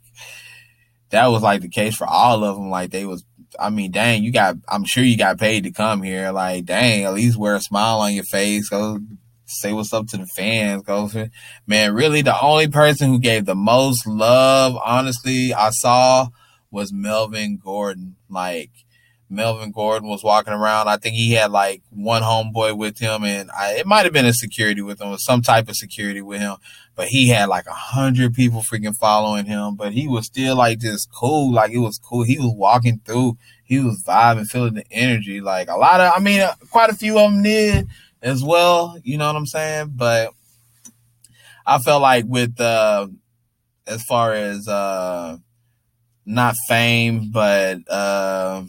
that 1.13 1.27
was 1.27 1.43
like 1.43 1.61
the 1.61 1.69
case 1.69 1.95
for 1.95 2.07
all 2.07 2.43
of 2.43 2.55
them. 2.55 2.69
Like 2.69 2.91
they 2.91 3.05
was, 3.05 3.23
I 3.59 3.69
mean, 3.69 3.91
dang, 3.91 4.23
you 4.23 4.31
got, 4.31 4.55
I'm 4.67 4.83
sure 4.83 5.03
you 5.03 5.15
got 5.15 5.39
paid 5.39 5.63
to 5.65 5.71
come 5.71 6.01
here. 6.01 6.31
Like, 6.31 6.65
dang, 6.65 7.03
at 7.03 7.13
least 7.13 7.37
wear 7.37 7.55
a 7.55 7.61
smile 7.61 7.99
on 7.99 8.13
your 8.13 8.23
face. 8.23 8.67
Go 8.67 8.99
say 9.45 9.73
what's 9.73 9.93
up 9.93 10.07
to 10.07 10.17
the 10.17 10.25
fans. 10.25 10.83
Go, 10.83 11.09
man, 11.67 11.93
really 11.93 12.21
the 12.21 12.39
only 12.39 12.67
person 12.67 13.09
who 13.09 13.19
gave 13.19 13.45
the 13.45 13.55
most 13.55 14.07
love, 14.07 14.75
honestly, 14.83 15.53
I 15.53 15.69
saw 15.71 16.27
was 16.71 16.91
Melvin 16.91 17.57
Gordon. 17.57 18.15
Like, 18.29 18.71
Melvin 19.33 19.71
Gordon 19.71 20.09
was 20.09 20.23
walking 20.23 20.53
around. 20.53 20.87
I 20.87 20.97
think 20.97 21.15
he 21.15 21.31
had 21.31 21.51
like 21.51 21.81
one 21.89 22.21
homeboy 22.21 22.77
with 22.77 22.99
him, 22.99 23.23
and 23.23 23.49
I, 23.51 23.73
it 23.77 23.87
might 23.87 24.03
have 24.03 24.13
been 24.13 24.25
a 24.25 24.33
security 24.33 24.81
with 24.81 25.01
him, 25.01 25.09
or 25.09 25.17
some 25.17 25.41
type 25.41 25.67
of 25.67 25.75
security 25.75 26.21
with 26.21 26.39
him. 26.39 26.57
But 26.95 27.07
he 27.07 27.29
had 27.29 27.49
like 27.49 27.65
a 27.65 27.73
hundred 27.73 28.35
people 28.35 28.61
freaking 28.61 28.95
following 28.95 29.45
him. 29.45 29.75
But 29.75 29.93
he 29.93 30.07
was 30.07 30.27
still 30.27 30.55
like 30.55 30.79
just 30.79 31.11
cool. 31.11 31.51
Like 31.51 31.71
it 31.71 31.79
was 31.79 31.97
cool. 31.97 32.23
He 32.23 32.37
was 32.37 32.53
walking 32.55 33.01
through. 33.03 33.37
He 33.63 33.79
was 33.79 34.03
vibing, 34.03 34.45
feeling 34.45 34.75
the 34.75 34.85
energy. 34.91 35.41
Like 35.41 35.67
a 35.67 35.77
lot 35.77 35.99
of, 35.99 36.13
I 36.15 36.19
mean, 36.19 36.41
uh, 36.41 36.53
quite 36.69 36.91
a 36.91 36.95
few 36.95 37.17
of 37.17 37.31
them 37.31 37.41
did 37.41 37.87
as 38.23 38.43
well. 38.43 38.97
You 39.03 39.19
know 39.19 39.27
what 39.27 39.37
I'm 39.37 39.47
saying? 39.47 39.93
But 39.95 40.31
I 41.65 41.79
felt 41.79 42.01
like 42.01 42.25
with 42.27 42.59
uh, 42.59 43.07
as 43.87 44.03
far 44.03 44.33
as 44.33 44.67
uh, 44.67 45.37
not 46.25 46.55
fame, 46.67 47.31
but 47.31 47.79
uh 47.89 48.63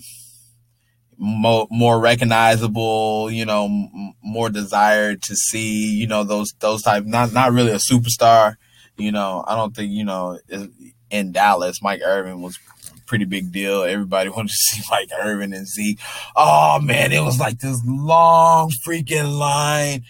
more, 1.16 1.66
more 1.70 2.00
recognizable, 2.00 3.30
you 3.30 3.44
know, 3.44 3.66
m- 3.66 4.14
more 4.22 4.50
desired 4.50 5.22
to 5.22 5.36
see, 5.36 5.94
you 5.94 6.06
know, 6.06 6.24
those 6.24 6.52
those 6.60 6.82
type. 6.82 7.04
Not 7.04 7.32
not 7.32 7.52
really 7.52 7.72
a 7.72 7.76
superstar, 7.76 8.56
you 8.96 9.12
know. 9.12 9.44
I 9.46 9.54
don't 9.56 9.74
think 9.74 9.92
you 9.92 10.04
know 10.04 10.38
in 11.10 11.32
Dallas, 11.32 11.80
Mike 11.82 12.00
Irvin 12.04 12.42
was 12.42 12.58
pretty 13.06 13.24
big 13.24 13.52
deal. 13.52 13.82
Everybody 13.82 14.28
wanted 14.36 14.48
to 14.50 14.54
see 14.54 14.82
Mike 14.90 15.10
Irvin 15.18 15.52
and 15.52 15.66
Zeke. 15.66 16.00
Oh 16.36 16.80
man, 16.80 17.12
it 17.12 17.22
was 17.22 17.38
like 17.38 17.58
this 17.58 17.80
long 17.84 18.70
freaking 18.86 19.38
line 19.38 20.04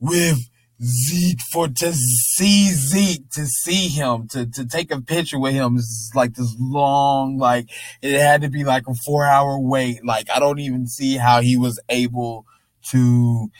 with 0.00 0.38
Zeke 0.82 1.40
for 1.52 1.68
to 1.68 1.92
see 1.92 2.68
Zeke, 2.68 3.28
to 3.30 3.46
see 3.46 3.88
him, 3.88 4.28
to, 4.28 4.46
to 4.46 4.66
take 4.66 4.90
a 4.90 5.00
picture 5.00 5.38
with 5.38 5.54
him 5.54 5.76
is 5.76 6.10
like 6.14 6.34
this 6.34 6.54
long, 6.58 7.38
like 7.38 7.70
it 8.02 8.18
had 8.18 8.42
to 8.42 8.48
be 8.48 8.64
like 8.64 8.84
a 8.88 8.94
four 9.06 9.24
hour 9.24 9.58
wait. 9.58 10.04
Like 10.04 10.28
I 10.34 10.40
don't 10.40 10.58
even 10.58 10.86
see 10.86 11.16
how 11.16 11.40
he 11.40 11.56
was 11.56 11.80
able 11.88 12.44
to 12.90 13.50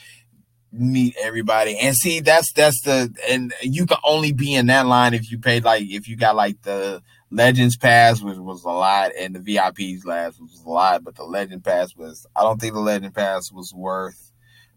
meet 0.73 1.15
everybody. 1.23 1.79
And 1.79 1.95
see, 1.97 2.21
that's 2.21 2.53
that's 2.53 2.83
the 2.83 3.15
and 3.29 3.55
you 3.63 3.87
can 3.87 3.99
only 4.05 4.33
be 4.33 4.55
in 4.55 4.67
that 4.67 4.87
line 4.87 5.15
if 5.15 5.31
you 5.31 5.39
paid 5.39 5.65
like 5.65 5.85
if 5.85 6.09
you 6.09 6.17
got 6.17 6.37
like 6.37 6.63
the 6.63 7.01
Legends 7.35 7.77
Pass, 7.77 8.23
which 8.23 8.39
was 8.39 8.65
a 8.65 8.69
lot, 8.69 9.11
and 9.19 9.35
the 9.35 9.41
VIPs 9.41 10.05
last 10.07 10.41
was 10.41 10.63
a 10.65 10.69
lot, 10.69 11.03
but 11.03 11.17
the 11.17 11.25
Legend 11.25 11.65
Pass 11.65 11.97
was 11.97 12.27
I 12.37 12.43
don't 12.43 12.61
think 12.61 12.75
the 12.75 12.81
Legend 12.81 13.15
Pass 13.15 13.51
was 13.53 13.73
worth 13.75 14.33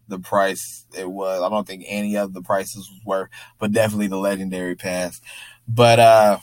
the 0.08 0.18
price 0.18 0.86
it 0.96 1.08
was. 1.08 1.42
I 1.42 1.48
don't 1.48 1.66
think 1.66 1.84
any 1.86 2.16
of 2.16 2.32
the 2.32 2.42
prices 2.42 2.90
was 2.90 3.00
worth, 3.04 3.28
but 3.58 3.72
definitely 3.72 4.08
the 4.08 4.16
legendary 4.16 4.74
pass. 4.74 5.20
But 5.68 6.00
uh 6.00 6.38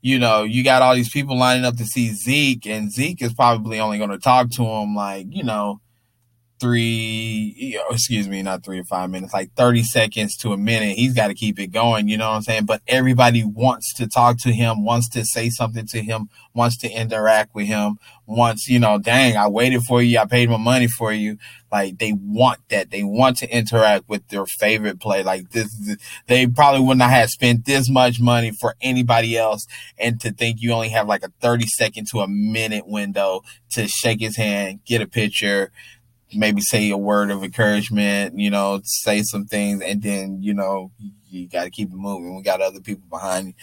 you 0.00 0.20
know, 0.20 0.44
you 0.44 0.62
got 0.62 0.80
all 0.80 0.94
these 0.94 1.10
people 1.10 1.36
lining 1.36 1.64
up 1.64 1.76
to 1.76 1.84
see 1.84 2.14
Zeke, 2.14 2.66
and 2.66 2.92
Zeke 2.92 3.20
is 3.20 3.34
probably 3.34 3.80
only 3.80 3.98
going 3.98 4.10
to 4.10 4.18
talk 4.18 4.48
to 4.50 4.64
him 4.64 4.94
like, 4.94 5.26
you 5.28 5.42
know, 5.42 5.80
three, 6.58 7.78
excuse 7.90 8.28
me, 8.28 8.42
not 8.42 8.64
three 8.64 8.78
to 8.78 8.84
five 8.84 9.10
minutes, 9.10 9.32
like 9.32 9.52
30 9.54 9.82
seconds 9.82 10.36
to 10.38 10.52
a 10.52 10.56
minute. 10.56 10.96
He's 10.96 11.14
got 11.14 11.28
to 11.28 11.34
keep 11.34 11.58
it 11.58 11.68
going, 11.68 12.08
you 12.08 12.16
know 12.16 12.30
what 12.30 12.36
I'm 12.36 12.42
saying? 12.42 12.64
But 12.64 12.82
everybody 12.86 13.44
wants 13.44 13.94
to 13.94 14.06
talk 14.06 14.38
to 14.38 14.52
him, 14.52 14.84
wants 14.84 15.08
to 15.10 15.24
say 15.24 15.50
something 15.50 15.86
to 15.86 16.02
him, 16.02 16.28
wants 16.54 16.76
to 16.78 16.90
interact 16.90 17.54
with 17.54 17.66
him, 17.66 17.98
wants, 18.26 18.68
you 18.68 18.78
know, 18.78 18.98
dang, 18.98 19.36
I 19.36 19.48
waited 19.48 19.82
for 19.82 20.02
you, 20.02 20.18
I 20.18 20.26
paid 20.26 20.50
my 20.50 20.56
money 20.56 20.88
for 20.88 21.12
you. 21.12 21.38
Like 21.70 21.98
they 21.98 22.12
want 22.12 22.60
that. 22.70 22.90
They 22.90 23.02
want 23.02 23.36
to 23.38 23.56
interact 23.56 24.08
with 24.08 24.26
their 24.28 24.46
favorite 24.46 25.00
play. 25.00 25.22
Like 25.22 25.50
this, 25.50 25.96
they 26.26 26.46
probably 26.46 26.80
would 26.80 26.98
not 26.98 27.10
have 27.10 27.28
spent 27.28 27.66
this 27.66 27.90
much 27.90 28.20
money 28.20 28.50
for 28.50 28.74
anybody 28.80 29.36
else. 29.36 29.66
And 29.98 30.20
to 30.20 30.32
think 30.32 30.62
you 30.62 30.72
only 30.72 30.88
have 30.88 31.06
like 31.06 31.22
a 31.22 31.32
30 31.40 31.66
second 31.66 32.06
to 32.12 32.20
a 32.20 32.28
minute 32.28 32.86
window 32.86 33.42
to 33.70 33.86
shake 33.86 34.20
his 34.20 34.36
hand, 34.36 34.80
get 34.86 35.02
a 35.02 35.06
picture, 35.06 35.70
maybe 36.34 36.60
say 36.60 36.90
a 36.90 36.96
word 36.96 37.30
of 37.30 37.42
encouragement, 37.42 38.38
you 38.38 38.50
know, 38.50 38.80
say 38.84 39.22
some 39.22 39.46
things, 39.46 39.82
and 39.82 40.02
then 40.02 40.42
you 40.42 40.54
know 40.54 40.90
you 41.28 41.48
got 41.48 41.64
to 41.64 41.70
keep 41.70 41.90
it 41.90 41.96
moving. 41.96 42.36
We 42.36 42.42
got 42.42 42.60
other 42.60 42.80
people 42.80 43.04
behind 43.08 43.48
you. 43.48 43.54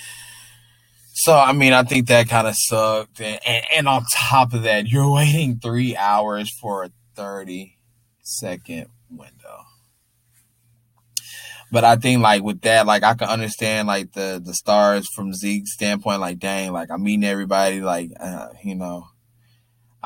So 1.13 1.33
I 1.37 1.53
mean, 1.53 1.73
I 1.73 1.83
think 1.83 2.07
that 2.07 2.27
kind 2.27 2.47
of 2.47 2.55
sucked, 2.57 3.21
and, 3.21 3.39
and, 3.45 3.65
and 3.73 3.87
on 3.87 4.05
top 4.13 4.53
of 4.53 4.63
that, 4.63 4.87
you're 4.87 5.11
waiting 5.11 5.59
three 5.59 5.95
hours 5.95 6.51
for 6.59 6.83
a 6.83 6.89
thirty 7.15 7.77
second 8.21 8.87
window. 9.09 9.61
But 11.71 11.83
I 11.83 11.95
think 11.95 12.21
like 12.21 12.43
with 12.43 12.61
that, 12.61 12.85
like 12.85 13.03
I 13.03 13.13
can 13.15 13.27
understand 13.27 13.87
like 13.87 14.13
the 14.13 14.41
the 14.43 14.53
stars 14.53 15.07
from 15.15 15.33
Zeke's 15.33 15.73
standpoint, 15.73 16.21
like 16.21 16.39
dang, 16.39 16.71
like 16.73 16.91
I'm 16.91 17.03
meeting 17.03 17.23
everybody, 17.23 17.81
like 17.81 18.11
uh, 18.19 18.49
you 18.63 18.75
know 18.75 19.07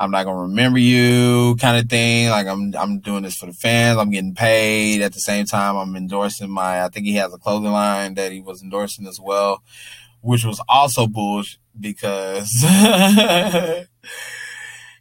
I'm 0.00 0.10
not 0.10 0.24
gonna 0.24 0.40
remember 0.44 0.78
you 0.78 1.56
kind 1.60 1.76
of 1.76 1.90
thing. 1.90 2.30
Like 2.30 2.46
I'm 2.46 2.74
I'm 2.74 3.00
doing 3.00 3.22
this 3.22 3.36
for 3.36 3.44
the 3.44 3.52
fans. 3.52 3.98
I'm 3.98 4.08
getting 4.08 4.34
paid 4.34 5.02
at 5.02 5.12
the 5.12 5.20
same 5.20 5.44
time. 5.44 5.76
I'm 5.76 5.94
endorsing 5.94 6.50
my 6.50 6.82
I 6.82 6.88
think 6.88 7.04
he 7.04 7.16
has 7.16 7.34
a 7.34 7.38
clothing 7.38 7.72
line 7.72 8.14
that 8.14 8.32
he 8.32 8.40
was 8.40 8.62
endorsing 8.62 9.06
as 9.06 9.20
well, 9.20 9.62
which 10.22 10.42
was 10.42 10.58
also 10.70 11.06
bullshit 11.06 11.58
because 11.78 12.64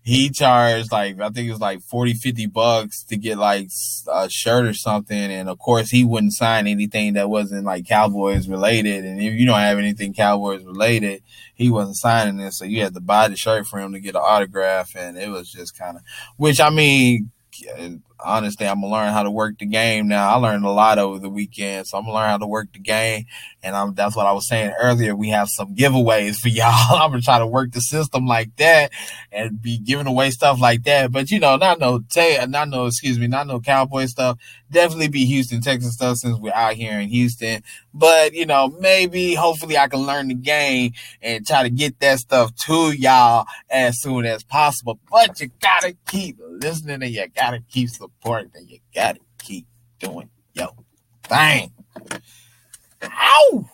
he 0.09 0.31
charged 0.31 0.91
like 0.91 1.21
I 1.21 1.29
think 1.29 1.47
it 1.47 1.51
was 1.51 1.61
like 1.61 1.81
40, 1.81 2.15
50 2.15 2.47
bucks 2.47 3.03
to 3.03 3.15
get 3.15 3.37
like 3.37 3.69
a 4.11 4.27
shirt 4.27 4.65
or 4.65 4.73
something. 4.73 5.15
And 5.15 5.47
of 5.47 5.59
course 5.59 5.91
he 5.91 6.03
wouldn't 6.03 6.33
sign 6.33 6.65
anything 6.65 7.13
that 7.13 7.29
wasn't 7.29 7.65
like 7.65 7.87
Cowboys 7.87 8.49
related. 8.49 9.05
And 9.05 9.21
if 9.21 9.35
you 9.35 9.45
don't 9.45 9.59
have 9.59 9.77
anything 9.77 10.15
Cowboys 10.15 10.63
related, 10.63 11.21
he 11.53 11.69
wasn't 11.69 11.97
signing 11.97 12.39
it, 12.39 12.53
so 12.53 12.65
you 12.65 12.81
had 12.81 12.95
to 12.95 13.01
buy 13.01 13.27
the 13.27 13.35
shirt 13.35 13.67
for 13.67 13.79
him 13.79 13.93
to 13.93 13.99
get 13.99 14.15
an 14.15 14.21
autograph, 14.23 14.95
and 14.95 15.15
it 15.15 15.29
was 15.29 15.51
just 15.51 15.77
kind 15.77 15.97
of, 15.97 16.03
which 16.37 16.59
I 16.59 16.69
mean, 16.71 17.31
honestly, 18.23 18.67
I'm 18.67 18.81
gonna 18.81 18.91
learn 18.91 19.13
how 19.13 19.23
to 19.23 19.31
work 19.31 19.59
the 19.59 19.65
game 19.65 20.07
now. 20.07 20.29
I 20.29 20.35
learned 20.35 20.65
a 20.65 20.69
lot 20.69 20.97
over 20.99 21.19
the 21.19 21.29
weekend, 21.29 21.87
so 21.87 21.97
I'm 21.97 22.03
gonna 22.03 22.15
learn 22.15 22.29
how 22.29 22.37
to 22.37 22.47
work 22.47 22.71
the 22.73 22.79
game. 22.79 23.25
And 23.61 23.75
I'm, 23.75 23.93
that's 23.93 24.15
what 24.15 24.25
I 24.25 24.31
was 24.31 24.47
saying 24.47 24.73
earlier. 24.79 25.15
We 25.15 25.29
have 25.29 25.49
some 25.49 25.75
giveaways 25.75 26.37
for 26.37 26.47
y'all. 26.49 26.97
I'm 26.97 27.11
gonna 27.11 27.21
try 27.21 27.39
to 27.39 27.47
work 27.47 27.71
the 27.71 27.81
system 27.81 28.25
like 28.25 28.55
that 28.57 28.91
and 29.31 29.61
be 29.61 29.77
giving 29.77 30.07
away 30.07 30.31
stuff 30.31 30.59
like 30.59 30.83
that. 30.83 31.11
But 31.11 31.31
you 31.31 31.39
know, 31.39 31.55
not 31.57 31.79
no, 31.79 32.03
not 32.47 32.69
no, 32.69 32.85
excuse 32.85 33.19
me, 33.19 33.27
not 33.27 33.47
no 33.47 33.59
cowboy 33.59 34.05
stuff. 34.05 34.37
Definitely 34.71 35.07
be 35.09 35.25
Houston, 35.25 35.61
Texas 35.61 35.93
stuff 35.93 36.17
since 36.17 36.37
we're 36.37 36.53
out 36.53 36.73
here 36.73 36.99
in 36.99 37.09
Houston. 37.09 37.63
But 37.93 38.33
you 38.33 38.45
know, 38.45 38.69
maybe, 38.79 39.33
hopefully, 39.33 39.77
I 39.77 39.87
can 39.87 40.01
learn 40.01 40.27
the 40.27 40.35
game 40.35 40.93
and 41.21 41.45
try 41.45 41.63
to 41.63 41.69
get 41.69 41.99
that 41.99 42.19
stuff 42.19 42.55
to 42.67 42.91
y'all 42.91 43.45
as 43.69 43.99
soon 44.01 44.25
as 44.25 44.43
possible. 44.43 44.99
But 45.09 45.39
you 45.39 45.49
gotta 45.59 45.95
keep 46.07 46.37
listening 46.39 47.01
and 47.01 47.11
you 47.11 47.27
gotta 47.35 47.61
keep 47.69 47.89
supporting 48.09 48.51
and 48.55 48.69
you 48.69 48.79
gotta 48.93 49.19
keep 49.39 49.65
doing 49.99 50.29
yo 50.53 50.67
thing. 51.23 51.71
Ow! 53.03 53.69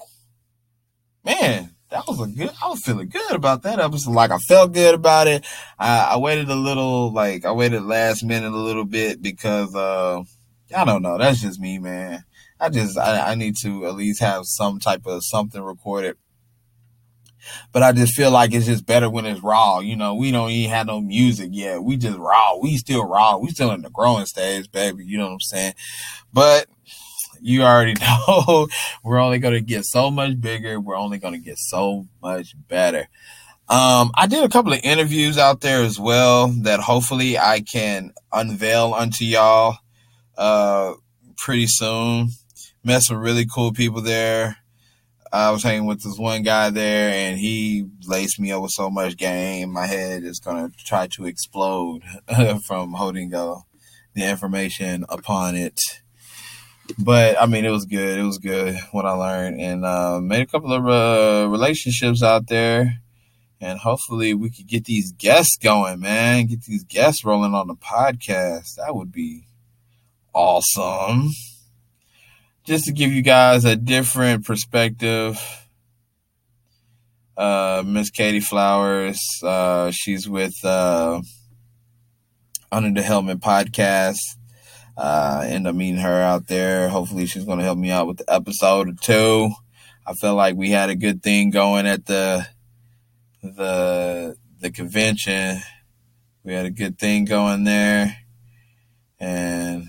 Man, 1.24 1.76
that 1.90 2.08
was 2.08 2.22
a 2.22 2.28
good. 2.28 2.52
I 2.64 2.68
was 2.68 2.82
feeling 2.82 3.10
good 3.10 3.32
about 3.32 3.64
that 3.64 3.80
episode. 3.80 4.14
Like 4.14 4.32
I 4.32 4.38
felt 4.38 4.74
good 4.74 4.96
about 4.96 5.28
it. 5.28 5.46
I, 5.80 6.12
I 6.14 6.18
waited 6.18 6.50
a 6.50 6.56
little, 6.56 7.12
like 7.12 7.46
I 7.46 7.52
waited 7.52 7.84
last 7.84 8.24
minute 8.24 8.52
a 8.52 8.58
little 8.58 8.86
bit 8.86 9.22
because 9.22 9.74
uh, 9.76 10.22
I 10.76 10.86
don't 10.86 11.02
know. 11.02 11.18
That's 11.18 11.42
just 11.42 11.60
me, 11.60 11.80
man. 11.80 12.24
I 12.60 12.70
just 12.70 12.98
I, 12.98 13.32
I 13.32 13.36
need 13.36 13.56
to 13.64 13.86
at 13.86 13.96
least 13.96 14.22
have 14.22 14.46
some 14.46 14.80
type 14.80 15.06
of 15.06 15.24
something 15.24 15.62
recorded. 15.62 16.18
But 17.72 17.84
I 17.84 17.92
just 17.92 18.14
feel 18.14 18.32
like 18.32 18.54
it's 18.54 18.66
just 18.66 18.86
better 18.86 19.10
when 19.10 19.26
it's 19.26 19.42
raw. 19.42 19.80
You 19.80 19.96
know, 19.96 20.16
we 20.16 20.32
don't 20.32 20.52
even 20.52 20.72
have 20.72 20.88
no 20.88 21.02
music 21.02 21.50
yet. 21.52 21.84
We 21.84 21.98
just 21.98 22.18
raw. 22.18 22.58
We 22.58 22.78
still 22.78 23.06
raw. 23.06 23.38
We 23.38 23.50
still 23.50 23.72
in 23.72 23.82
the 23.82 23.90
growing 23.90 24.26
stage, 24.26 24.72
baby. 24.72 25.06
You 25.06 25.18
know 25.18 25.26
what 25.26 25.34
I'm 25.34 25.40
saying? 25.42 25.74
But 26.34 26.68
you 27.42 27.64
already 27.64 27.94
know 28.28 28.68
we're 29.04 29.20
only 29.20 29.40
going 29.40 29.54
to 29.54 29.62
get 29.62 29.86
so 29.86 30.10
much 30.10 30.40
bigger. 30.40 30.80
We're 30.80 30.98
only 30.98 31.18
going 31.18 31.34
to 31.34 31.40
get 31.40 31.58
so 31.58 32.08
much 32.22 32.56
better. 32.68 33.08
Um, 33.68 34.12
I 34.14 34.28
did 34.28 34.44
a 34.44 34.50
couple 34.50 34.74
of 34.74 34.80
interviews 34.84 35.40
out 35.40 35.62
there 35.62 35.84
as 35.84 36.00
well 36.00 36.50
that 36.64 36.80
hopefully 36.80 37.38
I 37.40 37.62
can 37.62 38.14
unveil 38.32 38.94
unto 38.94 39.26
y'all 39.26 39.78
uh, 40.38 40.94
pretty 41.38 41.68
soon. 41.68 42.30
Met 42.84 43.02
some 43.02 43.18
really 43.18 43.48
cool 43.48 43.72
people 43.72 44.02
there. 44.02 44.58
I 45.36 45.52
was 45.52 45.64
hanging 45.64 45.86
with 45.86 46.02
this 46.04 46.18
one 46.18 46.44
guy 46.44 46.70
there, 46.70 47.10
and 47.10 47.38
he 47.38 47.86
laced 48.08 48.40
me 48.40 48.52
up 48.52 48.62
with 48.62 48.72
so 48.72 48.90
much 48.90 49.18
game. 49.18 49.72
My 49.72 49.86
head 49.86 50.24
is 50.24 50.40
gonna 50.40 50.70
try 50.86 51.08
to 51.08 51.26
explode 51.26 52.02
from 52.66 52.94
holding 52.94 53.34
uh, 53.34 53.56
the 54.14 54.30
information 54.30 55.06
upon 55.10 55.56
it 55.56 55.80
but 56.98 57.42
I 57.42 57.46
mean, 57.46 57.66
it 57.66 57.72
was 57.72 57.86
good. 57.86 58.20
It 58.20 58.24
was 58.24 58.38
good 58.38 58.78
what 58.92 59.06
I 59.06 59.12
learned, 59.12 59.60
and 59.60 59.86
uh, 59.86 60.20
made 60.22 60.42
a 60.42 60.46
couple 60.46 60.74
of 60.74 60.88
uh, 60.88 61.50
relationships 61.50 62.22
out 62.22 62.48
there. 62.48 63.02
And 63.62 63.80
hopefully, 63.80 64.34
we 64.34 64.50
could 64.50 64.68
get 64.68 64.86
these 64.86 65.12
guests 65.14 65.58
going, 65.58 66.02
man. 66.02 66.48
Get 66.48 66.64
these 66.64 66.84
guests 66.84 67.24
rolling 67.24 67.54
on 67.54 67.68
the 67.68 67.76
podcast. 67.76 68.76
That 68.76 68.96
would 68.96 69.12
be 69.12 69.46
awesome. 70.34 71.32
Just 72.66 72.86
to 72.86 72.92
give 72.92 73.12
you 73.12 73.22
guys 73.22 73.64
a 73.64 73.76
different 73.76 74.46
perspective. 74.46 75.40
Uh, 77.38 77.84
Miss 77.86 78.10
Katie 78.10 78.40
Flowers, 78.40 79.20
uh, 79.44 79.92
she's 79.92 80.28
with 80.28 80.54
uh, 80.64 81.22
Under 82.72 83.00
the 83.00 83.06
Helmet 83.06 83.40
podcast 83.40 84.18
uh, 84.98 85.44
end 85.46 85.68
up 85.68 85.76
meeting 85.76 86.00
her 86.02 86.22
out 86.22 86.48
there. 86.48 86.90
Hopefully, 86.90 87.26
she's 87.26 87.46
going 87.46 87.60
to 87.60 87.66
help 87.66 87.78
me 87.78 87.92
out 87.92 88.08
with 88.08 88.18
the 88.18 88.34
episode 88.34 88.90
or 88.90 88.94
two. 88.94 89.52
I 90.06 90.14
felt 90.14 90.38
like 90.38 90.56
we 90.56 90.70
had 90.70 90.90
a 90.90 90.96
good 90.96 91.22
thing 91.24 91.50
going 91.50 91.88
at 91.88 92.06
the 92.06 92.48
the 93.42 94.38
the 94.60 94.72
convention. 94.72 95.62
We 96.44 96.54
had 96.54 96.66
a 96.66 96.72
good 96.72 96.98
thing 97.00 97.26
going 97.26 97.64
there, 97.64 98.16
and 99.20 99.88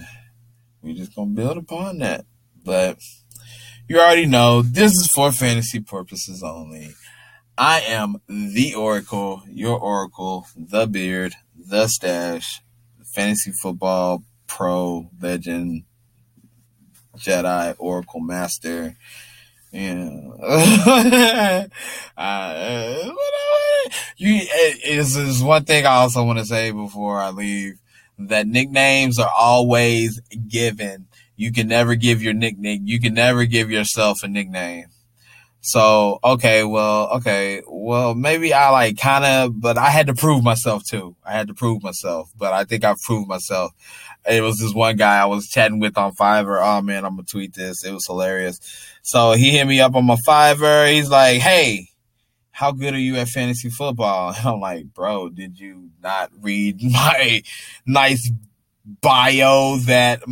we're 0.83 0.97
just 0.97 1.15
gonna 1.15 1.31
build 1.31 1.59
upon 1.59 1.99
that. 1.99 2.25
But 2.67 2.99
you 3.89 4.01
already 4.01 4.27
know 4.27 4.61
this 4.61 4.93
is 4.93 5.09
for 5.15 5.31
fantasy 5.31 5.79
purposes 5.79 6.43
only. 6.43 6.95
I 7.57 7.81
am 7.81 8.21
the 8.29 8.75
Oracle, 8.75 9.43
your 9.49 9.79
Oracle, 9.79 10.49
the 10.57 10.89
Beard, 10.89 11.35
the 11.57 11.87
Stash, 11.87 12.61
Fantasy 13.15 13.53
Football 13.63 14.25
Pro 14.49 15.09
Legend, 15.21 15.85
Jedi 17.17 17.77
Oracle 17.79 18.21
Master. 18.21 18.97
Yeah. 19.71 20.09
uh, 22.17 23.11
you, 24.17 24.41
is 24.85 25.43
one 25.43 25.65
thing 25.65 25.87
I 25.87 25.95
also 25.95 26.25
want 26.25 26.41
to 26.41 26.45
say 26.45 26.73
before 26.73 27.21
I 27.21 27.31
leave 27.31 27.79
that 28.19 28.49
nicknames 28.49 29.19
are 29.19 29.33
always 29.39 30.21
given. 30.49 31.07
You 31.37 31.53
can 31.53 31.69
never 31.69 31.95
give 31.95 32.23
your 32.23 32.35
nickname. 32.35 32.83
You 32.87 33.01
can 33.01 33.15
never 33.15 33.45
give 33.45 33.71
yourself 33.71 34.23
a 34.23 34.29
nickname. 34.29 34.87
So, 35.61 36.21
okay, 36.23 36.63
well, 36.63 37.11
okay, 37.15 37.61
well, 37.67 38.15
maybe 38.15 38.55
I 38.55 38.71
like 38.71 38.99
kind 38.99 39.25
of, 39.25 39.61
but 39.61 39.77
I 39.77 39.91
had 39.91 40.07
to 40.07 40.15
prove 40.15 40.45
myself 40.45 40.85
too. 40.85 41.17
I 41.25 41.33
had 41.33 41.49
to 41.49 41.55
prove 41.55 41.83
myself, 41.83 42.31
but 42.39 42.53
I 42.53 42.63
think 42.65 42.85
I've 42.85 43.03
proved 43.03 43.27
myself. 43.27 43.73
It 44.31 44.43
was 44.43 44.59
this 44.59 44.73
one 44.73 44.97
guy 44.97 45.21
I 45.21 45.27
was 45.27 45.49
chatting 45.49 45.81
with 45.81 45.99
on 45.99 46.15
Fiverr. 46.15 46.61
Oh 46.63 46.83
man, 46.83 47.05
I'm 47.05 47.17
gonna 47.17 47.25
tweet 47.25 47.55
this. 47.55 47.85
It 47.85 47.93
was 47.93 48.07
hilarious. 48.07 48.61
So 49.03 49.33
he 49.33 49.51
hit 49.51 49.67
me 49.67 49.81
up 49.81 49.97
on 49.97 50.05
my 50.05 50.17
Fiverr. 50.17 50.93
He's 50.93 51.11
like, 51.11 51.41
Hey, 51.41 51.89
how 52.57 52.73
good 52.73 52.95
are 52.95 52.99
you 52.99 53.17
at 53.17 53.29
fantasy 53.29 53.69
football? 53.69 54.31
And 54.31 54.39
I'm 54.47 54.61
like, 54.61 54.95
bro, 54.95 55.29
did 55.29 55.59
you 55.59 55.91
not 56.01 56.31
read 56.41 56.83
my 56.83 57.43
nice 57.85 58.31
bio 59.03 59.79
that 59.79 60.23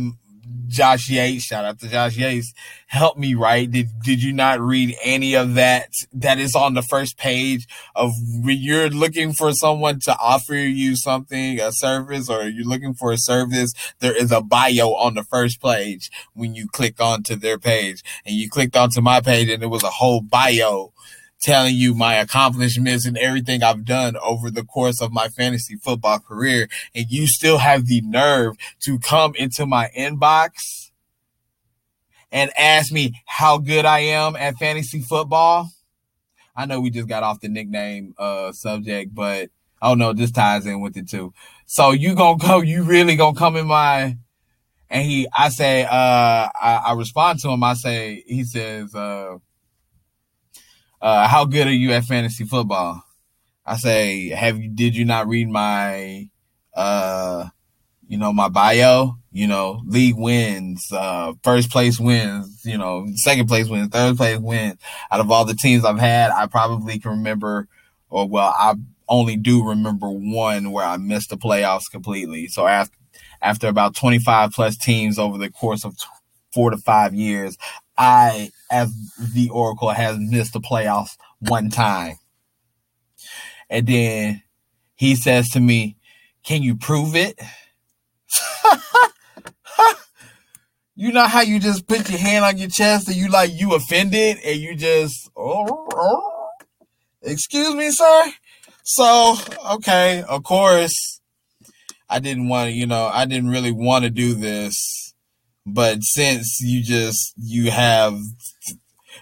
Josh 0.67 1.09
Yates, 1.09 1.45
shout 1.45 1.65
out 1.65 1.79
to 1.79 1.87
Josh 1.87 2.17
Yates, 2.17 2.53
help 2.87 3.17
me 3.17 3.33
write. 3.33 3.71
Did 3.71 3.89
did 4.03 4.23
you 4.23 4.33
not 4.33 4.59
read 4.59 4.95
any 5.03 5.35
of 5.35 5.55
that 5.55 5.89
that 6.13 6.39
is 6.39 6.55
on 6.55 6.73
the 6.73 6.81
first 6.81 7.17
page 7.17 7.67
of 7.95 8.11
when 8.41 8.57
you're 8.57 8.89
looking 8.89 9.33
for 9.33 9.51
someone 9.53 9.99
to 10.01 10.15
offer 10.17 10.55
you 10.55 10.95
something, 10.95 11.59
a 11.59 11.71
service, 11.71 12.29
or 12.29 12.43
you're 12.43 12.65
looking 12.65 12.93
for 12.93 13.11
a 13.11 13.17
service, 13.17 13.73
there 13.99 14.15
is 14.15 14.31
a 14.31 14.41
bio 14.41 14.93
on 14.93 15.13
the 15.13 15.23
first 15.23 15.61
page 15.61 16.09
when 16.33 16.55
you 16.55 16.67
click 16.67 16.99
onto 16.99 17.35
their 17.35 17.57
page. 17.57 18.03
And 18.25 18.35
you 18.35 18.49
clicked 18.49 18.75
onto 18.75 19.01
my 19.01 19.21
page 19.21 19.49
and 19.49 19.63
it 19.63 19.67
was 19.67 19.83
a 19.83 19.89
whole 19.89 20.21
bio 20.21 20.93
telling 21.45 21.75
you 21.75 21.93
my 21.93 22.15
accomplishments 22.15 23.05
and 23.05 23.17
everything 23.19 23.61
I've 23.61 23.85
done 23.85 24.17
over 24.17 24.49
the 24.49 24.63
course 24.63 24.99
of 24.99 25.13
my 25.13 25.27
fantasy 25.27 25.75
football 25.75 26.19
career. 26.19 26.67
And 26.95 27.05
you 27.09 27.27
still 27.27 27.59
have 27.59 27.85
the 27.85 28.01
nerve 28.01 28.55
to 28.81 28.97
come 28.97 29.33
into 29.35 29.67
my 29.67 29.89
inbox 29.97 30.89
and 32.31 32.51
ask 32.57 32.91
me 32.91 33.21
how 33.27 33.59
good 33.59 33.85
I 33.85 33.99
am 33.99 34.35
at 34.35 34.57
fantasy 34.57 35.01
football. 35.01 35.69
I 36.55 36.65
know 36.65 36.81
we 36.81 36.89
just 36.89 37.07
got 37.07 37.21
off 37.21 37.41
the 37.41 37.47
nickname 37.47 38.15
uh 38.17 38.51
subject, 38.51 39.13
but 39.13 39.49
oh 39.81 39.93
no, 39.93 40.13
this 40.13 40.31
ties 40.31 40.65
in 40.65 40.81
with 40.81 40.97
it 40.97 41.07
too. 41.07 41.31
So 41.67 41.91
you 41.91 42.15
gonna 42.15 42.39
go, 42.39 42.61
you 42.61 42.83
really 42.83 43.15
gonna 43.15 43.37
come 43.37 43.55
in 43.55 43.67
my 43.67 44.17
and 44.89 45.03
he 45.03 45.27
I 45.37 45.49
say 45.49 45.83
uh 45.83 45.89
I, 45.89 46.81
I 46.87 46.93
respond 46.93 47.39
to 47.41 47.49
him, 47.49 47.63
I 47.63 47.75
say 47.75 48.23
he 48.25 48.43
says 48.43 48.95
uh 48.95 49.37
uh, 51.05 51.27
how 51.27 51.45
good 51.45 51.67
are 51.67 51.71
you 51.73 51.91
at 51.91 52.03
fantasy 52.03 52.45
football? 52.45 53.03
I 53.63 53.77
say, 53.77 54.29
have 54.29 54.57
you, 54.57 54.69
did 54.69 54.95
you 54.95 55.05
not 55.05 55.27
read 55.27 55.47
my, 55.47 56.29
uh, 56.75 57.49
you 58.07 58.17
know, 58.17 58.33
my 58.33 58.49
bio, 58.49 59.15
you 59.31 59.45
know, 59.45 59.83
league 59.85 60.17
wins, 60.17 60.83
uh, 60.91 61.33
first 61.43 61.69
place 61.69 61.99
wins, 61.99 62.61
you 62.65 62.79
know, 62.79 63.05
second 63.17 63.47
place 63.47 63.67
wins, 63.69 63.89
third 63.89 64.17
place 64.17 64.39
wins. 64.39 64.79
Out 65.11 65.19
of 65.19 65.29
all 65.29 65.45
the 65.45 65.53
teams 65.53 65.85
I've 65.85 65.99
had, 65.99 66.31
I 66.31 66.47
probably 66.47 66.97
can 66.97 67.11
remember, 67.11 67.67
or 68.09 68.27
well, 68.27 68.51
I 68.57 68.73
only 69.07 69.35
do 69.35 69.63
remember 69.63 70.09
one 70.09 70.71
where 70.71 70.85
I 70.85 70.97
missed 70.97 71.29
the 71.29 71.37
playoffs 71.37 71.91
completely. 71.91 72.47
So 72.47 72.65
after, 72.65 72.97
after 73.43 73.67
about 73.67 73.95
25 73.95 74.53
plus 74.53 74.75
teams 74.75 75.19
over 75.19 75.37
the 75.37 75.51
course 75.51 75.85
of 75.85 75.95
four 76.51 76.71
to 76.71 76.77
five 76.77 77.13
years, 77.13 77.59
I, 77.95 78.49
as 78.71 78.93
the 79.33 79.49
Oracle, 79.49 79.89
has 79.89 80.17
missed 80.19 80.53
the 80.53 80.59
playoffs 80.59 81.17
one 81.39 81.69
time. 81.69 82.15
And 83.69 83.87
then 83.87 84.43
he 84.95 85.15
says 85.15 85.49
to 85.49 85.59
me, 85.59 85.97
Can 86.43 86.63
you 86.63 86.75
prove 86.75 87.15
it? 87.15 87.39
you 90.95 91.11
know 91.11 91.27
how 91.27 91.41
you 91.41 91.59
just 91.59 91.87
put 91.87 92.09
your 92.09 92.19
hand 92.19 92.45
on 92.45 92.57
your 92.57 92.69
chest 92.69 93.07
and 93.07 93.17
you 93.17 93.29
like 93.29 93.51
you 93.53 93.73
offended 93.75 94.37
and 94.43 94.59
you 94.59 94.75
just 94.75 95.29
oh, 95.35 95.87
oh. 95.93 96.49
excuse 97.21 97.73
me, 97.75 97.91
sir. 97.91 98.33
So, 98.83 99.35
okay, 99.71 100.23
of 100.29 100.43
course, 100.43 101.19
I 102.07 102.19
didn't 102.19 102.49
want 102.49 102.69
to, 102.69 102.71
you 102.71 102.85
know, 102.85 103.09
I 103.11 103.25
didn't 103.25 103.49
really 103.49 103.71
want 103.71 104.03
to 104.03 104.11
do 104.11 104.35
this 104.35 105.04
but 105.65 106.03
since 106.03 106.59
you 106.61 106.81
just 106.83 107.33
you 107.37 107.71
have 107.71 108.19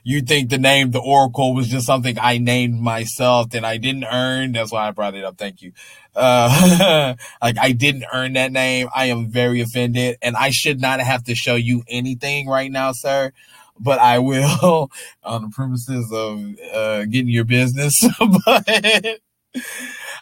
you 0.03 0.21
think 0.21 0.49
the 0.49 0.57
name 0.57 0.91
the 0.91 0.99
Oracle 0.99 1.53
was 1.53 1.69
just 1.69 1.85
something 1.85 2.17
I 2.19 2.37
named 2.37 2.81
myself 2.81 3.51
that 3.51 3.63
I 3.63 3.77
didn't 3.77 4.05
earn. 4.05 4.51
That's 4.51 4.71
why 4.71 4.87
I 4.87 4.91
brought 4.91 5.15
it 5.15 5.23
up. 5.23 5.37
Thank 5.37 5.61
you. 5.61 5.71
Uh, 6.15 7.15
like 7.41 7.57
I 7.57 7.71
didn't 7.71 8.05
earn 8.11 8.33
that 8.33 8.51
name. 8.51 8.89
I 8.93 9.05
am 9.05 9.29
very 9.29 9.61
offended 9.61 10.17
and 10.21 10.35
I 10.35 10.49
should 10.49 10.81
not 10.81 10.99
have 10.99 11.23
to 11.25 11.35
show 11.35 11.55
you 11.55 11.83
anything 11.87 12.47
right 12.47 12.71
now, 12.71 12.91
sir. 12.91 13.31
But 13.79 13.99
I 13.99 14.19
will 14.19 14.91
on 15.23 15.43
the 15.43 15.49
premises 15.49 16.11
of, 16.11 16.43
uh, 16.73 17.05
getting 17.05 17.29
your 17.29 17.45
business. 17.45 18.03
but 18.45 19.19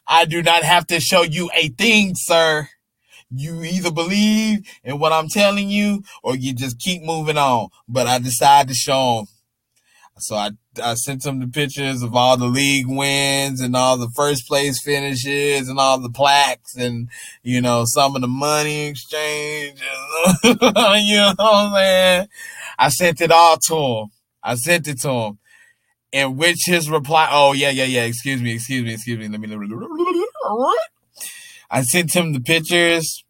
I 0.07 0.25
do 0.25 0.43
not 0.43 0.63
have 0.63 0.87
to 0.87 0.99
show 0.99 1.23
you 1.23 1.49
a 1.55 1.69
thing, 1.69 2.13
sir 2.15 2.69
you 3.33 3.63
either 3.63 3.91
believe 3.91 4.67
in 4.83 4.99
what 4.99 5.13
I'm 5.13 5.29
telling 5.29 5.69
you 5.69 6.03
or 6.23 6.35
you 6.35 6.53
just 6.53 6.79
keep 6.79 7.01
moving 7.03 7.37
on. 7.37 7.69
But 7.87 8.07
I 8.07 8.19
decided 8.19 8.69
to 8.69 8.75
show 8.75 9.19
him. 9.19 9.27
So 10.17 10.35
I, 10.35 10.51
I 10.81 10.93
sent 10.93 11.25
him 11.25 11.39
the 11.39 11.47
pictures 11.47 12.03
of 12.03 12.15
all 12.15 12.37
the 12.37 12.45
league 12.45 12.85
wins 12.87 13.59
and 13.59 13.75
all 13.75 13.97
the 13.97 14.11
first 14.15 14.47
place 14.47 14.81
finishes 14.83 15.67
and 15.67 15.79
all 15.79 15.97
the 15.97 16.11
plaques 16.11 16.75
and, 16.75 17.09
you 17.41 17.59
know, 17.59 17.85
some 17.85 18.15
of 18.15 18.21
the 18.21 18.27
money 18.27 18.87
exchange. 18.87 19.81
you 20.43 20.55
know 20.59 20.61
what 20.61 21.39
I'm 21.39 21.73
saying? 21.73 22.27
I 22.77 22.89
sent 22.89 23.21
it 23.21 23.31
all 23.31 23.57
to 23.67 23.75
him. 23.75 24.07
I 24.43 24.55
sent 24.55 24.87
it 24.87 25.01
to 25.01 25.09
him. 25.09 25.39
In 26.11 26.35
which 26.35 26.57
his 26.65 26.89
reply, 26.89 27.29
oh 27.31 27.53
yeah, 27.53 27.69
yeah, 27.69 27.85
yeah, 27.85 28.03
excuse 28.03 28.41
me, 28.41 28.53
excuse 28.53 28.83
me, 28.83 28.93
excuse 28.93 29.17
me, 29.17 29.29
let 29.29 29.39
me, 29.39 29.47
I 31.71 31.83
sent 31.83 32.13
him 32.13 32.33
the 32.33 32.41
pictures 32.41 33.23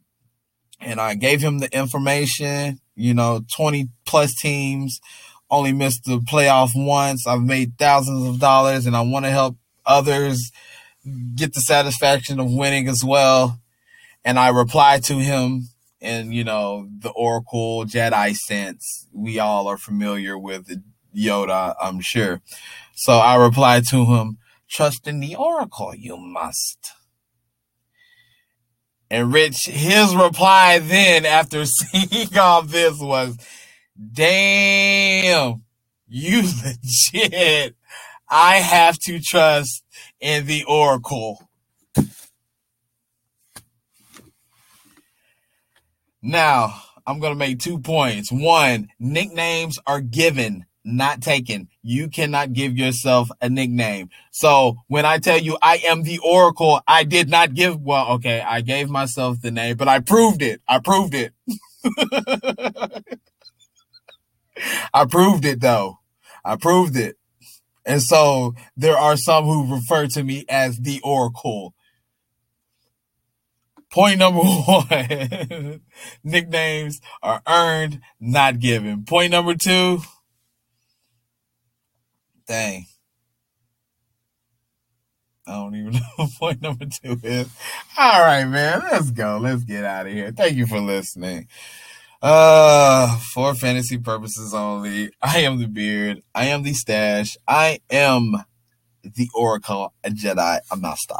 and 0.80 1.00
I 1.00 1.14
gave 1.14 1.42
him 1.42 1.60
the 1.60 1.74
information. 1.78 2.80
You 2.96 3.14
know, 3.14 3.42
20 3.56 3.90
plus 4.06 4.34
teams 4.34 5.00
only 5.50 5.74
missed 5.74 6.06
the 6.06 6.18
playoff 6.18 6.72
once. 6.76 7.28
I've 7.28 7.44
made 7.44 7.78
thousands 7.78 8.28
of 8.28 8.40
dollars 8.40 8.88
and 8.88 8.96
I 8.96 9.02
want 9.02 9.26
to 9.26 9.32
help 9.32 9.58
others 9.86 10.52
get 11.36 11.54
the 11.54 11.62
satisfaction 11.62 12.40
of 12.40 12.52
winning 12.52 12.88
as 12.88 13.04
well. 13.04 13.60
And 14.26 14.40
I 14.40 14.50
replied 14.50 15.04
to 15.06 15.20
him 15.20 15.68
in, 16.00 16.32
you 16.32 16.44
know, 16.44 16.88
the 17.00 17.12
Oracle 17.12 17.86
Jedi 17.86 18.36
sense. 18.36 19.08
We 19.14 19.38
all 19.38 19.68
are 19.68 19.78
familiar 19.78 20.38
with 20.38 20.82
Yoda, 21.16 21.76
I'm 21.80 22.02
sure. 22.02 22.42
So 22.96 23.14
I 23.14 23.36
replied 23.36 23.86
to 23.88 24.06
him, 24.06 24.38
trust 24.68 25.08
in 25.08 25.20
the 25.20 25.36
Oracle, 25.36 25.94
you 25.96 26.18
must. 26.18 26.94
And 29.12 29.34
Rich, 29.34 29.66
his 29.66 30.16
reply 30.16 30.80
then 30.80 31.26
after 31.26 31.66
seeing 31.66 32.38
all 32.38 32.62
this 32.62 32.98
was, 32.98 33.36
damn, 34.14 35.64
you 36.08 36.44
legit. 37.14 37.76
I 38.30 38.56
have 38.56 38.98
to 39.00 39.20
trust 39.20 39.84
in 40.22 40.46
the 40.46 40.64
Oracle. 40.64 41.50
Now, 46.22 46.82
I'm 47.06 47.20
going 47.20 47.34
to 47.34 47.38
make 47.40 47.60
two 47.60 47.80
points. 47.80 48.32
One, 48.32 48.88
nicknames 48.98 49.78
are 49.86 50.00
given 50.00 50.66
not 50.84 51.22
taken. 51.22 51.68
You 51.84 52.10
cannot 52.10 52.54
give 52.54 52.78
yourself 52.78 53.30
a 53.42 53.50
nickname. 53.50 54.10
So 54.32 54.78
when 54.88 55.06
I 55.06 55.20
tell 55.20 55.38
you 55.38 55.58
I 55.62 55.78
am 55.88 56.04
the 56.04 56.20
Oracle, 56.20 56.82
I 56.88 57.04
did 57.04 57.30
not 57.30 57.54
give, 57.54 57.80
well, 57.82 58.14
okay, 58.14 58.42
I 58.42 58.62
gave 58.62 58.90
myself 58.90 59.42
the 59.42 59.52
name, 59.52 59.78
but 59.78 59.88
I 59.88 60.00
proved 60.00 60.42
it. 60.42 60.62
I 60.68 60.80
proved 60.80 61.14
it. 61.14 61.34
I 64.94 65.06
proved 65.06 65.46
it 65.46 65.62
though. 65.62 66.00
I 66.44 66.56
proved 66.56 66.98
it. 66.98 67.18
And 67.86 68.02
so 68.02 68.54
there 68.78 68.98
are 68.98 69.18
some 69.18 69.46
who 69.46 69.74
refer 69.74 70.08
to 70.08 70.24
me 70.24 70.46
as 70.50 70.78
the 70.78 71.02
Oracle. 71.04 71.74
Point 73.92 74.20
number 74.20 74.40
one 74.44 75.82
nicknames 76.24 77.02
are 77.22 77.42
earned, 77.48 78.00
not 78.20 78.60
given. 78.60 79.04
Point 79.04 79.32
number 79.32 79.56
two 79.56 80.02
Dang. 82.52 82.86
I 85.48 85.54
don't 85.54 85.74
even 85.74 85.94
know 85.94 86.02
what 86.18 86.32
point 86.38 86.62
number 86.62 86.84
two 86.84 87.18
is. 87.24 87.50
All 87.98 88.22
right, 88.22 88.44
man. 88.44 88.82
Let's 88.92 89.10
go. 89.10 89.40
Let's 89.42 89.64
get 89.64 89.86
out 89.86 90.06
of 90.06 90.12
here. 90.12 90.34
Thank 90.34 90.58
you 90.58 90.68
for 90.68 90.82
listening. 90.82 91.48
Uh, 92.22 93.18
for 93.34 93.56
fantasy 93.56 93.98
purposes 94.00 94.54
only, 94.54 95.12
I 95.22 95.40
am 95.40 95.60
the 95.60 95.68
beard. 95.68 96.24
I 96.36 96.48
am 96.48 96.64
the 96.64 96.74
stash. 96.74 97.38
I 97.48 97.80
am 97.90 98.44
the 99.02 99.30
Oracle 99.34 99.94
Jedi 100.04 100.60
Master. 100.78 101.16